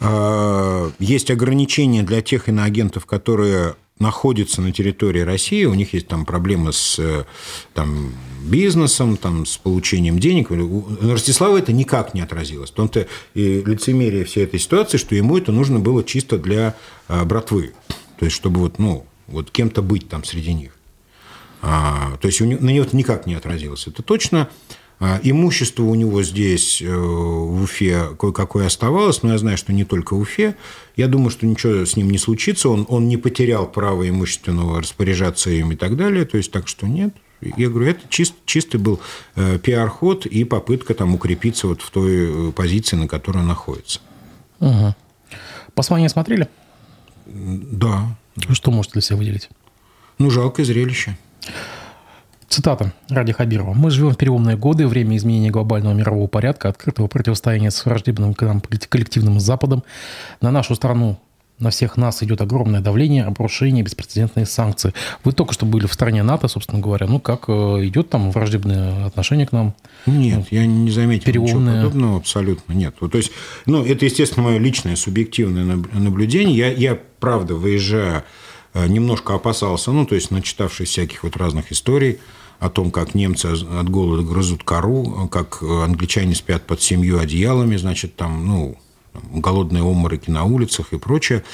А, 0.00 0.90
есть 0.98 1.30
ограничения 1.30 2.02
для 2.02 2.22
тех 2.22 2.48
иноагентов, 2.48 3.06
которые 3.06 3.76
находятся 3.98 4.60
на 4.60 4.72
территории 4.72 5.20
России, 5.20 5.64
у 5.64 5.74
них 5.74 5.94
есть 5.94 6.08
там 6.08 6.26
проблемы 6.26 6.72
с 6.72 7.00
там, 7.74 8.12
бизнесом, 8.44 9.16
там, 9.16 9.46
с 9.46 9.56
получением 9.56 10.18
денег. 10.18 10.50
На 10.50 11.12
Ростислава 11.12 11.58
это 11.58 11.72
никак 11.72 12.14
не 12.14 12.20
отразилось. 12.20 12.70
В 12.70 12.74
том-то 12.74 13.06
и 13.34 13.62
лицемерие 13.62 14.24
всей 14.24 14.44
этой 14.44 14.60
ситуации, 14.60 14.98
что 14.98 15.14
ему 15.14 15.38
это 15.38 15.52
нужно 15.52 15.78
было 15.78 16.04
чисто 16.04 16.38
для 16.38 16.74
а, 17.08 17.24
братвы. 17.24 17.72
То 18.18 18.26
есть, 18.26 18.36
чтобы 18.36 18.60
вот, 18.60 18.78
ну, 18.78 19.06
вот 19.26 19.50
кем-то 19.50 19.82
быть 19.82 20.08
там 20.08 20.24
среди 20.24 20.52
них. 20.54 20.76
А, 21.62 22.16
то 22.20 22.28
есть, 22.28 22.40
у 22.40 22.44
него, 22.44 22.62
на 22.62 22.70
него 22.70 22.84
это 22.84 22.96
никак 22.96 23.26
не 23.26 23.34
отразилось. 23.34 23.86
Это 23.86 24.02
точно. 24.02 24.48
А, 25.06 25.20
имущество 25.22 25.82
у 25.82 25.94
него 25.94 26.22
здесь, 26.22 26.80
э, 26.80 26.86
в 26.88 27.62
Уфе, 27.62 28.16
кое-какое 28.18 28.66
оставалось, 28.66 29.22
но 29.22 29.32
я 29.32 29.38
знаю, 29.38 29.58
что 29.58 29.70
не 29.74 29.84
только 29.84 30.14
в 30.14 30.20
Уфе. 30.20 30.56
Я 30.96 31.08
думаю, 31.08 31.28
что 31.28 31.44
ничего 31.44 31.84
с 31.84 31.94
ним 31.96 32.08
не 32.08 32.16
случится. 32.16 32.70
Он, 32.70 32.86
он 32.88 33.06
не 33.06 33.18
потерял 33.18 33.66
право 33.66 34.08
имущественного 34.08 34.80
распоряжаться 34.80 35.50
им 35.50 35.72
и 35.72 35.76
так 35.76 35.98
далее. 35.98 36.24
То 36.24 36.38
есть, 36.38 36.50
так 36.50 36.68
что 36.68 36.86
нет. 36.86 37.14
Я 37.42 37.68
говорю, 37.68 37.90
это 37.90 38.00
чист, 38.08 38.32
чистый 38.46 38.78
был 38.78 38.98
э, 39.36 39.58
пиар-ход 39.58 40.24
и 40.24 40.42
попытка 40.44 40.94
там 40.94 41.14
укрепиться 41.14 41.66
вот 41.66 41.82
в 41.82 41.90
той 41.90 42.48
э, 42.48 42.52
позиции, 42.52 42.96
на 42.96 43.06
которой 43.06 43.38
он 43.38 43.48
находится. 43.48 44.00
Угу. 44.60 44.94
Послание 45.74 46.08
смотрели? 46.08 46.48
Да. 47.26 48.16
Что 48.52 48.70
можете 48.70 48.94
для 48.94 49.02
себя 49.02 49.18
выделить? 49.18 49.50
Ну, 50.16 50.30
жалкое 50.30 50.64
зрелище. 50.64 51.18
Цитата 52.48 52.92
Ради 53.08 53.32
Хабирова. 53.32 53.72
«Мы 53.72 53.90
живем 53.90 54.10
в 54.10 54.16
переломные 54.16 54.56
годы, 54.56 54.86
время 54.86 55.16
изменения 55.16 55.50
глобального 55.50 55.94
мирового 55.94 56.26
порядка, 56.26 56.68
открытого 56.68 57.06
противостояния 57.06 57.70
с 57.70 57.84
враждебным 57.84 58.34
к 58.34 58.42
нам 58.42 58.60
коллективным 58.60 59.40
Западом. 59.40 59.84
На 60.40 60.50
нашу 60.50 60.74
страну 60.74 61.18
на 61.58 61.70
всех 61.70 61.96
нас 61.96 62.22
идет 62.22 62.40
огромное 62.40 62.80
давление, 62.80 63.24
обрушение, 63.24 63.84
беспрецедентные 63.84 64.44
санкции. 64.44 64.92
Вы 65.22 65.32
только 65.32 65.54
что 65.54 65.66
были 65.66 65.86
в 65.86 65.92
стране 65.92 66.22
НАТО, 66.22 66.48
собственно 66.48 66.80
говоря. 66.80 67.06
Ну, 67.06 67.20
как 67.20 67.44
э, 67.48 67.52
идет 67.86 68.10
там 68.10 68.32
враждебное 68.32 69.06
отношение 69.06 69.46
к 69.46 69.52
нам? 69.52 69.74
Нет, 70.06 70.38
ну, 70.38 70.46
я 70.50 70.66
не 70.66 70.90
заметил 70.90 71.26
переломное... 71.26 71.74
ничего 71.74 71.90
подобного 71.90 72.16
абсолютно. 72.16 72.72
Нет. 72.72 72.96
То 72.98 73.16
есть, 73.16 73.30
ну, 73.66 73.84
это, 73.84 74.04
естественно, 74.04 74.44
мое 74.44 74.58
личное 74.58 74.96
субъективное 74.96 75.76
наблюдение. 75.92 76.56
Я, 76.56 76.72
я 76.72 76.98
правда, 77.20 77.54
выезжая, 77.54 78.18
э, 78.18 78.22
немножко 78.74 79.34
опасался, 79.34 79.92
ну, 79.92 80.04
то 80.06 80.14
есть, 80.14 80.30
начитавшись 80.30 80.88
всяких 80.88 81.22
вот 81.22 81.36
разных 81.36 81.72
историй, 81.72 82.18
о 82.60 82.70
том, 82.70 82.90
как 82.90 83.14
немцы 83.14 83.46
от 83.46 83.88
голода 83.88 84.22
грызут 84.22 84.64
кору, 84.64 85.28
как 85.30 85.62
англичане 85.62 86.34
спят 86.34 86.66
под 86.66 86.80
семью 86.80 87.18
одеялами, 87.18 87.76
значит, 87.76 88.16
там, 88.16 88.46
ну, 88.46 88.78
голодные 89.32 89.82
обмороки 89.82 90.30
на 90.30 90.44
улицах 90.44 90.92
и 90.92 90.98
прочее. 90.98 91.44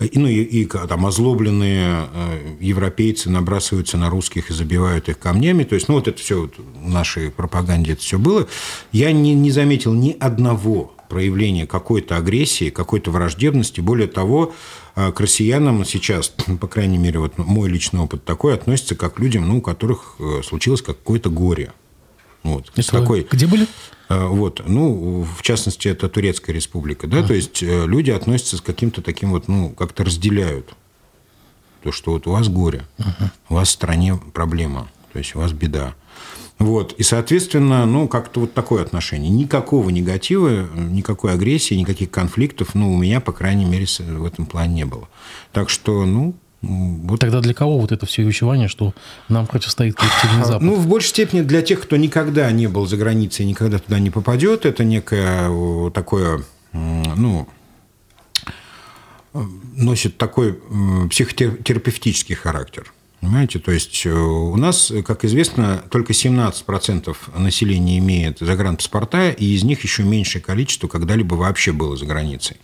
И, 0.00 0.18
ну, 0.18 0.26
и, 0.26 0.42
и 0.42 0.66
там 0.66 1.06
озлобленные 1.06 2.08
э, 2.12 2.56
европейцы 2.60 3.30
набрасываются 3.30 3.96
на 3.96 4.10
русских 4.10 4.50
и 4.50 4.54
забивают 4.54 5.08
их 5.08 5.18
камнями. 5.18 5.62
То 5.64 5.76
есть, 5.76 5.88
ну, 5.88 5.94
вот 5.94 6.08
это 6.08 6.18
все 6.18 6.42
вот 6.42 6.54
в 6.58 6.88
нашей 6.88 7.30
пропаганде 7.30 7.92
это 7.92 8.02
все 8.02 8.18
было. 8.18 8.48
Я 8.90 9.12
не, 9.12 9.34
не 9.34 9.50
заметил 9.50 9.92
ни 9.92 10.16
одного 10.18 10.94
проявления 11.08 11.66
какой-то 11.66 12.16
агрессии, 12.16 12.70
какой-то 12.70 13.12
враждебности. 13.12 13.80
Более 13.80 14.08
того, 14.08 14.52
э, 14.52 14.83
к 14.94 15.20
россиянам 15.20 15.84
сейчас, 15.84 16.28
по 16.60 16.68
крайней 16.68 16.98
мере, 16.98 17.18
вот 17.18 17.38
мой 17.38 17.68
личный 17.68 18.00
опыт 18.00 18.24
такой, 18.24 18.54
относится 18.54 18.94
как 18.94 19.14
к 19.14 19.20
людям, 19.20 19.48
ну, 19.48 19.58
у 19.58 19.60
которых 19.60 20.16
э, 20.18 20.42
случилось 20.44 20.82
какое-то 20.82 21.30
горе. 21.30 21.72
Вот. 22.42 22.70
Это 22.76 22.90
такой, 22.90 23.26
где 23.28 23.46
были? 23.46 23.66
Э, 24.08 24.26
вот, 24.26 24.62
ну, 24.66 25.22
в 25.24 25.42
частности, 25.42 25.88
это 25.88 26.08
Турецкая 26.08 26.54
республика, 26.54 27.06
да, 27.06 27.20
uh-huh. 27.20 27.26
то 27.26 27.34
есть 27.34 27.62
э, 27.62 27.86
люди 27.86 28.10
относятся 28.10 28.58
с 28.58 28.60
каким-то 28.60 29.02
таким 29.02 29.30
вот, 29.30 29.48
ну, 29.48 29.70
как-то 29.70 30.04
разделяют. 30.04 30.74
То, 31.82 31.92
что 31.92 32.12
вот 32.12 32.26
у 32.26 32.32
вас 32.32 32.48
горе, 32.48 32.86
uh-huh. 32.98 33.30
у 33.50 33.54
вас 33.54 33.68
в 33.68 33.72
стране 33.72 34.18
проблема, 34.32 34.88
то 35.12 35.18
есть 35.18 35.34
у 35.34 35.40
вас 35.40 35.52
беда. 35.52 35.94
Вот, 36.58 36.94
и, 36.98 37.02
соответственно, 37.02 37.84
ну, 37.84 38.06
как-то 38.06 38.40
вот 38.40 38.54
такое 38.54 38.82
отношение. 38.82 39.28
Никакого 39.28 39.90
негатива, 39.90 40.68
никакой 40.74 41.32
агрессии, 41.32 41.74
никаких 41.74 42.10
конфликтов, 42.10 42.74
ну, 42.74 42.94
у 42.94 42.96
меня, 42.96 43.20
по 43.20 43.32
крайней 43.32 43.64
мере, 43.64 43.86
в 43.98 44.24
этом 44.24 44.46
плане 44.46 44.74
не 44.74 44.84
было. 44.84 45.08
Так 45.52 45.68
что, 45.68 46.04
ну, 46.04 46.34
вот. 46.62 47.20
Тогда 47.20 47.40
для 47.40 47.54
кого 47.54 47.78
вот 47.78 47.92
это 47.92 48.06
все 48.06 48.22
увещевание, 48.22 48.68
что 48.68 48.94
нам 49.28 49.46
противостоит 49.46 49.96
коллективный 49.96 50.44
Запад? 50.44 50.62
Ну, 50.62 50.76
в 50.76 50.86
большей 50.86 51.08
степени 51.08 51.42
для 51.42 51.60
тех, 51.60 51.82
кто 51.82 51.96
никогда 51.96 52.50
не 52.52 52.68
был 52.68 52.86
за 52.86 52.96
границей 52.96 53.44
никогда 53.44 53.78
туда 53.78 53.98
не 53.98 54.10
попадет, 54.10 54.64
это 54.64 54.84
некое 54.84 55.90
такое, 55.90 56.42
ну, 56.72 57.48
носит 59.32 60.16
такой 60.16 60.60
психотерапевтический 61.10 62.34
характер. 62.34 62.92
Понимаете, 63.24 63.58
то 63.58 63.72
есть 63.72 64.04
э, 64.04 64.12
у 64.12 64.54
нас, 64.56 64.92
как 65.02 65.24
известно, 65.24 65.82
только 65.88 66.12
17% 66.12 67.16
населения 67.38 67.96
имеет 67.96 68.40
загранпаспорта, 68.40 69.30
и 69.30 69.46
из 69.46 69.64
них 69.64 69.82
еще 69.82 70.02
меньшее 70.02 70.42
количество 70.42 70.88
когда-либо 70.88 71.34
вообще 71.34 71.72
было 71.72 71.96
за 71.96 72.04
границей. 72.04 72.58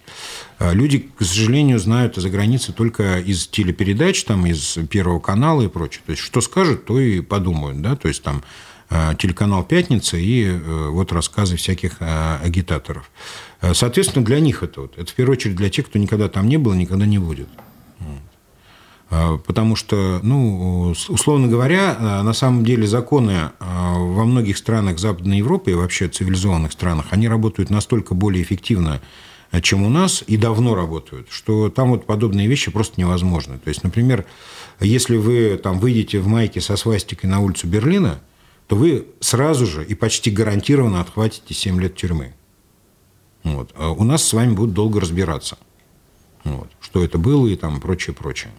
А 0.59 0.75
люди, 0.75 1.09
к 1.17 1.25
сожалению, 1.25 1.79
знают 1.79 2.19
о 2.19 2.21
загранице 2.21 2.75
только 2.75 3.21
из 3.21 3.47
телепередач, 3.47 4.23
там, 4.25 4.45
из 4.45 4.77
Первого 4.91 5.19
канала 5.19 5.63
и 5.63 5.69
прочее. 5.69 6.03
То 6.05 6.13
есть 6.13 6.23
что 6.23 6.43
скажут, 6.43 6.85
то 6.85 7.01
и 7.01 7.23
подумают. 7.23 7.81
Да? 7.81 7.97
То 7.97 8.09
есть 8.09 8.23
там 8.23 8.43
э, 8.91 9.15
телеканал 9.19 9.65
«Пятница» 9.65 10.19
и 10.19 10.45
э, 10.45 10.89
вот 10.91 11.11
рассказы 11.11 11.57
всяких 11.57 11.97
агитаторов. 12.01 13.11
Соответственно, 13.73 14.27
для 14.27 14.41
них 14.41 14.63
это 14.63 14.83
вот. 14.83 14.99
Это 14.99 15.11
в 15.11 15.15
первую 15.15 15.39
очередь 15.39 15.57
для 15.57 15.71
тех, 15.71 15.87
кто 15.87 15.99
никогда 15.99 16.29
там 16.29 16.49
не 16.49 16.59
был, 16.59 16.75
никогда 16.75 17.07
не 17.07 17.19
будет. 17.19 17.49
А, 19.11 19.39
потому 19.39 19.75
что, 19.75 20.21
ну, 20.23 20.95
условно 21.09 21.49
говоря, 21.49 21.97
а, 21.99 22.23
на 22.23 22.33
самом 22.33 22.65
деле 22.65 22.87
законы 22.87 23.51
а, 23.59 23.99
во 23.99 24.25
многих 24.25 24.57
странах 24.57 25.01
Западной 25.01 25.39
Европы 25.39 25.73
и 25.73 25.75
вообще 25.75 26.09
цивилизованных 26.09 26.71
странах, 26.73 27.07
они 27.11 27.29
работают 27.29 27.71
настолько 27.71 28.15
более 28.15 28.43
эффективно, 28.43 29.01
чем 29.63 29.83
у 29.83 29.89
нас, 29.89 30.23
и 30.29 30.37
давно 30.37 30.77
работают, 30.77 31.27
что 31.29 31.71
там 31.71 31.91
вот 31.91 32.07
подобные 32.07 32.47
вещи 32.47 32.71
просто 32.71 33.01
невозможны. 33.01 33.59
То 33.59 33.69
есть, 33.69 33.83
например, 33.83 34.25
если 34.79 35.17
вы 35.17 35.59
там 35.61 35.81
выйдете 35.81 36.21
в 36.21 36.29
майке 36.29 36.61
со 36.61 36.77
свастикой 36.77 37.29
на 37.29 37.41
улицу 37.41 37.67
Берлина, 37.67 38.21
то 38.69 38.77
вы 38.77 39.07
сразу 39.19 39.67
же 39.67 39.85
и 39.85 39.97
почти 39.97 40.31
гарантированно 40.31 41.01
отхватите 41.01 41.53
7 41.53 41.81
лет 41.81 41.97
тюрьмы. 41.97 42.33
Вот. 43.43 43.73
А 43.75 43.91
у 43.91 44.05
нас 44.05 44.23
с 44.23 44.33
вами 44.33 44.53
будут 44.53 44.73
долго 44.73 45.01
разбираться, 45.01 45.59
вот. 46.45 46.69
что 46.81 47.03
это 47.03 47.19
было 47.19 47.49
и 47.49 47.57
там 47.57 47.81
прочее, 47.81 48.15
прочее. 48.15 48.53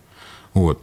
Вот. 0.53 0.81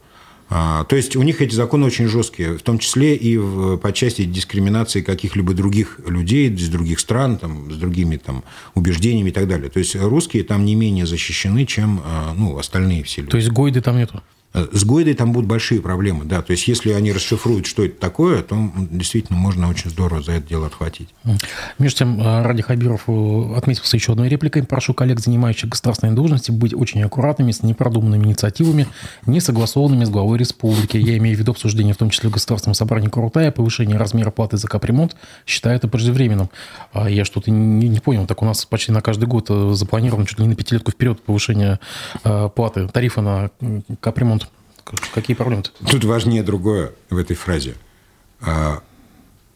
А, 0.51 0.85
то 0.85 0.97
есть 0.97 1.15
у 1.15 1.23
них 1.23 1.43
эти 1.43 1.55
законы 1.55 1.87
очень 1.87 2.09
жесткие, 2.09 2.57
в 2.57 2.63
том 2.63 2.79
числе 2.79 3.15
и 3.15 3.37
в, 3.37 3.77
по 3.77 3.93
части 3.93 4.25
дискриминации 4.25 5.03
каких-либо 5.03 5.53
других 5.53 6.01
людей 6.07 6.51
из 6.51 6.69
других 6.71 7.01
стран, 7.01 7.37
там, 7.37 7.71
с 7.71 7.77
другими 7.77 8.17
там, 8.17 8.45
убеждениями 8.75 9.29
и 9.29 9.33
так 9.33 9.47
далее. 9.47 9.69
То 9.69 9.79
есть 9.79 9.95
русские 9.95 10.45
там 10.45 10.65
не 10.65 10.75
менее 10.75 11.05
защищены, 11.05 11.67
чем 11.67 12.01
а, 12.05 12.33
ну, 12.35 12.57
остальные 12.57 13.03
все 13.03 13.21
люди. 13.21 13.31
То 13.31 13.37
есть 13.37 13.51
Гойды 13.51 13.83
там 13.83 13.99
нету? 13.99 14.23
Э, 14.55 14.67
с 14.73 14.85
Гойдой 14.85 15.15
там 15.15 15.33
будут 15.33 15.49
большие 15.49 15.81
проблемы, 15.81 16.25
да. 16.25 16.41
То 16.41 16.53
есть, 16.53 16.67
если 16.69 16.93
они 16.93 17.13
расшифруют, 17.13 17.67
что 17.67 17.85
это 17.85 18.01
такое, 18.01 18.43
то 18.43 18.57
действительно 18.91 19.39
можно 19.39 19.69
очень 19.69 19.91
здорово 19.91 20.23
за 20.23 20.33
это 20.33 20.49
дело 20.49 20.67
отхватить. 20.67 21.09
Между 21.79 21.99
тем, 21.99 22.21
э, 22.21 22.43
Ради 22.43 22.63
Хабиров 22.63 23.05
э, 23.09 23.55
отметился 23.57 23.97
еще 23.97 24.13
одной 24.13 24.29
репликой. 24.29 24.63
Прошу 24.63 24.95
коллег, 24.95 25.21
занимающих 25.21 25.69
государственные 25.69 26.15
должности, 26.15 26.51
быть 26.51 26.73
очень 26.75 27.03
аккуратными 27.03 27.53
с 27.53 27.63
непродуманными 27.63 28.25
инициативами, 28.25 28.87
не 29.27 29.41
согласованными 29.41 30.05
с 30.05 30.11
главой 30.11 30.39
республики. 30.39 30.97
Я 30.97 31.19
имею 31.19 31.37
в 31.37 31.41
виду 31.41 31.53
обсуждение, 31.53 31.93
в 31.93 31.99
том 31.99 32.11
числе 32.11 32.31
в 32.31 32.33
Государственном 32.33 32.75
собрании 32.75 33.09
Крутая, 33.09 33.51
повышение 33.53 33.97
размера 33.97 34.31
платы 34.31 34.57
за 34.57 34.67
капремонт. 34.67 35.15
Считаю 35.47 35.77
это 35.77 35.89
преждевременным. 35.89 36.51
А 36.93 37.09
я 37.11 37.25
что-то 37.25 37.51
не, 37.51 37.89
не 37.89 38.01
понял. 38.01 38.27
Так 38.27 38.43
у 38.43 38.45
нас 38.45 38.65
почти 38.65 38.93
на 38.93 39.03
каждый 39.03 39.27
год 39.27 39.49
запланировано 39.77 40.27
чуть 40.27 40.39
ли 40.39 40.45
не 40.45 40.51
на 40.51 40.57
пятилетку 40.57 40.91
вперед 40.91 41.21
повышение 41.23 41.81
платы, 42.23 42.89
тарифа 42.89 43.21
на 43.21 43.51
капремонт 44.01 44.48
Какие 45.15 45.37
проблемы-то? 45.37 45.71
Тут 45.91 46.05
важнее 46.05 46.43
другое 46.43 46.93
в 47.11 47.17
этой 47.17 47.37
фразе. 47.37 47.75
А, 48.41 48.83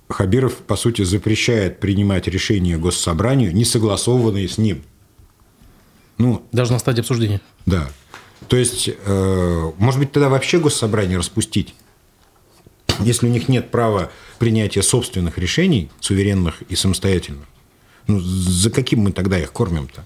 Хабиров, 0.08 0.56
по 0.56 0.76
сути, 0.76 1.02
запрещает 1.02 1.80
принимать 1.80 2.28
решения 2.28 2.76
госсобранию, 2.76 3.54
не 3.54 3.64
согласованные 3.64 4.48
с 4.48 4.58
ним. 4.58 4.82
Ну, 6.18 6.46
Даже 6.52 6.72
на 6.72 6.78
стадии 6.78 7.00
обсуждения. 7.00 7.40
Да. 7.66 7.88
То 8.48 8.56
есть, 8.56 8.88
э, 8.88 9.72
может 9.78 10.00
быть, 10.00 10.12
тогда 10.12 10.28
вообще 10.28 10.58
госсобрание 10.58 11.18
распустить, 11.18 11.74
если 13.00 13.26
у 13.26 13.30
них 13.30 13.48
нет 13.48 13.70
права 13.70 14.10
принятия 14.38 14.82
собственных 14.82 15.38
решений, 15.38 15.90
суверенных 16.00 16.62
и 16.68 16.76
самостоятельных. 16.76 17.46
Ну, 18.06 18.20
за 18.20 18.70
каким 18.70 19.00
мы 19.00 19.12
тогда 19.12 19.38
их 19.38 19.52
кормим-то? 19.52 20.04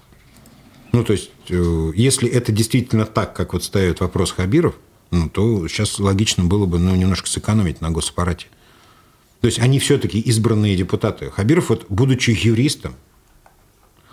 Ну, 0.93 1.03
то 1.03 1.13
есть, 1.13 1.31
э, 1.49 1.91
если 1.95 2.29
это 2.29 2.51
действительно 2.51 3.05
так, 3.05 3.35
как 3.35 3.53
вот 3.53 3.63
ставит 3.63 3.99
вопрос 3.99 4.31
Хабиров, 4.31 4.75
ну, 5.11 5.29
то 5.29 5.67
сейчас 5.67 5.99
логично 5.99 6.43
было 6.43 6.65
бы 6.65 6.79
ну, 6.79 6.95
немножко 6.95 7.27
сэкономить 7.27 7.81
на 7.81 7.91
госаппарате. 7.91 8.47
То 9.41 9.47
есть 9.47 9.59
они 9.59 9.79
все-таки 9.79 10.19
избранные 10.19 10.75
депутаты. 10.75 11.29
Хабиров, 11.29 11.69
вот, 11.69 11.85
будучи 11.89 12.31
юристом, 12.31 12.95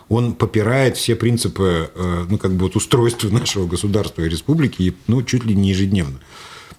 он 0.08 0.34
попирает 0.34 0.96
все 0.96 1.16
принципы 1.16 1.90
э, 1.94 2.26
ну, 2.28 2.38
как 2.38 2.52
бы 2.52 2.64
вот 2.64 2.76
устройства 2.76 3.28
нашего 3.30 3.66
государства 3.66 4.22
и 4.22 4.28
республики 4.28 4.94
ну, 5.06 5.22
чуть 5.22 5.44
ли 5.44 5.54
не 5.54 5.70
ежедневно. 5.70 6.20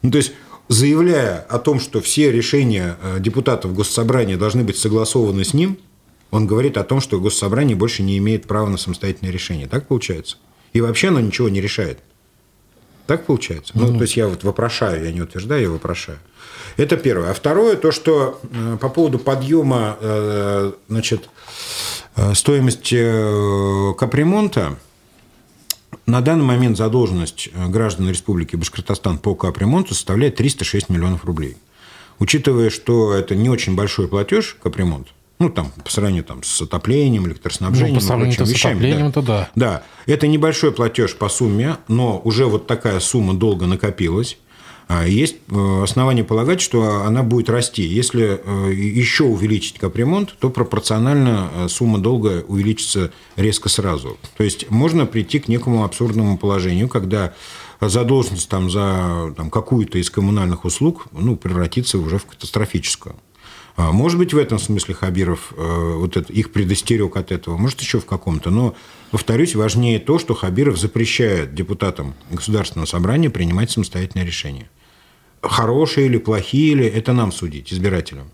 Ну, 0.02 0.12
то 0.12 0.18
есть 0.18 0.34
заявляя 0.68 1.40
о 1.40 1.60
том, 1.60 1.80
что 1.80 2.02
все 2.02 2.32
решения 2.32 2.98
э, 3.02 3.20
депутатов 3.20 3.74
Госсобрания 3.74 4.38
должны 4.38 4.64
быть 4.64 4.78
согласованы 4.78 5.44
с 5.44 5.54
ним, 5.54 5.78
он 6.32 6.48
говорит 6.48 6.78
о 6.78 6.84
том, 6.84 7.02
что 7.02 7.20
Госсобрание 7.20 7.76
больше 7.76 8.04
не 8.04 8.18
имеет 8.18 8.46
права 8.46 8.70
на 8.70 8.78
самостоятельное 8.78 9.32
решение. 9.32 9.68
Так 9.68 9.88
получается? 9.88 10.38
И 10.74 10.82
вообще 10.82 11.08
оно 11.08 11.20
ничего 11.20 11.50
не 11.50 11.62
решает. 11.62 12.00
Так 13.08 13.26
получается? 13.26 13.74
Ну, 13.76 13.96
то 13.96 14.02
есть 14.02 14.18
я 14.18 14.28
вот 14.28 14.44
вопрошаю, 14.44 15.04
я 15.06 15.12
не 15.12 15.22
утверждаю, 15.22 15.62
я 15.62 15.70
вопрошаю. 15.70 16.18
Это 16.78 16.98
первое. 16.98 17.32
А 17.32 17.34
второе, 17.34 17.76
то, 17.76 17.92
что 17.92 18.40
э, 18.44 18.78
по 18.82 18.90
поводу 18.90 19.20
подъема 19.20 19.98
э, 20.00 20.74
значит, 20.90 21.30
э, 22.16 22.34
стоимости 22.34 23.96
капремонта, 23.98 24.78
на 26.06 26.22
данный 26.22 26.44
момент 26.44 26.78
задолженность 26.78 27.50
граждан 27.54 28.10
Республики 28.10 28.56
Башкортостан 28.56 29.18
по 29.18 29.36
капремонту 29.36 29.94
составляет 29.94 30.36
306 30.36 30.90
миллионов 30.90 31.26
рублей. 31.26 31.58
Учитывая, 32.20 32.70
что 32.70 33.14
это 33.14 33.36
не 33.36 33.50
очень 33.50 33.76
большой 33.76 34.08
платеж 34.08 34.58
капремонт, 34.62 35.08
ну, 35.40 35.50
там, 35.50 35.72
по 35.84 35.92
сравнению 35.92 36.24
там, 36.24 36.44
с 36.44 36.62
отоплением, 36.62 37.28
электроснабжением. 37.28 37.96
Ну, 37.96 38.00
по 38.00 38.06
сравнению 38.06 38.46
с 38.46 38.66
отоплением, 38.66 39.08
да. 39.08 39.12
то 39.12 39.22
да. 39.22 39.50
Да. 39.56 39.84
Это 40.06 40.28
небольшой 40.28 40.72
платеж 40.72 41.16
по 41.16 41.28
сумме, 41.28 41.78
но 41.88 42.22
уже 42.24 42.46
вот 42.46 42.68
такая 42.68 43.00
сумма 43.00 43.34
долго 43.34 43.66
накопилась. 43.66 44.38
А 44.88 45.08
есть 45.08 45.38
э, 45.50 45.84
основания 45.84 46.24
полагать, 46.24 46.62
что 46.62 47.02
она 47.06 47.24
будет 47.24 47.50
расти. 47.50 47.82
Если 47.82 48.40
э, 48.44 48.72
еще 48.74 49.24
увеличить 49.24 49.80
капремонт, 49.80 50.36
то 50.38 50.52
пропорционально 50.52 51.50
э, 51.54 51.68
сумма 51.70 51.98
долга 51.98 52.46
увеличится 52.48 53.12
резко 53.36 53.68
сразу. 53.68 54.18
То 54.38 54.44
есть 54.44 54.70
можно 54.70 55.08
прийти 55.08 55.40
к 55.40 55.48
некому 55.48 55.84
абсурдному 55.84 56.38
положению, 56.38 56.88
когда 56.88 57.34
задолженность 57.82 58.48
там, 58.48 58.70
за 58.70 59.34
там, 59.36 59.50
какую-то 59.50 59.98
из 59.98 60.12
коммунальных 60.12 60.66
услуг 60.66 61.08
ну, 61.12 61.36
превратится 61.36 61.98
уже 61.98 62.20
в 62.20 62.26
катастрофическую. 62.26 63.16
А, 63.78 63.92
может 63.92 64.18
быть, 64.18 64.34
в 64.34 64.38
этом 64.38 64.60
смысле 64.60 64.94
Хабиров 64.96 65.52
вот 65.56 66.18
это, 66.18 66.32
их 66.32 66.52
предостерег 66.52 67.18
от 67.18 67.32
этого, 67.32 67.58
может, 67.58 67.82
еще 67.82 68.00
в 68.00 68.06
каком-то. 68.06 68.50
Но, 68.50 68.76
повторюсь, 69.12 69.56
важнее 69.56 70.00
то, 70.00 70.20
что 70.20 70.34
Хабиров 70.34 70.78
запрещает 70.78 71.54
депутатам 71.54 72.16
Государственного 72.32 72.86
собрания 72.86 73.30
принимать 73.30 73.72
самостоятельное 73.72 74.26
решение 74.26 74.70
хорошие 75.48 76.08
или 76.08 76.18
плохие 76.18 76.72
или 76.72 76.86
это 76.86 77.14
нам 77.14 77.32
судить, 77.32 77.72
избирателям. 77.72 78.32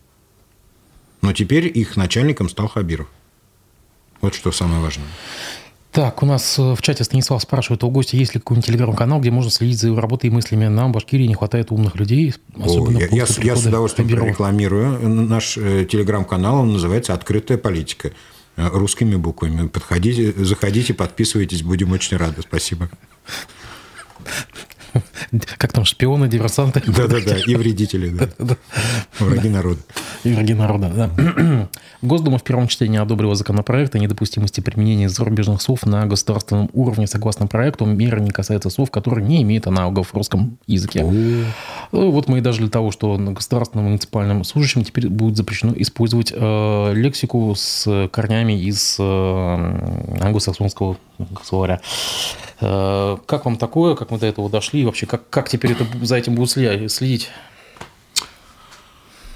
Но 1.21 1.33
теперь 1.33 1.67
их 1.67 1.97
начальником 1.97 2.49
стал 2.49 2.67
Хабиров. 2.67 3.07
Вот 4.21 4.33
что 4.33 4.51
самое 4.51 4.81
важное. 4.81 5.07
Так, 5.91 6.23
у 6.23 6.25
нас 6.25 6.57
э, 6.57 6.73
в 6.73 6.81
чате 6.81 7.03
Станислав 7.03 7.41
спрашивает, 7.41 7.83
у 7.83 7.89
гостя 7.89 8.15
есть 8.15 8.33
ли 8.33 8.39
какой-нибудь 8.39 8.65
телеграм-канал, 8.65 9.19
где 9.19 9.29
можно 9.29 9.51
следить 9.51 9.77
за 9.77 9.87
его 9.87 9.99
работой 9.99 10.27
и 10.27 10.29
мыслями. 10.29 10.67
Нам 10.67 10.91
в 10.91 10.93
Башкирии 10.93 11.25
не 11.25 11.33
хватает 11.33 11.69
умных 11.71 11.95
людей, 11.95 12.33
особенно 12.57 12.97
О, 12.97 13.01
я, 13.01 13.07
я, 13.07 13.25
я 13.41 13.55
с 13.57 13.65
удовольствием 13.65 14.07
Хабирова. 14.07 14.29
рекламирую 14.29 15.09
наш 15.09 15.57
э, 15.57 15.85
телеграм-канал, 15.85 16.61
он 16.61 16.71
называется 16.73 17.13
«Открытая 17.13 17.57
политика» 17.57 18.11
э, 18.55 18.67
русскими 18.69 19.15
буквами. 19.17 19.67
Подходите, 19.67 20.31
заходите, 20.31 20.93
подписывайтесь, 20.93 21.61
будем 21.61 21.91
очень 21.91 22.15
рады. 22.15 22.41
Спасибо. 22.41 22.89
Как 25.57 25.71
там, 25.71 25.85
шпионы, 25.85 26.27
диверсанты? 26.27 26.81
Да-да-да, 26.85 27.37
и 27.45 27.55
вредители, 27.55 28.09
да. 28.09 28.29
Враги 29.19 29.49
народа. 29.49 29.79
И 30.23 30.33
враги 30.33 30.53
народа, 30.53 30.91
да. 30.95 31.69
Госдума 32.01 32.37
в 32.37 32.43
первом 32.43 32.67
чтении 32.67 32.99
одобрила 32.99 33.35
законопроект 33.35 33.95
о 33.95 33.99
недопустимости 33.99 34.59
применения 34.61 35.07
зарубежных 35.07 35.61
слов 35.61 35.85
на 35.85 36.05
государственном 36.05 36.69
уровне. 36.73 37.07
Согласно 37.07 37.47
проекту, 37.47 37.85
меры 37.85 38.21
не 38.21 38.31
касаются 38.31 38.69
слов, 38.69 38.89
которые 38.91 39.25
не 39.25 39.43
имеют 39.43 39.67
аналогов 39.67 40.09
в 40.09 40.13
русском 40.15 40.57
языке. 40.67 41.03
Ну, 41.91 42.11
вот 42.11 42.27
мы 42.27 42.39
и 42.39 42.41
даже 42.41 42.59
для 42.59 42.69
того, 42.69 42.91
что 42.91 43.17
на 43.17 43.33
государственном 43.33 43.85
муниципальном 43.85 44.43
служащем 44.43 44.83
теперь 44.83 45.09
будет 45.09 45.37
запрещено 45.37 45.73
использовать 45.75 46.33
э, 46.35 46.93
лексику 46.93 47.53
с 47.55 48.09
корнями 48.11 48.53
из 48.53 48.97
э, 48.99 49.03
англосаксонского 50.21 50.97
словаря. 51.43 51.81
Э, 52.59 53.17
как 53.25 53.45
вам 53.45 53.57
такое, 53.57 53.95
как 53.95 54.11
мы 54.11 54.19
до 54.19 54.27
этого 54.27 54.49
дошли, 54.49 54.81
и 54.81 54.85
вообще 54.85 55.05
как, 55.05 55.29
как 55.29 55.49
теперь 55.49 55.71
это, 55.71 55.85
за 56.01 56.15
этим 56.15 56.35
будут 56.35 56.51
следить? 56.51 57.29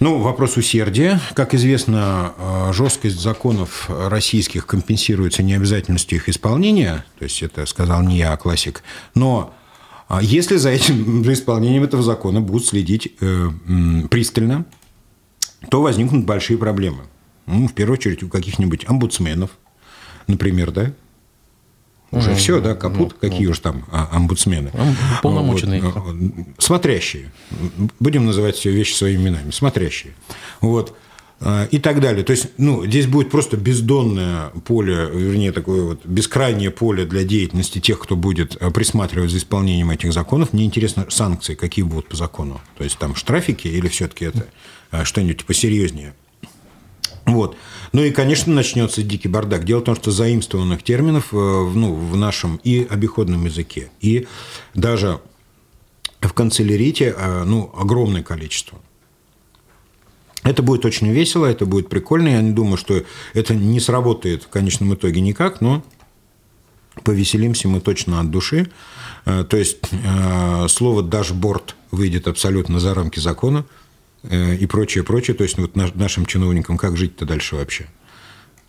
Ну, 0.02 0.20
вопрос 0.20 0.58
усердия. 0.58 1.22
Как 1.34 1.54
известно, 1.54 2.34
э, 2.38 2.74
жесткость 2.74 3.20
законов 3.20 3.90
российских 3.90 4.68
компенсируется 4.68 5.42
необязательностью 5.42 6.18
их 6.18 6.28
исполнения. 6.28 7.06
То 7.18 7.24
есть, 7.24 7.42
это 7.42 7.66
сказал 7.66 8.04
не 8.04 8.18
я, 8.18 8.34
а 8.34 8.38
классик. 8.38 8.84
Но 9.14 9.54
э, 10.10 10.20
если 10.22 10.58
за 10.58 10.70
этим, 10.70 11.24
за 11.26 11.34
исполнением 11.34 11.84
этого 11.84 12.04
закона 12.04 12.42
будут 12.42 12.66
следить 12.66 13.14
э, 13.22 13.50
пристально, 14.12 14.66
то 15.70 15.82
возникнут 15.82 16.26
большие 16.26 16.58
проблемы. 16.58 17.04
Ну, 17.46 17.68
в 17.68 17.74
первую 17.74 17.98
очередь, 17.98 18.22
у 18.22 18.28
каких-нибудь 18.28 18.86
омбудсменов, 18.90 19.52
например, 20.28 20.72
да, 20.72 20.92
уже 22.16 22.32
mm 22.32 22.36
все, 22.36 22.62
да, 22.62 22.76
капут, 22.76 23.14
mm 23.14 23.18
какие 23.20 23.48
уж 23.48 23.60
там 23.60 23.86
а, 23.92 24.10
омбудсмены. 24.12 24.72
Полномоченные. 25.22 25.82
Вот, 25.82 26.16
смотрящие. 26.58 27.32
Будем 28.00 28.26
называть 28.26 28.56
все 28.56 28.72
вещи 28.72 28.94
своими 28.94 29.24
именами. 29.24 29.52
Смотрящие. 29.52 30.14
Вот 30.62 30.96
а, 31.42 31.66
и 31.66 31.80
так 31.80 32.00
далее. 32.00 32.24
То 32.24 32.32
есть, 32.32 32.48
ну, 32.58 32.86
здесь 32.86 33.08
будет 33.08 33.30
просто 33.30 33.58
бездонное 33.58 34.50
поле, 34.66 35.10
вернее, 35.12 35.52
такое 35.52 35.84
вот 35.84 36.06
бескрайнее 36.06 36.72
поле 36.72 37.06
для 37.06 37.24
деятельности 37.24 37.80
тех, 37.80 38.00
кто 38.00 38.16
будет 38.16 38.58
а, 38.62 38.72
присматривать 38.72 39.32
за 39.32 39.38
исполнением 39.38 39.92
этих 39.92 40.14
законов. 40.14 40.54
Мне 40.54 40.66
интересно, 40.66 41.06
санкции 41.10 41.56
какие 41.56 41.84
будут 41.84 42.08
по 42.08 42.16
закону? 42.16 42.62
То 42.78 42.84
есть, 42.84 42.98
там 42.98 43.16
штрафики 43.16 43.68
или 43.68 43.88
все-таки 43.88 44.26
это 44.26 44.46
что-нибудь 45.04 45.46
посерьезнее? 45.46 46.14
Вот. 47.26 47.58
Ну 47.92 48.04
и, 48.04 48.12
конечно, 48.12 48.54
начнется 48.54 49.02
дикий 49.02 49.28
бардак. 49.28 49.66
Дело 49.66 49.80
в 49.80 49.84
том, 49.84 49.96
что 49.96 50.12
заимствованных 50.12 50.84
терминов 50.84 51.34
э, 51.34 51.36
ну, 51.36 51.94
в 51.94 52.16
нашем 52.16 52.58
и 52.64 52.86
обиходном 52.90 53.46
языке, 53.46 53.90
и 54.00 54.28
даже 54.74 55.20
в 56.22 56.34
канцелярите 56.34 57.16
э, 57.18 57.44
ну, 57.44 57.72
огромное 57.76 58.22
количество. 58.22 58.80
Это 60.44 60.62
будет 60.62 60.86
очень 60.86 61.12
весело, 61.12 61.48
это 61.48 61.66
будет 61.66 61.90
прикольно. 61.90 62.28
Я 62.28 62.42
не 62.42 62.52
думаю, 62.52 62.78
что 62.78 63.04
это 63.34 63.56
не 63.56 63.80
сработает 63.80 64.44
в 64.44 64.50
конечном 64.50 64.94
итоге 64.94 65.20
никак, 65.22 65.60
но 65.62 65.84
повеселимся 67.04 67.68
мы 67.68 67.82
точно 67.82 68.20
от 68.20 68.30
души. 68.30 68.70
Э, 69.26 69.44
то 69.50 69.58
есть 69.58 69.80
слово 70.70 71.02
«дашборд» 71.02 71.76
выйдет 71.90 72.28
абсолютно 72.28 72.80
за 72.80 72.94
рамки 72.94 73.20
закона– 73.20 73.66
и 74.32 74.66
прочее, 74.66 75.04
прочее. 75.04 75.36
То 75.36 75.44
есть 75.44 75.58
вот 75.58 75.76
нашим 75.76 76.26
чиновникам 76.26 76.78
как 76.78 76.98
жить-то 76.98 77.26
дальше 77.26 77.56
вообще? 77.56 77.88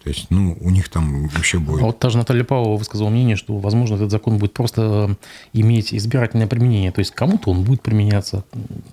То 0.06 0.10
есть, 0.10 0.26
ну, 0.30 0.56
у 0.60 0.70
них 0.70 0.88
там 0.88 1.26
вообще 1.26 1.58
будет. 1.58 1.82
А 1.82 1.86
вот 1.86 1.98
та 1.98 2.10
же 2.10 2.18
Наталья 2.18 2.44
Павлова 2.44 2.76
высказала 2.76 3.08
мнение, 3.08 3.34
что, 3.34 3.58
возможно, 3.58 3.96
этот 3.96 4.12
закон 4.12 4.38
будет 4.38 4.52
просто 4.52 5.16
иметь 5.52 5.92
избирательное 5.92 6.46
применение. 6.46 6.92
То 6.92 7.00
есть, 7.00 7.10
кому-то 7.10 7.50
он 7.50 7.64
будет 7.64 7.82
применяться, 7.82 8.44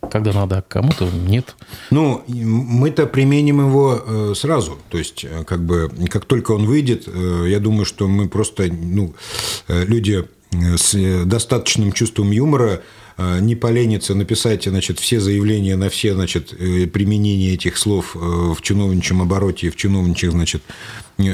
когда 0.10 0.34
надо, 0.34 0.58
а 0.58 0.62
кому-то 0.64 1.08
нет. 1.12 1.56
Ну, 1.92 2.24
мы-то 2.28 3.06
применим 3.06 3.60
его 3.60 4.02
э, 4.04 4.34
сразу. 4.36 4.80
То 4.90 4.98
есть, 4.98 5.24
э, 5.24 5.44
как 5.44 5.64
бы, 5.64 5.92
как 6.10 6.26
только 6.26 6.54
он 6.54 6.66
выйдет, 6.66 7.08
я 7.08 7.60
думаю, 7.60 7.86
что 7.86 8.08
мы 8.08 8.28
просто, 8.28 8.64
ну, 8.74 9.14
люди 9.68 10.26
с 10.48 11.26
достаточным 11.26 11.92
чувством 11.92 12.32
юмора 12.32 12.72
Э, 12.78 12.80
не 13.18 13.56
поленится 13.56 14.16
написать 14.16 14.64
значит, 14.64 15.00
все 15.00 15.20
заявления 15.20 15.76
на 15.76 15.90
все 15.90 16.14
значит, 16.14 16.54
э, 16.54 16.88
применения 16.88 17.54
этих 17.54 17.78
слов 17.78 18.16
э, 18.16 18.20
в 18.20 18.58
чиновничьем 18.62 19.22
обороте, 19.22 19.70
в 19.70 19.76
чиновничьих 19.76 20.32
значит, 20.32 20.64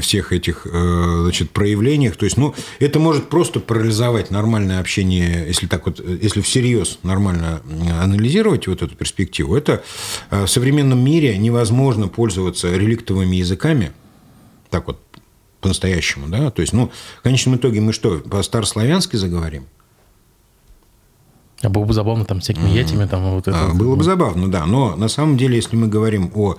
всех 0.01 0.33
этих 0.33 0.67
значит, 0.69 1.51
проявлениях. 1.51 2.17
То 2.17 2.25
есть, 2.25 2.35
ну, 2.35 2.53
это 2.79 2.99
может 2.99 3.29
просто 3.29 3.61
парализовать 3.61 4.29
нормальное 4.29 4.81
общение, 4.81 5.45
если 5.47 5.67
так 5.67 5.85
вот, 5.85 6.01
если 6.21 6.41
всерьез 6.41 6.99
нормально 7.03 7.61
анализировать 7.97 8.67
вот 8.67 8.81
эту 8.81 8.93
перспективу. 8.93 9.55
Это 9.55 9.81
в 10.29 10.47
современном 10.47 10.99
мире 10.99 11.37
невозможно 11.37 12.09
пользоваться 12.09 12.75
реликтовыми 12.75 13.37
языками, 13.37 13.93
так 14.69 14.87
вот, 14.87 14.99
по-настоящему, 15.61 16.27
да, 16.27 16.51
то 16.51 16.61
есть, 16.61 16.73
ну, 16.73 16.91
в 17.19 17.21
конечном 17.21 17.55
итоге 17.55 17.79
мы 17.79 17.93
что, 17.93 18.19
по-старославянски 18.19 19.15
заговорим? 19.15 19.65
А 21.61 21.69
было 21.69 21.83
бы 21.83 21.93
забавно 21.93 22.25
там 22.25 22.39
всякими 22.39 22.69
ятями 22.69 23.05
там 23.05 23.31
вот 23.31 23.47
это. 23.47 23.65
А, 23.65 23.73
было 23.73 23.95
бы 23.95 24.03
забавно, 24.03 24.49
да. 24.49 24.65
Но 24.65 24.95
на 24.95 25.09
самом 25.09 25.37
деле, 25.37 25.57
если 25.57 25.75
мы 25.75 25.87
говорим 25.87 26.31
о, 26.33 26.55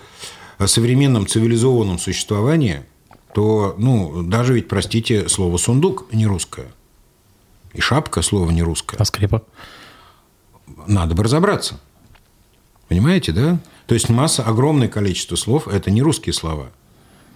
о 0.58 0.66
современном 0.66 1.26
цивилизованном 1.26 1.98
существовании, 1.98 2.82
то, 3.34 3.74
ну, 3.78 4.22
даже 4.22 4.54
ведь, 4.54 4.68
простите, 4.68 5.28
слово 5.28 5.56
«сундук» 5.56 6.06
не 6.12 6.26
русское. 6.26 6.66
И 7.72 7.80
шапка 7.80 8.22
слово 8.22 8.50
не 8.50 8.62
русское. 8.62 8.96
А 8.98 9.04
скрепа? 9.04 9.42
Надо 10.86 11.14
бы 11.14 11.22
разобраться. 11.22 11.80
Понимаете, 12.88 13.32
да? 13.32 13.60
То 13.86 13.94
есть 13.94 14.08
масса, 14.08 14.42
огромное 14.42 14.88
количество 14.88 15.36
слов– 15.36 15.68
это 15.72 15.90
не 15.90 16.02
русские 16.02 16.32
слова. 16.32 16.70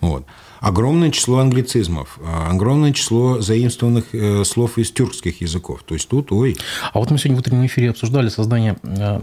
Вот. 0.09 0.25
Огромное 0.61 1.11
число 1.11 1.39
англицизмов, 1.39 2.19
а, 2.23 2.51
огромное 2.51 2.93
число 2.93 3.41
заимствованных 3.41 4.15
э, 4.15 4.45
слов 4.45 4.79
из 4.79 4.91
тюркских 4.91 5.43
языков. 5.43 5.83
То 5.85 5.95
есть 5.95 6.09
тут, 6.09 6.33
ой. 6.33 6.57
А 6.93 6.99
вот 6.99 7.11
мы 7.11 7.19
сегодня 7.19 7.37
в 7.37 7.41
утреннем 7.41 7.67
эфире 7.67 7.91
обсуждали 7.91 8.29
создание, 8.29 8.77
э, 8.83 9.21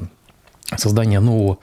создание 0.78 1.20
нового 1.20 1.58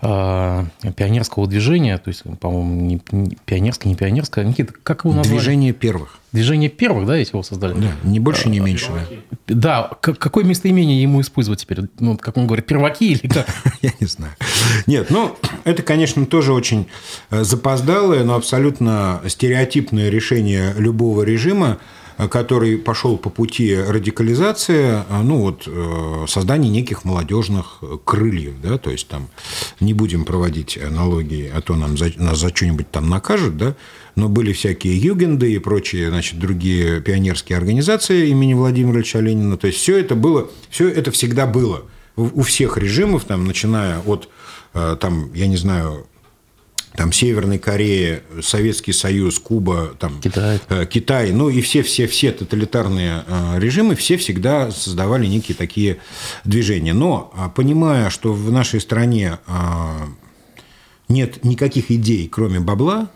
пионерского 0.00 1.46
движения, 1.46 1.98
то 1.98 2.08
есть, 2.08 2.22
по-моему, 2.40 2.80
не, 2.80 3.02
не 3.12 3.36
пионерское, 3.44 3.92
не 3.92 3.96
пионерское, 3.96 4.44
Никита, 4.44 4.72
как 4.82 5.04
его 5.04 5.14
назвали? 5.14 5.36
Движение 5.36 5.72
первых. 5.74 6.18
Движение 6.32 6.70
первых, 6.70 7.06
да, 7.06 7.16
эти 7.16 7.30
его 7.30 7.42
создали? 7.42 7.74
Да, 7.74 7.92
не 8.04 8.18
больше, 8.18 8.48
не 8.48 8.60
меньше. 8.60 8.92
Да, 9.46 9.90
да 9.90 9.90
какое 10.00 10.44
местоимение 10.44 11.02
ему 11.02 11.20
использовать 11.20 11.60
теперь? 11.60 11.80
Ну, 11.98 12.16
как 12.16 12.38
он 12.38 12.46
говорит, 12.46 12.66
перваки 12.66 13.12
или 13.12 13.28
как? 13.28 13.46
Я 13.82 13.92
не 14.00 14.06
знаю. 14.06 14.32
Нет, 14.86 15.10
ну, 15.10 15.36
это, 15.64 15.82
конечно, 15.82 16.24
тоже 16.24 16.54
очень 16.54 16.86
э, 17.30 17.44
запоздалое, 17.44 18.24
но 18.24 18.36
абсолютно 18.36 19.20
стереотипное 19.26 20.08
решение 20.08 20.72
любого 20.78 21.22
режима– 21.22 21.78
который 22.28 22.76
пошел 22.78 23.16
по 23.16 23.30
пути 23.30 23.74
радикализации, 23.74 25.02
ну 25.22 25.38
вот 25.38 25.64
э, 25.66 26.24
создание 26.28 26.70
неких 26.70 27.04
молодежных 27.04 27.82
крыльев, 28.04 28.54
да, 28.62 28.78
то 28.78 28.90
есть 28.90 29.08
там 29.08 29.28
не 29.80 29.94
будем 29.94 30.24
проводить 30.24 30.76
аналогии, 30.78 31.50
а 31.54 31.60
то 31.60 31.76
нам 31.76 31.96
за, 31.96 32.12
нас 32.16 32.38
за 32.38 32.48
что-нибудь 32.48 32.90
там 32.90 33.08
накажут, 33.08 33.56
да, 33.56 33.74
но 34.16 34.28
были 34.28 34.52
всякие 34.52 34.96
югенды 34.96 35.52
и 35.52 35.58
прочие, 35.58 36.10
значит, 36.10 36.38
другие 36.38 37.00
пионерские 37.00 37.56
организации 37.58 38.28
имени 38.28 38.54
Владимира 38.54 38.98
Ильича 38.98 39.20
Ленина, 39.20 39.56
то 39.56 39.66
есть 39.66 39.78
все 39.78 39.98
это 39.98 40.14
было, 40.14 40.50
все 40.68 40.88
это 40.88 41.10
всегда 41.10 41.46
было 41.46 41.84
у 42.16 42.42
всех 42.42 42.76
режимов, 42.76 43.24
там, 43.24 43.46
начиная 43.46 44.00
от, 44.00 44.28
э, 44.74 44.96
там, 45.00 45.32
я 45.32 45.46
не 45.46 45.56
знаю, 45.56 46.06
там 47.00 47.12
Северной 47.12 47.58
Кореи, 47.58 48.20
Советский 48.42 48.92
Союз, 48.92 49.38
Куба, 49.38 49.94
там, 49.98 50.20
Китай. 50.20 50.60
Э, 50.68 50.84
Китай, 50.84 51.32
ну 51.32 51.48
и 51.48 51.62
все-все-все 51.62 52.30
тоталитарные 52.30 53.24
э, 53.26 53.58
режимы, 53.58 53.94
все 53.94 54.18
всегда 54.18 54.70
создавали 54.70 55.26
некие 55.26 55.56
такие 55.56 55.96
движения. 56.44 56.92
Но 56.92 57.32
а, 57.34 57.48
понимая, 57.48 58.10
что 58.10 58.34
в 58.34 58.52
нашей 58.52 58.82
стране 58.82 59.38
а, 59.46 60.08
нет 61.08 61.42
никаких 61.42 61.90
идей, 61.90 62.28
кроме 62.28 62.60
бабла, 62.60 63.08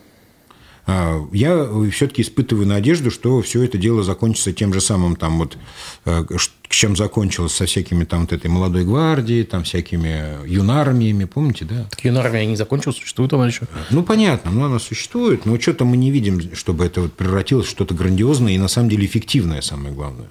я 0.86 1.68
все-таки 1.92 2.22
испытываю 2.22 2.66
надежду, 2.66 3.10
что 3.10 3.40
все 3.40 3.62
это 3.62 3.78
дело 3.78 4.02
закончится 4.02 4.52
тем 4.52 4.74
же 4.74 4.80
самым, 4.80 5.16
там 5.16 5.38
вот, 5.38 5.56
э, 6.04 6.24
чем 6.68 6.96
закончилось 6.96 7.54
со 7.54 7.66
всякими 7.66 8.04
там 8.04 8.22
вот 8.22 8.32
этой 8.32 8.48
молодой 8.48 8.84
гвардией, 8.84 9.44
там 9.44 9.64
всякими 9.64 10.46
юнармиями, 10.46 11.24
помните, 11.24 11.64
да? 11.64 11.86
Так 11.88 12.04
юнармия 12.04 12.44
не 12.44 12.56
закончилась, 12.56 12.96
существует 12.96 13.32
она 13.32 13.46
еще? 13.46 13.62
Ну, 13.90 14.02
понятно, 14.02 14.50
но 14.50 14.66
она 14.66 14.78
существует, 14.78 15.46
но 15.46 15.58
что-то 15.58 15.84
мы 15.84 15.96
не 15.96 16.10
видим, 16.10 16.54
чтобы 16.54 16.84
это 16.84 17.02
вот 17.02 17.14
превратилось 17.14 17.66
в 17.66 17.70
что-то 17.70 17.94
грандиозное 17.94 18.52
и 18.52 18.58
на 18.58 18.68
самом 18.68 18.90
деле 18.90 19.06
эффективное, 19.06 19.62
самое 19.62 19.94
главное. 19.94 20.26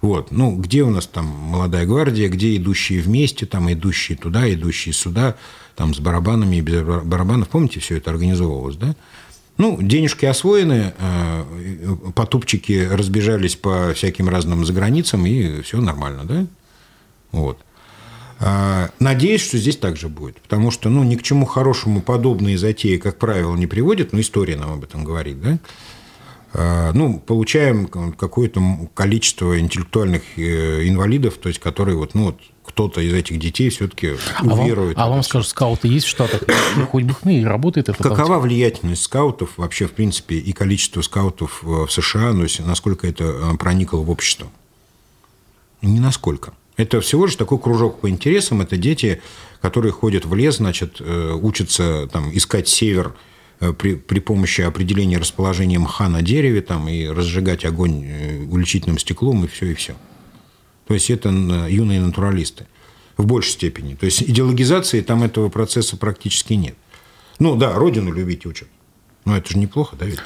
Вот. 0.00 0.32
Ну, 0.32 0.56
где 0.56 0.82
у 0.82 0.90
нас 0.90 1.06
там 1.06 1.26
молодая 1.26 1.86
гвардия, 1.86 2.28
где 2.28 2.56
идущие 2.56 3.00
вместе, 3.00 3.46
там 3.46 3.72
идущие 3.72 4.18
туда, 4.18 4.52
идущие 4.52 4.92
сюда, 4.92 5.36
там 5.76 5.94
с 5.94 6.00
барабанами 6.00 6.56
и 6.56 6.60
без 6.60 6.82
барабанов. 6.82 7.48
Помните, 7.48 7.78
все 7.78 7.98
это 7.98 8.10
организовывалось, 8.10 8.76
да? 8.76 8.96
Ну, 9.62 9.80
денежки 9.80 10.26
освоены, 10.26 10.92
э, 10.98 11.44
потупчики 12.16 12.84
разбежались 12.90 13.54
по 13.54 13.92
всяким 13.94 14.28
разным 14.28 14.64
заграницам, 14.66 15.24
и 15.24 15.62
все 15.62 15.80
нормально, 15.80 16.24
да? 16.24 16.46
Вот. 17.30 17.58
А, 18.40 18.90
надеюсь, 18.98 19.40
что 19.40 19.58
здесь 19.58 19.76
также 19.76 20.08
будет, 20.08 20.40
потому 20.40 20.72
что 20.72 20.88
ну, 20.88 21.04
ни 21.04 21.14
к 21.14 21.22
чему 21.22 21.46
хорошему 21.46 22.02
подобные 22.02 22.58
затеи, 22.58 22.96
как 22.96 23.18
правило, 23.18 23.54
не 23.54 23.68
приводят, 23.68 24.12
но 24.12 24.20
история 24.20 24.56
нам 24.56 24.72
об 24.72 24.82
этом 24.82 25.04
говорит, 25.04 25.40
да? 25.40 25.58
А, 26.54 26.92
ну, 26.92 27.20
получаем 27.20 27.86
какое-то 27.86 28.60
количество 28.94 29.60
интеллектуальных 29.60 30.22
э, 30.38 30.88
инвалидов, 30.88 31.34
то 31.40 31.48
есть 31.48 31.60
которые 31.60 31.96
вот, 31.96 32.14
ну, 32.14 32.24
вот 32.24 32.40
кто-то 32.72 33.00
из 33.00 33.12
этих 33.12 33.38
детей 33.38 33.70
все-таки 33.70 34.16
уверует. 34.42 34.96
А 34.96 35.02
вам, 35.02 35.12
а 35.12 35.14
вам 35.14 35.22
скажут, 35.22 35.48
скауты 35.48 35.88
есть 35.88 36.06
в 36.06 36.08
Штатах? 36.08 36.42
Хоть 36.90 37.04
бы 37.04 37.14
хны, 37.14 37.44
работает 37.44 37.88
это. 37.88 38.02
Какова 38.02 38.38
влиятельность 38.38 39.02
скаутов 39.02 39.50
вообще, 39.56 39.86
в 39.86 39.92
принципе, 39.92 40.36
и 40.36 40.52
количество 40.52 41.02
скаутов 41.02 41.62
в 41.62 41.88
США, 41.88 42.32
ну, 42.32 42.46
насколько 42.60 43.06
это 43.06 43.24
э, 43.24 43.56
проникло 43.56 43.98
в 43.98 44.10
общество? 44.10 44.48
Ни 45.80 45.98
насколько. 45.98 46.52
Это 46.76 47.00
всего 47.00 47.26
лишь 47.26 47.36
такой 47.36 47.58
кружок 47.58 48.00
по 48.00 48.08
интересам. 48.08 48.60
Это 48.62 48.76
дети, 48.76 49.20
которые 49.60 49.92
ходят 49.92 50.24
в 50.24 50.34
лес, 50.34 50.56
значит, 50.56 50.96
э, 51.00 51.32
учатся 51.34 52.08
там, 52.12 52.34
искать 52.34 52.68
север, 52.68 53.14
Э, 53.62 53.72
при, 53.72 53.94
при 53.94 54.18
помощи 54.18 54.60
определения 54.60 55.18
расположения 55.18 55.78
мха 55.78 56.08
на 56.08 56.20
дереве 56.20 56.62
там, 56.62 56.88
и 56.88 57.06
разжигать 57.06 57.64
огонь 57.64 58.04
э, 58.04 58.42
увеличительным 58.42 58.98
стеклом, 58.98 59.44
и 59.44 59.46
все, 59.46 59.66
и 59.66 59.74
все. 59.74 59.94
То 60.86 60.94
есть 60.94 61.10
это 61.10 61.28
юные 61.30 62.00
натуралисты 62.00 62.66
в 63.16 63.26
большей 63.26 63.52
степени. 63.52 63.94
То 63.94 64.06
есть 64.06 64.22
идеологизации 64.22 65.00
там 65.00 65.22
этого 65.22 65.48
процесса 65.48 65.96
практически 65.96 66.54
нет. 66.54 66.74
Ну 67.38 67.56
да, 67.56 67.72
родину 67.74 68.12
любить 68.12 68.46
учат. 68.46 68.68
Но 69.24 69.36
это 69.36 69.50
же 69.50 69.58
неплохо, 69.58 69.96
да, 69.96 70.06
ведь? 70.06 70.18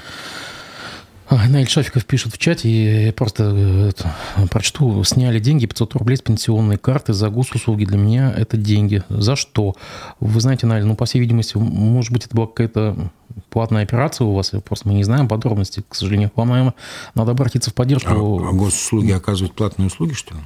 Наиль 1.31 1.69
Шафиков 1.69 2.05
пишет 2.07 2.33
в 2.33 2.39
чате, 2.39 3.07
я 3.07 3.13
просто 3.13 3.53
э, 3.53 3.89
это, 3.89 4.15
прочту. 4.49 5.03
Сняли 5.03 5.41
деньги, 5.41 5.67
500 5.67 5.95
рублей 5.95 6.17
с 6.17 6.23
пенсионной 6.23 6.79
карты 6.79 7.15
за 7.15 7.31
госуслуги. 7.31 7.85
Для 7.85 7.99
меня 7.99 8.33
это 8.33 8.57
деньги. 8.57 9.03
За 9.09 9.35
что? 9.35 9.75
Вы 10.21 10.41
знаете, 10.41 10.67
Наиль, 10.67 10.85
ну, 10.85 10.95
по 10.95 11.05
всей 11.05 11.19
видимости, 11.19 11.57
может 11.57 12.13
быть, 12.13 12.27
это 12.27 12.37
была 12.37 12.47
какая-то 12.47 13.11
платная 13.51 13.83
операция 13.83 14.27
у 14.27 14.35
вас, 14.35 14.53
просто 14.65 14.89
мы 14.89 14.95
не 14.95 15.05
знаем 15.05 15.29
подробностей, 15.29 15.85
к 15.89 15.95
сожалению. 15.95 16.31
Вам, 16.37 16.49
наверное, 16.49 16.75
надо 17.15 17.33
обратиться 17.33 17.71
в 17.71 17.75
поддержку. 17.75 18.11
А, 18.11 18.49
а 18.49 18.53
госуслуги 18.53 19.13
оказывают 19.13 19.55
платные 19.55 19.87
услуги, 19.87 20.13
что 20.13 20.35
ли? 20.35 20.41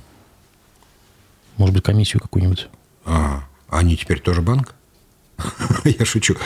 Может 1.57 1.75
быть, 1.75 1.85
комиссию 1.85 2.21
какую-нибудь. 2.23 2.69
А, 3.05 3.45
они 3.69 3.97
теперь 3.97 4.21
тоже 4.21 4.43
банк? 4.43 4.75
Я 5.85 6.05
шучу. 6.05 6.37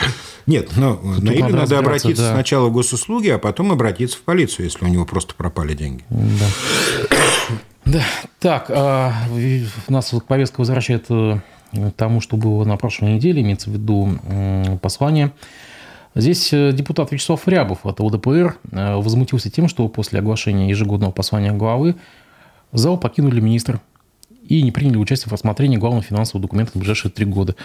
Нет, 0.46 0.70
но 0.76 0.96
на 0.96 1.20
Наилю 1.20 1.42
надо, 1.44 1.56
надо 1.56 1.78
обратиться 1.78 2.22
да. 2.22 2.32
сначала 2.32 2.68
в 2.68 2.72
госуслуги, 2.72 3.28
а 3.28 3.38
потом 3.38 3.72
обратиться 3.72 4.18
в 4.18 4.22
полицию, 4.22 4.66
если 4.66 4.84
у 4.84 4.88
него 4.88 5.04
просто 5.04 5.34
пропали 5.34 5.74
деньги. 5.74 6.04
Да. 6.10 6.46
Да. 7.86 8.02
Так, 8.40 8.70
а, 8.70 9.12
нас 9.88 10.14
повестка 10.26 10.60
возвращает 10.60 11.04
э, 11.10 11.38
к 11.70 11.92
тому, 11.96 12.22
что 12.22 12.38
было 12.38 12.64
на 12.64 12.78
прошлой 12.78 13.12
неделе, 13.12 13.42
имеется 13.42 13.68
в 13.68 13.74
виду 13.74 14.18
послание. 14.80 15.32
Здесь 16.14 16.52
э, 16.52 16.72
депутат 16.72 17.10
Вячеслав 17.10 17.46
Рябов 17.48 17.84
от 17.84 17.98
ЛДПР 17.98 18.56
э, 18.70 18.94
возмутился 18.96 19.50
тем, 19.50 19.68
что 19.68 19.88
после 19.88 20.20
оглашения 20.20 20.68
ежегодного 20.68 21.10
послания 21.10 21.52
главы 21.52 21.96
зал 22.72 22.98
покинули 22.98 23.40
министр 23.40 23.80
и 24.48 24.62
не 24.62 24.70
приняли 24.70 24.96
участие 24.96 25.30
в 25.30 25.32
рассмотрении 25.32 25.76
главных 25.76 26.04
финансовых 26.04 26.42
документов 26.42 26.76
в 26.76 26.78
ближайшие 26.78 27.10
три 27.10 27.24
года. 27.24 27.56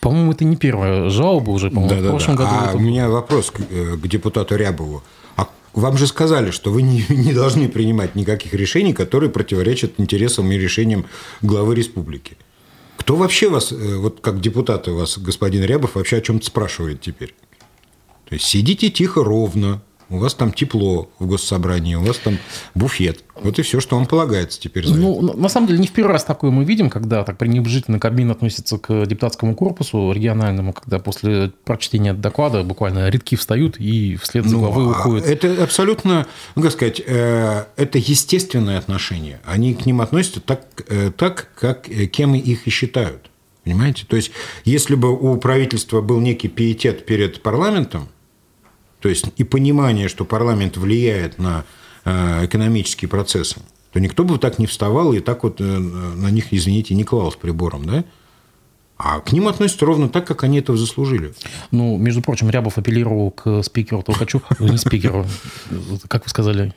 По-моему, 0.00 0.32
это 0.32 0.44
не 0.44 0.56
первая 0.56 1.10
жалоба 1.10 1.50
уже, 1.50 1.70
по-моему, 1.70 2.00
да, 2.00 2.08
в 2.08 2.10
прошлом 2.10 2.36
да. 2.36 2.44
году. 2.44 2.56
А 2.58 2.68
это... 2.68 2.76
у 2.76 2.80
меня 2.80 3.10
вопрос 3.10 3.50
к, 3.50 3.60
э, 3.60 3.96
к 3.96 4.08
депутату 4.08 4.56
Рябову. 4.56 5.02
А 5.36 5.48
вам 5.74 5.98
же 5.98 6.06
сказали, 6.06 6.50
что 6.50 6.70
вы 6.70 6.80
не, 6.80 7.04
не 7.10 7.34
должны 7.34 7.68
принимать 7.68 8.14
никаких 8.14 8.54
решений, 8.54 8.94
которые 8.94 9.28
противоречат 9.28 9.92
интересам 9.98 10.50
и 10.50 10.56
решениям 10.56 11.04
главы 11.42 11.74
республики. 11.74 12.38
Кто 12.96 13.16
вообще 13.16 13.48
вас, 13.48 13.70
вот 13.70 14.20
как 14.20 14.40
депутаты 14.40 14.92
вас, 14.92 15.18
господин 15.18 15.62
Рябов, 15.62 15.94
вообще 15.94 16.16
о 16.16 16.20
чем-то 16.20 16.44
спрашивает 16.44 17.00
теперь? 17.00 17.34
То 18.28 18.34
есть 18.34 18.46
сидите 18.46 18.90
тихо, 18.90 19.24
ровно, 19.24 19.80
у 20.10 20.18
вас 20.18 20.34
там 20.34 20.52
тепло 20.52 21.10
в 21.18 21.26
госсобрании, 21.26 21.94
у 21.94 22.02
вас 22.02 22.18
там 22.18 22.38
буфет. 22.74 23.24
Вот 23.42 23.58
и 23.58 23.62
все, 23.62 23.78
что 23.80 23.96
вам 23.96 24.06
полагается 24.06 24.58
теперь 24.58 24.86
за 24.86 24.94
Ну, 24.94 25.28
это. 25.28 25.38
на 25.38 25.48
самом 25.48 25.66
деле, 25.66 25.78
не 25.78 25.86
в 25.86 25.92
первый 25.92 26.12
раз 26.12 26.24
такое 26.24 26.50
мы 26.50 26.64
видим, 26.64 26.88
когда 26.88 27.24
так 27.24 27.36
пренебрежительно 27.36 27.98
Кабмин 27.98 28.30
относится 28.30 28.78
к 28.78 29.06
депутатскому 29.06 29.54
корпусу 29.54 30.12
региональному, 30.12 30.72
когда 30.72 30.98
после 30.98 31.52
прочтения 31.64 32.14
доклада 32.14 32.62
буквально 32.62 33.08
редки 33.10 33.36
встают 33.36 33.78
и 33.78 34.16
вслед 34.16 34.46
за 34.46 34.54
ну, 34.54 34.60
главой 34.60 34.84
ну, 34.84 34.90
уходят. 34.90 35.26
Это 35.26 35.62
абсолютно, 35.62 36.26
ну, 36.56 36.62
как 36.62 36.72
сказать, 36.72 37.02
э, 37.06 37.64
это 37.76 37.98
естественное 37.98 38.78
отношение. 38.78 39.40
Они 39.44 39.74
к 39.74 39.84
ним 39.84 40.00
относятся 40.00 40.40
так, 40.40 40.62
э, 40.88 41.10
так 41.10 41.50
как 41.54 41.88
э, 41.90 42.06
кем 42.06 42.34
их 42.34 42.66
и 42.66 42.70
считают. 42.70 43.30
Понимаете? 43.64 44.06
То 44.08 44.16
есть, 44.16 44.30
если 44.64 44.94
бы 44.94 45.12
у 45.12 45.36
правительства 45.36 46.00
был 46.00 46.20
некий 46.20 46.48
пиетет 46.48 47.04
перед 47.04 47.42
парламентом, 47.42 48.08
то 49.00 49.08
есть 49.08 49.26
и 49.36 49.44
понимание, 49.44 50.08
что 50.08 50.24
парламент 50.24 50.76
влияет 50.76 51.38
на 51.38 51.64
э, 52.04 52.46
экономические 52.46 53.08
процессы, 53.08 53.60
то 53.92 54.00
никто 54.00 54.24
бы 54.24 54.38
так 54.38 54.58
не 54.58 54.66
вставал 54.66 55.12
и 55.12 55.20
так 55.20 55.44
вот 55.44 55.60
э, 55.60 55.64
на 55.64 56.30
них, 56.30 56.52
извините, 56.52 56.94
не 56.94 57.04
клал 57.04 57.32
с 57.32 57.36
прибором, 57.36 57.84
да? 57.84 58.04
А 58.96 59.20
к 59.20 59.32
ним 59.32 59.46
относятся 59.46 59.86
ровно 59.86 60.08
так, 60.08 60.26
как 60.26 60.42
они 60.42 60.58
этого 60.58 60.76
заслужили. 60.76 61.32
Ну, 61.70 61.96
между 61.96 62.20
прочим, 62.20 62.50
Рябов 62.50 62.78
апеллировал 62.78 63.30
к 63.30 63.62
спикеру 63.62 64.02
Толкачу, 64.02 64.42
не 64.58 64.76
спикеру, 64.76 65.24
как 66.08 66.24
вы 66.24 66.30
сказали, 66.30 66.74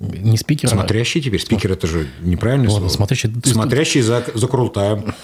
не 0.00 0.38
спикер. 0.38 0.70
Смотрящий 0.70 1.20
теперь. 1.20 1.40
Спикер– 1.40 1.72
это 1.72 1.86
же 1.86 2.08
неправильное 2.22 2.70
слово. 2.70 2.88
Смотрящий, 2.88 3.30
смотрящий 3.44 4.00
за, 4.00 4.24
за 4.34 4.46
Крултаем. 4.46 5.14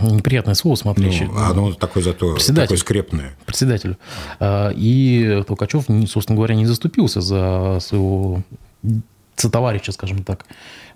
Неприятное 0.00 0.54
слово 0.54 0.76
смотрящий. 0.76 1.26
Ну, 1.26 1.38
оно 1.38 1.72
такое 1.72 2.02
зато 2.02 2.36
такое 2.36 2.78
скрепное. 2.78 3.36
Председатель. 3.46 3.96
А, 4.40 4.70
и 4.70 5.42
Толкачев, 5.46 5.84
собственно 6.08 6.36
говоря, 6.36 6.54
не 6.54 6.66
заступился 6.66 7.20
за 7.20 7.78
своего 7.80 8.42
товарища, 9.36 9.92
скажем 9.92 10.24
так. 10.24 10.46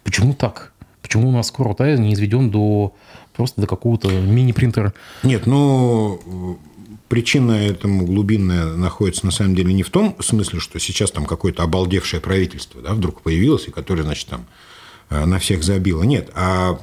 Почему 0.04 0.34
так? 0.34 0.72
Почему 1.02 1.28
у 1.28 1.32
нас 1.32 1.50
Крултай 1.50 1.98
не 1.98 2.14
изведен 2.14 2.50
до 2.50 2.94
просто 3.34 3.60
до 3.60 3.66
какого-то 3.66 4.08
мини-принтера? 4.10 4.92
Нет, 5.22 5.46
ну, 5.46 6.58
причина 7.08 7.52
этому 7.52 8.04
глубинная 8.04 8.74
находится 8.74 9.24
на 9.24 9.32
самом 9.32 9.54
деле 9.54 9.72
не 9.72 9.82
в 9.82 9.90
том 9.90 10.16
смысле, 10.20 10.60
что 10.60 10.78
сейчас 10.78 11.10
там 11.10 11.24
какое-то 11.24 11.62
обалдевшее 11.62 12.20
правительство 12.20 12.82
да, 12.82 12.92
вдруг 12.94 13.22
появилось, 13.22 13.68
и 13.68 13.70
которое, 13.70 14.02
значит, 14.02 14.28
там 14.28 14.46
на 15.10 15.38
всех 15.38 15.62
забило. 15.62 16.02
Нет, 16.02 16.30
а 16.34 16.78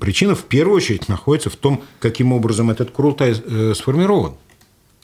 причина 0.00 0.34
в 0.34 0.44
первую 0.44 0.76
очередь 0.76 1.08
находится 1.08 1.50
в 1.50 1.56
том, 1.56 1.82
каким 1.98 2.32
образом 2.32 2.70
этот 2.70 2.90
Курултай 2.90 3.32
э, 3.32 3.72
сформирован. 3.74 4.34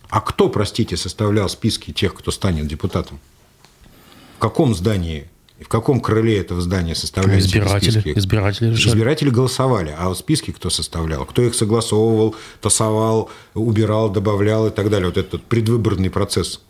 А 0.08 0.20
кто, 0.20 0.48
простите, 0.48 0.96
составлял 0.96 1.48
списки 1.48 1.92
тех, 1.92 2.14
кто 2.14 2.30
станет 2.30 2.66
депутатом? 2.66 3.18
В 4.36 4.40
каком 4.40 4.74
здании 4.74 5.28
в 5.60 5.68
каком 5.68 6.00
крыле 6.00 6.38
этого 6.38 6.60
здания 6.62 6.94
составляются 6.94 7.48
избиратели, 7.50 7.90
списки? 7.90 8.18
Избиратели, 8.18 8.74
избиратели 8.74 9.28
голосовали. 9.28 9.94
А 9.96 10.12
списки 10.14 10.52
кто 10.52 10.70
составлял? 10.70 11.26
Кто 11.26 11.42
их 11.42 11.54
согласовывал, 11.54 12.34
тасовал, 12.62 13.30
убирал, 13.52 14.08
добавлял 14.08 14.68
и 14.68 14.70
так 14.70 14.88
далее? 14.88 15.08
Вот 15.08 15.18
этот 15.18 15.42
предвыборный 15.42 16.08
процесс. 16.08 16.62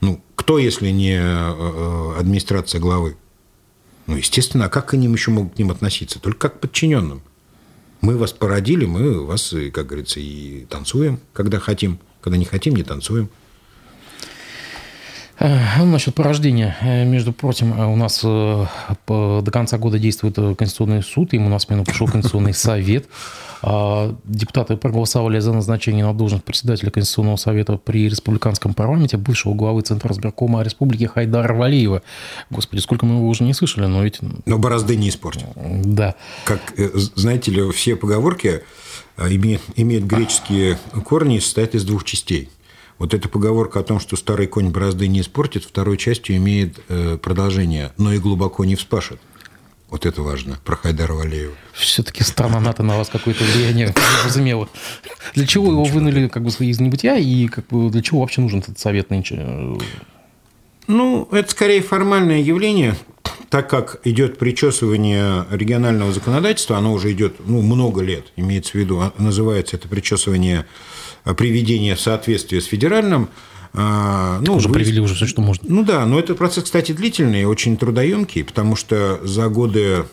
Ну, 0.00 0.20
кто, 0.34 0.58
если 0.58 0.90
не 0.90 1.14
э, 1.14 1.20
э, 1.20 2.18
администрация 2.18 2.80
главы? 2.80 3.16
Ну, 4.08 4.16
естественно, 4.16 4.64
а 4.64 4.68
как 4.70 4.86
к 4.86 4.96
ним 4.96 5.12
еще 5.12 5.30
могут 5.30 5.54
к 5.54 5.58
ним 5.58 5.70
относиться? 5.70 6.18
Только 6.18 6.48
как 6.48 6.56
к 6.56 6.60
подчиненным. 6.60 7.20
Мы 8.00 8.16
вас 8.16 8.32
породили, 8.32 8.86
мы 8.86 9.22
вас, 9.24 9.54
как 9.72 9.86
говорится, 9.86 10.18
и 10.18 10.64
танцуем, 10.64 11.20
когда 11.34 11.60
хотим. 11.60 11.98
Когда 12.22 12.38
не 12.38 12.46
хотим, 12.46 12.74
не 12.74 12.82
танцуем. 12.82 13.28
Ну, 15.40 15.86
насчет 15.86 16.14
порождения. 16.14 16.76
Э, 16.80 17.04
между 17.04 17.32
прочим, 17.32 17.72
э, 17.72 17.86
у 17.86 17.96
нас 17.96 18.22
до 18.22 19.50
конца 19.52 19.78
года 19.78 19.98
действует 19.98 20.34
Конституционный 20.34 21.02
суд, 21.02 21.32
ему 21.32 21.48
на 21.48 21.58
смену 21.58 21.84
пришел 21.84 22.08
Конституционный 22.08 22.54
совет. 22.54 23.06
А, 23.60 24.14
депутаты 24.24 24.76
проголосовали 24.76 25.38
за 25.40 25.52
назначение 25.52 26.04
на 26.04 26.14
должность 26.14 26.44
председателя 26.44 26.90
Конституционного 26.90 27.36
совета 27.36 27.76
при 27.76 28.08
республиканском 28.08 28.74
парламенте 28.74 29.16
бывшего 29.16 29.54
главы 29.54 29.82
Центра 29.82 30.12
избиркома 30.12 30.62
Республики 30.62 31.04
Хайдара 31.04 31.54
Валиева. 31.54 32.02
Господи, 32.50 32.80
сколько 32.80 33.06
мы 33.06 33.16
его 33.16 33.28
уже 33.28 33.44
не 33.44 33.54
слышали, 33.54 33.86
но 33.86 34.04
ведь... 34.04 34.18
Но 34.46 34.58
борозды 34.58 34.96
не 34.96 35.08
испортил. 35.08 35.48
Да. 35.56 36.14
Как, 36.44 36.60
знаете 37.16 37.50
ли, 37.50 37.70
все 37.72 37.96
поговорки 37.96 38.62
имеют, 39.18 39.62
имеют 39.76 40.04
греческие 40.04 40.78
корни 41.04 41.36
и 41.36 41.40
состоят 41.40 41.74
из 41.74 41.84
двух 41.84 42.04
частей– 42.04 42.50
вот 42.98 43.14
эта 43.14 43.28
поговорка 43.28 43.80
о 43.80 43.82
том, 43.82 44.00
что 44.00 44.16
старый 44.16 44.46
конь 44.46 44.70
борозды 44.70 45.06
не 45.06 45.20
испортит, 45.20 45.64
второй 45.64 45.96
частью 45.96 46.36
имеет 46.36 46.80
э, 46.88 47.16
продолжение, 47.20 47.92
но 47.96 48.12
и 48.12 48.18
глубоко 48.18 48.64
не 48.64 48.74
вспашет. 48.74 49.20
Вот 49.88 50.04
это 50.04 50.20
важно, 50.20 50.58
про 50.64 50.76
Хайдара 50.76 51.14
Валеева. 51.14 51.54
Все-таки 51.72 52.22
страна 52.22 52.60
НАТО 52.60 52.82
на 52.82 52.98
вас 52.98 53.08
какое-то 53.08 53.42
влияние 53.44 53.94
возымела. 54.24 54.68
Для 55.34 55.46
чего 55.46 55.70
его 55.70 55.84
вынули 55.84 56.28
как 56.28 56.42
бы 56.42 56.50
из 56.50 56.78
небытия 56.78 57.16
и 57.16 57.48
как 57.48 57.68
бы 57.68 57.88
для 57.88 58.02
чего 58.02 58.20
вообще 58.20 58.42
нужен 58.42 58.58
этот 58.58 58.78
совет 58.78 59.08
нынче? 59.08 59.78
Ну, 60.88 61.28
это 61.32 61.50
скорее 61.50 61.80
формальное 61.82 62.40
явление, 62.40 62.96
так 63.48 63.70
как 63.70 64.00
идет 64.04 64.38
причесывание 64.38 65.46
регионального 65.50 66.12
законодательства, 66.12 66.76
оно 66.76 66.92
уже 66.92 67.12
идет 67.12 67.36
ну, 67.46 67.62
много 67.62 68.02
лет, 68.02 68.26
имеется 68.36 68.72
в 68.72 68.74
виду, 68.74 69.00
а, 69.00 69.12
называется 69.18 69.76
это 69.76 69.88
причесывание 69.88 70.66
приведения 71.34 71.94
в 71.94 72.00
соответствие 72.00 72.60
с 72.60 72.66
федеральным. 72.66 73.28
А, 73.74 74.40
ну, 74.40 74.54
уже 74.56 74.68
вы... 74.68 74.74
привели 74.74 75.00
уже 75.00 75.14
все, 75.14 75.26
что 75.26 75.42
можно. 75.42 75.64
Ну 75.68 75.84
да, 75.84 76.04
но 76.06 76.18
этот 76.18 76.38
процесс, 76.38 76.64
кстати, 76.64 76.92
длительный 76.92 77.42
и 77.42 77.44
очень 77.44 77.76
трудоемкий, 77.76 78.44
потому 78.44 78.76
что 78.76 79.20
за 79.22 79.48
годы 79.48 79.80
э, 79.80 80.04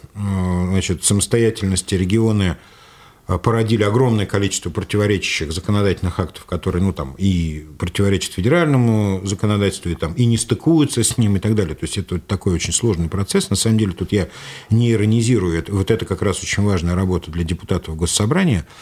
значит, 0.70 1.04
самостоятельности 1.04 1.96
регионы 1.96 2.58
э, 3.28 3.38
породили 3.38 3.84
огромное 3.84 4.26
количество 4.26 4.70
противоречащих 4.70 5.54
законодательных 5.54 6.20
актов, 6.20 6.46
которые 6.46 6.84
ну, 6.84 6.92
там, 6.92 7.16
и 7.18 7.66
противоречат 7.80 8.34
федеральному 8.34 9.26
законодательству, 9.26 9.90
и, 9.90 9.96
там, 9.96 10.14
и 10.14 10.26
не 10.26 10.38
стыкуются 10.38 11.04
с 11.04 11.18
ним 11.18 11.38
и 11.38 11.40
так 11.40 11.56
далее. 11.56 11.76
То 11.76 11.86
есть 11.86 11.98
это 11.98 12.20
такой 12.20 12.54
очень 12.54 12.74
сложный 12.74 13.08
процесс. 13.08 13.50
На 13.50 13.56
самом 13.56 13.78
деле 13.78 13.94
тут 13.94 14.12
я 14.12 14.28
не 14.70 14.92
иронизирую. 14.92 15.64
Вот 15.70 15.92
это 15.92 16.06
как 16.06 16.22
раз 16.22 16.44
очень 16.44 16.64
важная 16.64 16.94
работа 16.94 17.32
для 17.32 17.44
депутатов 17.44 17.96
Госсобрания– 17.96 18.68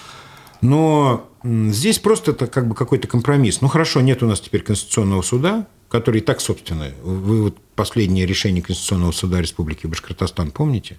но 0.64 1.30
здесь 1.44 2.00
просто 2.00 2.32
это 2.32 2.48
как 2.48 2.68
бы 2.68 2.76
какой-то 2.76 3.08
компромисс. 3.08 3.62
Ну 3.62 3.68
хорошо, 3.68 4.02
нет 4.02 4.24
у 4.24 4.28
нас 4.28 4.40
теперь 4.40 4.62
Конституционного 4.62 5.22
суда, 5.22 5.68
который 5.90 6.22
и 6.22 6.24
так, 6.24 6.42
собственно, 6.42 6.90
вы 7.04 7.44
вот 7.44 7.58
последнее 7.76 8.26
решение 8.26 8.64
Конституционного 8.64 9.12
суда 9.12 9.42
Республики 9.42 9.86
Башкортостан 9.86 10.52
помните? 10.52 10.98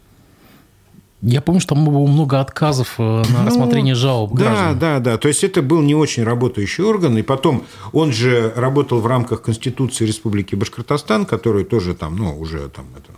Я 1.23 1.41
помню, 1.41 1.61
что 1.63 1.75
там 1.75 1.87
было 1.87 2.07
много 2.07 2.39
отказов 2.41 2.97
э, 2.99 3.03
на 3.03 3.25
ну, 3.41 3.47
рассмотрение 3.47 3.95
жалоб 3.95 4.35
да, 4.35 4.37
граждан. 4.37 4.79
Да, 4.79 5.01
да, 5.01 5.17
То 5.17 5.29
есть 5.29 5.43
это 5.43 5.63
был 5.63 5.81
не 5.81 5.95
очень 5.95 6.23
работающий 6.23 6.85
орган. 6.85 7.17
И 7.17 7.23
потом 7.23 7.65
он 7.93 8.13
же 8.13 8.53
работал 8.55 9.01
в 9.01 9.07
рамках 9.07 9.41
Конституции 9.41 10.05
Республики 10.05 10.55
Башкортостан, 10.55 11.25
которую 11.25 11.65
тоже 11.65 11.95
там, 11.95 12.17
ну, 12.17 12.39
уже 12.39 12.69
там 12.69 12.85
это 12.95 13.11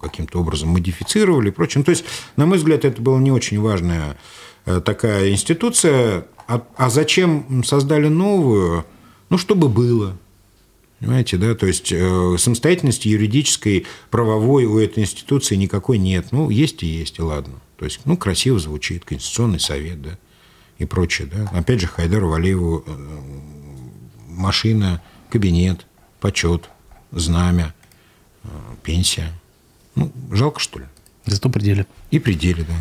каким-то 0.00 0.40
образом 0.40 0.70
модифицировали 0.70 1.48
и 1.48 1.52
прочее. 1.52 1.84
То 1.84 1.90
есть, 1.90 2.04
на 2.36 2.46
мой 2.46 2.58
взгляд, 2.58 2.84
это 2.84 3.00
было 3.00 3.18
не 3.20 3.30
очень 3.30 3.60
важное 3.60 4.16
такая 4.64 5.30
институция. 5.30 6.26
А, 6.46 6.62
а 6.76 6.90
зачем 6.90 7.64
создали 7.64 8.08
новую? 8.08 8.84
Ну, 9.30 9.38
чтобы 9.38 9.68
было. 9.68 10.16
Понимаете, 11.00 11.36
да? 11.36 11.54
То 11.54 11.66
есть 11.66 11.92
э, 11.92 12.36
самостоятельности 12.38 13.08
юридической, 13.08 13.86
правовой 14.10 14.64
у 14.64 14.78
этой 14.78 15.02
институции 15.02 15.56
никакой 15.56 15.98
нет. 15.98 16.28
Ну, 16.30 16.50
есть 16.50 16.82
и 16.82 16.86
есть, 16.86 17.18
и 17.18 17.22
ладно. 17.22 17.54
То 17.78 17.84
есть, 17.84 18.00
ну, 18.04 18.16
красиво 18.16 18.58
звучит, 18.58 19.04
Конституционный 19.04 19.60
совет, 19.60 20.00
да, 20.00 20.18
и 20.78 20.84
прочее, 20.84 21.28
да. 21.30 21.50
Опять 21.52 21.80
же, 21.80 21.86
Хайдару 21.88 22.28
Валееву 22.30 22.84
э, 22.86 22.92
машина, 24.28 25.02
кабинет, 25.28 25.86
почет, 26.20 26.70
знамя, 27.10 27.74
э, 28.44 28.48
пенсия. 28.82 29.32
Ну, 29.96 30.10
жалко, 30.30 30.60
что 30.60 30.78
ли? 30.78 30.86
Зато 31.26 31.50
пределе. 31.50 31.86
И 32.10 32.18
пределе, 32.18 32.64
да. 32.64 32.74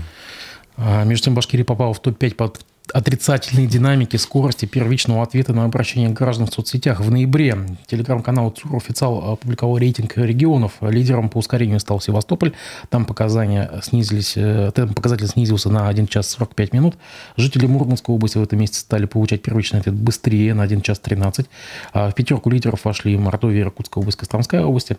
А, 0.77 1.03
между 1.03 1.25
тем, 1.25 1.35
Башкирия 1.35 1.65
попала 1.65 1.93
в 1.93 1.99
топ-5 1.99 2.35
по 2.35 2.53
отрицательной 2.91 3.65
динамике 3.65 4.17
скорости 4.17 4.65
первичного 4.65 5.23
ответа 5.23 5.53
на 5.53 5.63
обращение 5.63 6.09
граждан 6.09 6.47
в 6.47 6.53
соцсетях. 6.53 6.99
В 6.99 7.09
ноябре 7.09 7.57
телеграм-канал 7.87 8.51
ЦУР 8.51 8.75
официал 8.75 9.31
опубликовал 9.31 9.77
рейтинг 9.77 10.17
регионов. 10.17 10.73
Лидером 10.81 11.29
по 11.29 11.37
ускорению 11.37 11.79
стал 11.79 12.01
Севастополь. 12.01 12.53
Там, 12.89 13.05
показания 13.05 13.71
снизились, 13.81 14.33
э, 14.35 14.71
там 14.75 14.93
показатель 14.93 15.27
снизился 15.27 15.69
на 15.69 15.87
1 15.87 16.07
час 16.07 16.29
45 16.29 16.73
минут. 16.73 16.95
Жители 17.37 17.65
Мурманской 17.65 18.13
области 18.13 18.37
в 18.37 18.43
этом 18.43 18.59
месяце 18.59 18.81
стали 18.81 19.05
получать 19.05 19.41
первичный 19.41 19.79
ответ 19.79 19.95
быстрее, 19.95 20.53
на 20.53 20.63
1 20.63 20.81
час 20.81 20.99
13. 20.99 21.47
А 21.93 22.11
в 22.11 22.15
пятерку 22.15 22.49
лидеров 22.49 22.83
вошли 22.83 23.17
Мордовия, 23.17 23.63
Иркутская 23.63 24.01
область, 24.01 24.17
Костромская 24.17 24.65
область. 24.65 24.91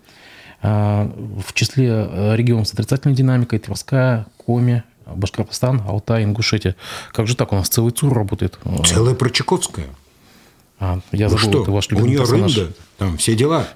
А, 0.62 1.10
в 1.46 1.52
числе 1.52 1.88
э, 1.90 2.36
регионов 2.36 2.66
с 2.66 2.72
отрицательной 2.72 3.14
динамикой 3.14 3.58
Тверская, 3.58 4.26
Коми, 4.38 4.82
Башкортостан, 5.06 5.82
Алтай, 5.86 6.24
Ингушетия. 6.24 6.76
Как 7.12 7.26
же 7.26 7.36
так? 7.36 7.52
У 7.52 7.56
нас 7.56 7.68
целый 7.68 7.92
ЦУР 7.92 8.14
работает. 8.14 8.58
Целая 8.84 9.14
Прочаковская. 9.14 9.86
А, 10.80 11.00
я 11.12 11.28
забыл, 11.28 11.44
ну 11.44 11.50
что? 11.50 11.62
это 11.62 11.70
ваш 11.72 11.88
любимый 11.90 12.04
У 12.04 12.08
нее 12.08 12.18
персонаж. 12.18 12.56
рында, 12.56 12.72
там 12.98 13.16
все 13.18 13.34
дела. 13.34 13.68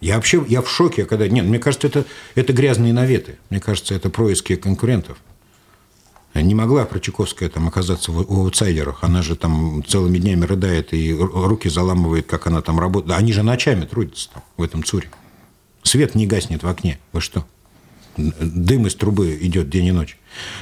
Я 0.00 0.16
вообще 0.16 0.44
я 0.48 0.62
в 0.62 0.68
шоке, 0.68 1.04
когда... 1.04 1.28
Нет, 1.28 1.44
мне 1.44 1.58
кажется, 1.58 1.86
это, 1.86 2.04
это 2.34 2.52
грязные 2.52 2.92
наветы. 2.92 3.38
Мне 3.50 3.60
кажется, 3.60 3.94
это 3.94 4.10
происки 4.10 4.56
конкурентов. 4.56 5.18
Не 6.34 6.54
могла 6.54 6.84
Прочаковская 6.86 7.48
там 7.48 7.68
оказаться 7.68 8.10
в, 8.10 8.24
в 8.24 8.40
аутсайдерах. 8.40 9.04
Она 9.04 9.22
же 9.22 9.36
там 9.36 9.84
целыми 9.86 10.18
днями 10.18 10.44
рыдает 10.44 10.92
и 10.92 11.14
руки 11.14 11.68
заламывает, 11.68 12.26
как 12.26 12.46
она 12.46 12.62
там 12.62 12.80
работает. 12.80 13.16
Они 13.18 13.32
же 13.32 13.42
ночами 13.42 13.84
трудятся 13.84 14.30
там, 14.32 14.42
в 14.56 14.62
этом 14.62 14.82
ЦУРе. 14.82 15.10
Свет 15.82 16.14
не 16.14 16.26
гаснет 16.26 16.62
в 16.62 16.68
окне. 16.68 16.98
Вы 17.12 17.20
что? 17.20 17.46
дым 18.16 18.86
из 18.86 18.94
трубы 18.94 19.38
идет 19.40 19.70
день 19.70 19.86
и 19.86 19.92
ночь. 19.92 20.18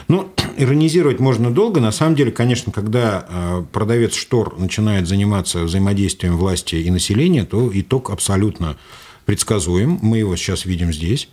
Ну, 0.08 0.32
иронизировать 0.56 1.20
можно 1.20 1.50
долго. 1.50 1.80
На 1.80 1.92
самом 1.92 2.16
деле, 2.16 2.32
конечно, 2.32 2.72
когда 2.72 3.26
э, 3.28 3.64
продавец 3.72 4.14
штор 4.14 4.58
начинает 4.58 5.06
заниматься 5.06 5.64
взаимодействием 5.64 6.36
власти 6.36 6.76
и 6.76 6.90
населения, 6.90 7.44
то 7.44 7.70
итог 7.72 8.10
абсолютно 8.10 8.76
предсказуем. 9.24 9.98
Мы 10.02 10.18
его 10.18 10.36
сейчас 10.36 10.64
видим 10.64 10.92
здесь. 10.92 11.28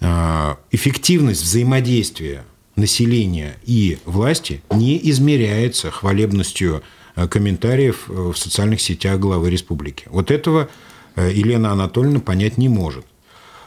Э, 0.00 0.56
эффективность 0.70 1.42
взаимодействия 1.42 2.44
населения 2.76 3.56
и 3.64 3.98
власти 4.04 4.62
не 4.70 4.98
измеряется 5.10 5.90
хвалебностью 5.90 6.82
э, 7.16 7.28
комментариев 7.28 8.08
в 8.08 8.34
социальных 8.34 8.80
сетях 8.80 9.18
главы 9.18 9.50
республики. 9.50 10.04
Вот 10.10 10.30
этого 10.30 10.68
Елена 11.16 11.72
Анатольевна 11.72 12.20
понять 12.20 12.58
не 12.58 12.68
может. 12.68 13.04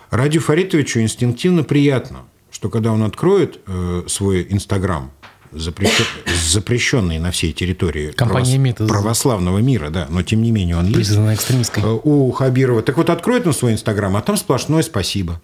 Радию 0.10 0.42
Фаритовичу 0.42 1.00
инстинктивно 1.02 1.64
приятно, 1.64 2.26
что 2.62 2.70
когда 2.70 2.92
он 2.92 3.02
откроет 3.02 3.60
свой 4.06 4.46
Инстаграм, 4.48 5.10
запрещенный 5.52 7.18
на 7.18 7.32
всей 7.32 7.54
территории 7.54 8.12
Компания 8.12 8.76
правос... 8.76 8.92
православного 8.92 9.58
мира, 9.58 9.90
да, 9.90 10.06
но 10.12 10.22
тем 10.22 10.44
не 10.44 10.52
менее 10.52 10.78
он 10.78 10.86
есть. 10.86 10.98
Признана 10.98 11.34
экстремистской. 11.34 11.82
У 12.04 12.30
Хабирова. 12.32 12.84
Так 12.84 12.98
вот, 12.98 13.10
откроет 13.10 13.48
он 13.48 13.54
свой 13.54 13.74
Инстаграм, 13.74 14.16
а 14.16 14.22
там 14.22 14.38
сплошное 14.38 14.84
спасибо. 14.84 15.42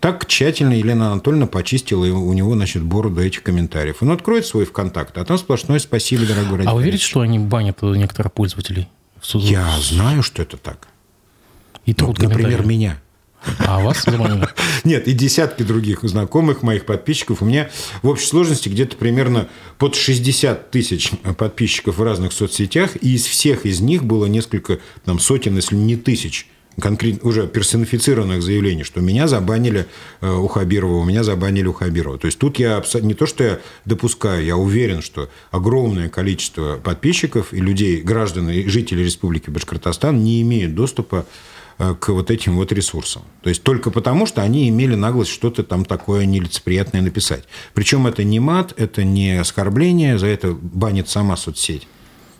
Так 0.00 0.26
тщательно 0.26 0.74
Елена 0.74 1.12
Анатольевна 1.12 1.46
почистила 1.46 2.04
у 2.04 2.32
него, 2.34 2.52
значит, 2.54 2.82
бороду 2.82 3.22
этих 3.22 3.42
комментариев. 3.42 4.02
Он 4.02 4.10
откроет 4.10 4.44
свой 4.44 4.66
ВКонтакт, 4.66 5.16
а 5.16 5.24
там 5.24 5.38
сплошное 5.38 5.78
спасибо, 5.78 6.26
дорогой 6.26 6.66
А 6.66 6.74
вы 6.74 6.82
верите, 6.82 7.02
что 7.02 7.20
они 7.20 7.38
банят 7.38 7.80
некоторых 7.80 8.34
пользователей? 8.34 8.90
Я 9.32 9.66
знаю, 9.80 10.22
что 10.22 10.42
это 10.42 10.58
так. 10.58 10.88
И 11.86 11.96
ну, 11.98 12.14
например, 12.18 12.66
меня. 12.66 13.00
А 13.58 13.80
вас 13.80 14.04
заманили? 14.04 14.48
Нет, 14.84 15.08
и 15.08 15.12
десятки 15.12 15.62
других 15.62 16.00
знакомых 16.02 16.62
моих 16.62 16.84
подписчиков. 16.86 17.42
У 17.42 17.44
меня 17.44 17.70
в 18.02 18.08
общей 18.08 18.26
сложности 18.26 18.68
где-то 18.68 18.96
примерно 18.96 19.48
под 19.78 19.94
60 19.94 20.70
тысяч 20.70 21.10
подписчиков 21.36 21.98
в 21.98 22.02
разных 22.02 22.32
соцсетях, 22.32 22.96
и 23.00 23.14
из 23.14 23.24
всех 23.24 23.66
из 23.66 23.80
них 23.80 24.04
было 24.04 24.26
несколько 24.26 24.78
там, 25.04 25.18
сотен, 25.18 25.56
если 25.56 25.76
не 25.76 25.96
тысяч 25.96 26.46
конкретно 26.80 27.28
уже 27.28 27.46
персонифицированных 27.46 28.42
заявлений, 28.42 28.84
что 28.84 29.00
меня 29.00 29.28
забанили 29.28 29.86
э, 30.20 30.30
у 30.30 30.46
Хабирова, 30.46 31.04
меня 31.04 31.24
забанили 31.24 31.66
у 31.66 31.72
Хабирова. 31.72 32.18
То 32.18 32.26
есть 32.26 32.38
тут 32.38 32.58
я 32.58 32.82
не 33.00 33.14
то, 33.14 33.26
что 33.26 33.44
я 33.44 33.60
допускаю, 33.84 34.44
я 34.44 34.56
уверен, 34.56 35.02
что 35.02 35.30
огромное 35.50 36.08
количество 36.08 36.76
подписчиков 36.76 37.52
и 37.52 37.60
людей, 37.60 38.02
граждан 38.02 38.50
и 38.50 38.66
жителей 38.68 39.04
Республики 39.04 39.50
Башкортостан 39.50 40.22
не 40.22 40.42
имеют 40.42 40.74
доступа 40.74 41.26
к 41.78 42.08
вот 42.08 42.30
этим 42.30 42.56
вот 42.56 42.72
ресурсам. 42.72 43.22
То 43.42 43.50
есть 43.50 43.62
только 43.62 43.90
потому, 43.90 44.26
что 44.26 44.42
они 44.42 44.68
имели 44.68 44.94
наглость 44.94 45.30
что-то 45.30 45.62
там 45.62 45.84
такое 45.84 46.24
нелицеприятное 46.24 47.02
написать. 47.02 47.44
Причем 47.74 48.06
это 48.06 48.24
не 48.24 48.40
мат, 48.40 48.72
это 48.76 49.04
не 49.04 49.38
оскорбление, 49.38 50.18
за 50.18 50.26
это 50.26 50.52
банит 50.52 51.08
сама 51.08 51.36
соцсеть. 51.36 51.86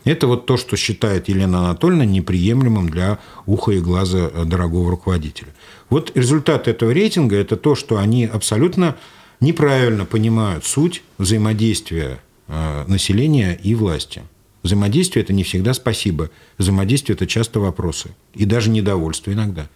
Это 0.07 0.27
вот 0.27 0.45
то, 0.45 0.55
что 0.55 0.77
считает 0.77 1.27
Елена 1.27 1.59
Анатольевна 1.59 2.05
неприемлемым 2.05 2.89
для 2.89 3.19
уха 3.45 3.73
и 3.73 3.79
глаза 3.79 4.29
э, 4.33 4.45
дорогого 4.45 4.91
руководителя. 4.91 5.49
Вот 5.89 6.15
результат 6.15 6.69
этого 6.69 6.91
рейтинга– 6.91 7.35
это 7.37 7.57
то, 7.57 7.75
что 7.75 7.97
они 7.97 8.25
абсолютно 8.25 8.95
неправильно 9.41 10.05
понимают 10.05 10.65
суть 10.65 11.03
взаимодействия 11.17 12.19
э, 12.47 12.85
населения 12.87 13.59
и 13.61 13.75
власти. 13.75 14.23
Взаимодействие– 14.67 15.23
это 15.25 15.33
не 15.33 15.43
всегда 15.43 15.73
спасибо. 15.73 16.29
Взаимодействие– 16.57 17.15
это 17.15 17.25
часто 17.25 17.59
вопросы. 17.59 18.11
И 18.33 18.45
даже 18.45 18.69
недовольство 18.69 19.31
иногда. 19.31 19.67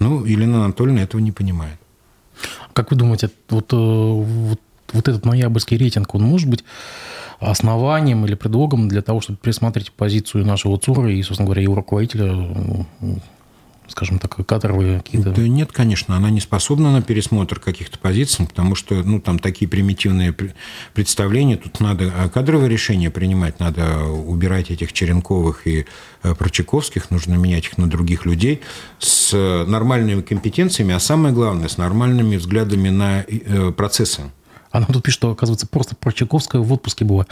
Ну, 0.00 0.24
Елена 0.24 0.64
Анатольевна 0.64 1.02
этого 1.02 1.20
не 1.20 1.32
понимает. 1.32 1.78
Как 2.72 2.90
вы 2.90 2.96
думаете, 2.96 3.30
вот, 3.48 3.72
э, 3.72 3.76
вот, 3.76 4.60
вот 4.92 5.08
этот 5.08 5.24
ноябрьский 5.24 5.76
рейтинг, 5.78 6.14
он 6.14 6.22
может 6.22 6.50
быть 6.50 6.64
основанием 7.38 8.26
или 8.26 8.34
предлогом 8.34 8.88
для 8.88 9.02
того, 9.02 9.20
чтобы 9.20 9.38
пересмотреть 9.38 9.92
позицию 9.92 10.44
нашего 10.44 10.78
ЦУРа 10.78 11.12
и, 11.12 11.22
собственно 11.22 11.46
говоря, 11.46 11.62
его 11.62 11.76
руководителя, 11.76 12.84
скажем 13.88 14.18
так, 14.18 14.34
кадровые 14.46 15.00
какие-то... 15.00 15.30
Да 15.30 15.42
нет, 15.42 15.72
конечно, 15.72 16.16
она 16.16 16.30
не 16.30 16.40
способна 16.40 16.92
на 16.92 17.02
пересмотр 17.02 17.60
каких-то 17.60 17.98
позиций, 17.98 18.46
потому 18.46 18.74
что 18.74 18.94
ну, 19.02 19.20
там 19.20 19.38
такие 19.38 19.68
примитивные 19.68 20.34
представления, 20.94 21.56
тут 21.56 21.80
надо 21.80 22.12
а 22.16 22.28
кадровые 22.28 22.68
решения 22.68 23.10
принимать, 23.10 23.60
надо 23.60 24.04
убирать 24.04 24.70
этих 24.70 24.92
Черенковых 24.92 25.66
и 25.66 25.86
э, 26.22 26.34
Прочаковских, 26.34 27.10
нужно 27.10 27.34
менять 27.34 27.66
их 27.66 27.78
на 27.78 27.88
других 27.88 28.26
людей 28.26 28.60
с 28.98 29.32
нормальными 29.66 30.22
компетенциями, 30.22 30.94
а 30.94 31.00
самое 31.00 31.34
главное, 31.34 31.68
с 31.68 31.78
нормальными 31.78 32.36
взглядами 32.36 32.88
на 32.88 33.24
э, 33.26 33.72
процессы. 33.72 34.22
Она 34.70 34.86
тут 34.86 35.02
пишет, 35.02 35.18
что, 35.18 35.30
оказывается, 35.30 35.66
просто 35.66 35.96
про 35.96 36.12
Чайковская 36.12 36.60
в 36.60 36.70
отпуске 36.72 37.04
была. 37.04 37.26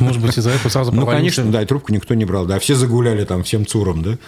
Может 0.00 0.20
быть, 0.20 0.36
из-за 0.36 0.50
этого 0.50 0.70
сразу 0.70 0.92
Ну, 0.92 1.06
конечно, 1.06 1.44
да, 1.50 1.62
и 1.62 1.66
трубку 1.66 1.92
никто 1.92 2.14
не 2.14 2.24
брал. 2.24 2.44
Да, 2.44 2.58
все 2.58 2.74
загуляли 2.74 3.24
там 3.24 3.44
всем 3.44 3.66
цуром, 3.66 4.02
да? 4.02 4.18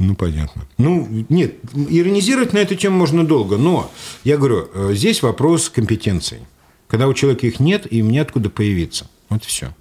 Ну, 0.00 0.14
понятно. 0.14 0.66
Ну, 0.78 1.06
нет, 1.28 1.56
иронизировать 1.74 2.54
на 2.54 2.58
эту 2.58 2.74
тему 2.74 2.96
можно 2.96 3.26
долго, 3.26 3.58
но 3.58 3.90
я 4.24 4.38
говорю, 4.38 4.66
э, 4.72 4.94
здесь 4.94 5.22
вопрос 5.22 5.68
компетенций. 5.68 6.38
Когда 6.88 7.06
у 7.06 7.12
человека 7.12 7.46
их 7.46 7.60
нет, 7.60 7.86
им 7.92 8.10
неоткуда 8.10 8.48
появиться. 8.48 9.06
Вот 9.28 9.44
все. 9.44 9.74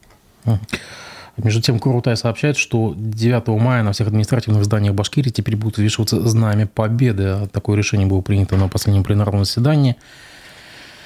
Между 1.38 1.61
тем, 1.61 1.80
Курутай 1.80 2.17
сообщает, 2.17 2.57
что 2.57 2.93
9 2.97 3.47
мая 3.61 3.82
на 3.82 3.93
всех 3.93 4.07
административных 4.07 4.65
зданиях 4.65 4.93
Башкирии 4.93 5.30
теперь 5.30 5.55
будут 5.55 5.78
вешаться 5.78 6.28
знамя 6.28 6.67
победы. 6.67 7.47
Такое 7.53 7.78
решение 7.78 8.05
было 8.05 8.20
принято 8.20 8.57
на 8.57 8.67
последнем 8.67 9.05
пленарном 9.05 9.45
заседании. 9.45 9.95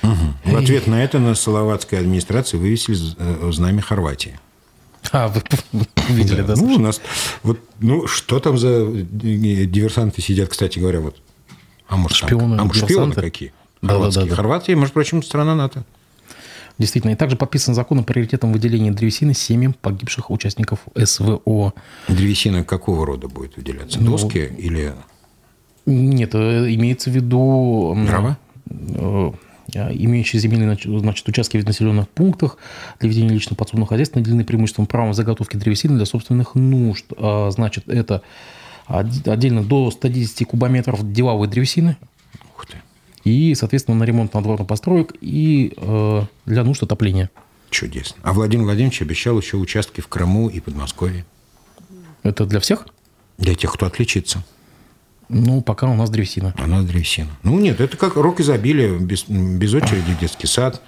Угу. 0.02 0.54
В 0.54 0.56
ответ 0.56 0.88
на 0.88 1.04
это 1.04 1.20
на 1.20 1.36
Салаватской 1.36 2.00
администрации 2.00 2.58
вывесили 2.58 2.98
э, 3.16 3.52
знамя 3.52 3.84
Хорватии. 3.84 4.40
А, 5.12 5.28
вы 5.28 5.42
видели, 6.10 6.42
да? 6.42 6.56
да 6.56 6.62
ну, 6.62 6.76
у 6.76 6.80
нас, 6.80 7.02
вот, 7.44 7.60
ну, 7.80 8.08
что 8.08 8.40
там 8.40 8.58
за 8.58 8.70
э, 8.70 9.04
диверсанты 9.12 10.22
сидят, 10.22 10.50
кстати 10.50 10.80
говоря, 10.80 11.02
вот. 11.02 11.18
А 11.88 11.98
может, 11.98 12.18
шпионы, 12.18 12.60
а 12.60 12.64
может, 12.64 12.84
шпионы 12.84 13.14
какие? 13.14 13.54
Да, 13.82 14.00
да, 14.00 14.10
да, 14.10 14.26
да. 14.26 14.36
Хорватия, 14.36 14.76
может, 14.76 14.94
прочим, 14.94 15.22
страна 15.22 15.56
НАТО. 15.56 15.84
Действительно. 16.80 17.12
И 17.12 17.16
также 17.16 17.36
подписан 17.36 17.76
закон 17.76 18.00
о 18.00 18.04
приоритетном 18.04 18.52
выделении 18.52 18.90
древесины 18.90 19.34
семьям 19.34 19.74
погибших 19.74 20.32
участников 20.32 20.80
СВО. 20.96 21.74
Древесина 22.08 22.64
какого 22.64 23.06
рода 23.06 23.28
будет 23.28 23.58
выделяться? 23.58 24.02
Ну, 24.02 24.12
Доски 24.12 24.52
или... 24.58 24.94
Нет, 25.86 26.34
э, 26.34 26.74
имеется 26.74 27.12
в 27.12 27.14
виду... 27.14 27.96
Дрова? 28.08 28.38
А, 29.76 29.92
имеющие 29.92 30.40
земельные 30.40 30.78
значит, 31.00 31.28
участки 31.28 31.58
в 31.58 31.66
населенных 31.66 32.10
пунктах 32.10 32.58
для 33.00 33.10
ведения 33.10 33.30
личного 33.30 33.56
подсобного 33.56 33.88
хозяйства 33.88 34.20
наделены 34.20 34.44
преимуществом 34.44 34.86
правом 34.86 35.14
заготовки 35.14 35.58
древесины 35.58 35.96
для 35.96 36.06
собственных 36.06 36.56
нужд. 36.56 37.06
А, 37.18 37.50
значит, 37.52 37.88
это 37.88 38.22
отдельно 38.86 39.64
до 39.64 39.92
110 39.92 40.48
кубометров 40.48 41.12
деловой 41.12 41.48
древесины. 41.48 41.98
Ух 42.56 42.66
ты. 42.66 42.78
И, 43.24 43.56
соответственно, 43.56 43.98
на 43.98 44.04
ремонт 44.04 44.34
надворных 44.34 44.68
построек 44.68 45.14
и 45.22 45.74
э, 45.78 46.22
для 46.46 46.64
нужд 46.64 46.84
отопления. 46.84 47.30
Чудесно. 47.70 48.18
А 48.24 48.34
Владимир 48.34 48.66
Владимирович 48.66 49.02
обещал 49.02 49.40
еще 49.40 49.58
участки 49.58 50.02
в 50.02 50.08
Крыму 50.08 50.50
и 50.50 50.60
Подмосковье. 50.60 51.26
Это 52.22 52.46
для 52.46 52.60
всех? 52.60 52.86
Для 53.38 53.56
тех, 53.56 53.74
кто 53.74 53.86
отличится. 53.86 54.44
Ну, 55.34 55.62
пока 55.62 55.88
у 55.88 55.96
нас 55.96 56.10
древесина. 56.10 56.54
У 56.58 56.68
нас 56.68 56.86
древесина. 56.86 57.30
Ну, 57.44 57.60
нет, 57.60 57.82
это 57.82 57.98
как 57.98 58.16
рок 58.16 58.40
изобилия, 58.40 58.98
без, 58.98 59.26
без 59.28 59.74
очереди 59.74 60.16
детский 60.20 60.48
сад, 60.48 60.82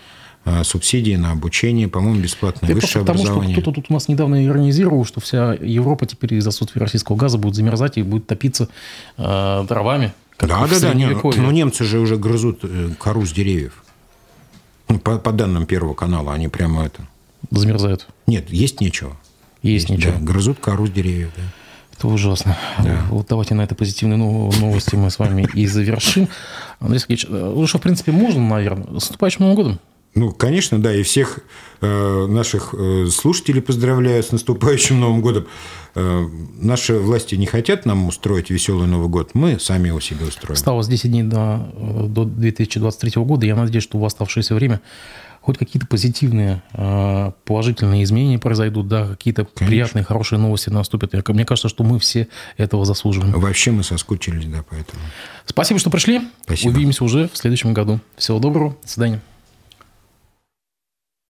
а, 0.45 0.63
субсидии 0.63 1.15
на 1.15 1.31
обучение, 1.31 1.87
по-моему, 1.87 2.21
бесплатное 2.21 2.69
это 2.69 2.79
высшее 2.79 3.03
потому, 3.03 3.21
образование. 3.21 3.55
Что 3.55 3.61
кто-то 3.61 3.81
тут 3.81 3.89
у 3.89 3.93
нас 3.93 4.07
недавно 4.07 4.45
иронизировал, 4.45 5.03
что 5.03 5.19
вся 5.19 5.53
Европа 5.53 6.05
теперь 6.05 6.35
из-за 6.35 6.49
отсутствия 6.49 6.81
российского 6.81 7.15
газа 7.15 7.39
будет 7.39 7.55
замерзать 7.55 7.97
и 7.97 8.03
будет 8.03 8.27
топиться 8.27 8.69
э, 9.17 9.65
дровами. 9.67 10.13
Как 10.37 10.49
да, 10.49 10.67
да, 10.67 10.79
да. 10.79 10.93
Не, 10.93 11.07
ну, 11.07 11.21
ну, 11.35 11.51
немцы 11.51 11.83
же 11.83 11.99
уже 11.99 12.17
грызут 12.17 12.59
э, 12.61 12.89
кору 12.99 13.25
с 13.25 13.31
деревьев. 13.31 13.83
Ну, 14.87 14.99
по, 14.99 15.17
по 15.17 15.31
данным 15.31 15.65
Первого 15.65 15.95
канала, 15.95 16.33
они 16.33 16.47
прямо 16.47 16.85
это... 16.85 17.07
Замерзают? 17.49 18.07
Нет, 18.27 18.51
есть 18.51 18.81
нечего. 18.81 19.17
Есть, 19.63 19.89
есть 19.89 19.97
нечего. 19.97 20.13
Да, 20.13 20.19
грызут 20.19 20.59
кору 20.59 20.85
с 20.85 20.91
деревьев, 20.91 21.31
да. 21.35 21.43
Это 21.97 22.07
ужасно. 22.07 22.57
Да. 22.83 23.05
Вот 23.09 23.27
давайте 23.29 23.55
на 23.55 23.61
этой 23.61 23.75
позитивной 23.75 24.17
новости 24.17 24.95
мы 24.95 25.09
с 25.09 25.19
вами 25.19 25.47
и 25.53 25.65
завершим. 25.65 26.27
Андрей 26.79 26.99
Сергеевич, 26.99 27.25
э, 27.29 27.53
ну 27.55 27.65
что, 27.67 27.77
в 27.77 27.81
принципе, 27.81 28.11
можно, 28.11 28.41
наверное. 28.41 28.87
С 28.87 29.09
наступающим 29.09 29.41
Новым 29.41 29.55
годом. 29.55 29.79
Ну, 30.15 30.31
конечно, 30.31 30.81
да, 30.81 30.95
и 30.95 31.03
всех 31.03 31.39
э, 31.81 32.25
наших 32.27 32.73
э, 32.73 33.07
слушателей 33.07 33.61
поздравляю 33.61 34.23
с 34.23 34.31
наступающим 34.31 34.97
Новым 34.97 35.21
годом. 35.21 35.45
Э, 35.93 36.25
наши 36.55 36.97
власти 36.97 37.35
не 37.35 37.45
хотят 37.45 37.85
нам 37.85 38.07
устроить 38.07 38.49
веселый 38.49 38.87
Новый 38.87 39.09
год, 39.09 39.31
мы 39.33 39.59
сами 39.59 39.89
его 39.89 39.99
себе 39.99 40.25
устроим. 40.25 40.53
Осталось 40.53 40.87
10 40.87 41.11
дней 41.11 41.23
до, 41.23 41.69
э, 41.73 42.05
до 42.07 42.23
2023 42.23 43.25
года. 43.25 43.45
Я 43.45 43.57
надеюсь, 43.57 43.83
что 43.83 43.97
в 43.97 44.05
оставшееся 44.05 44.55
время 44.55 44.79
хоть 45.45 45.59
какие-то 45.59 45.85
позитивные, 45.85 46.63
а, 46.73 47.33
положительные 47.45 48.03
изменения 48.03 48.39
произойдут, 48.39 48.87
да, 48.87 49.07
какие-то 49.07 49.45
приятные, 49.45 50.03
хорошие 50.03 50.39
новости 50.39 50.69
наступят. 50.69 51.13
Мне 51.27 51.45
кажется, 51.45 51.69
что 51.69 51.83
мы 51.83 51.99
все 51.99 52.27
этого 52.57 52.83
заслуживаем. 52.83 53.31
Вообще 53.39 53.69
мы 53.69 53.83
соскучились, 53.83 54.45
да, 54.45 54.63
поэтому. 54.67 55.01
Спасибо, 55.45 55.79
что 55.79 55.91
пришли. 55.91 56.21
Спасибо. 56.45 56.71
Увидимся 56.71 57.03
уже 57.03 57.29
в 57.31 57.37
следующем 57.37 57.73
году. 57.73 57.99
Всего 58.17 58.39
доброго. 58.39 58.75
До 58.81 58.89
свидания. 58.89 59.21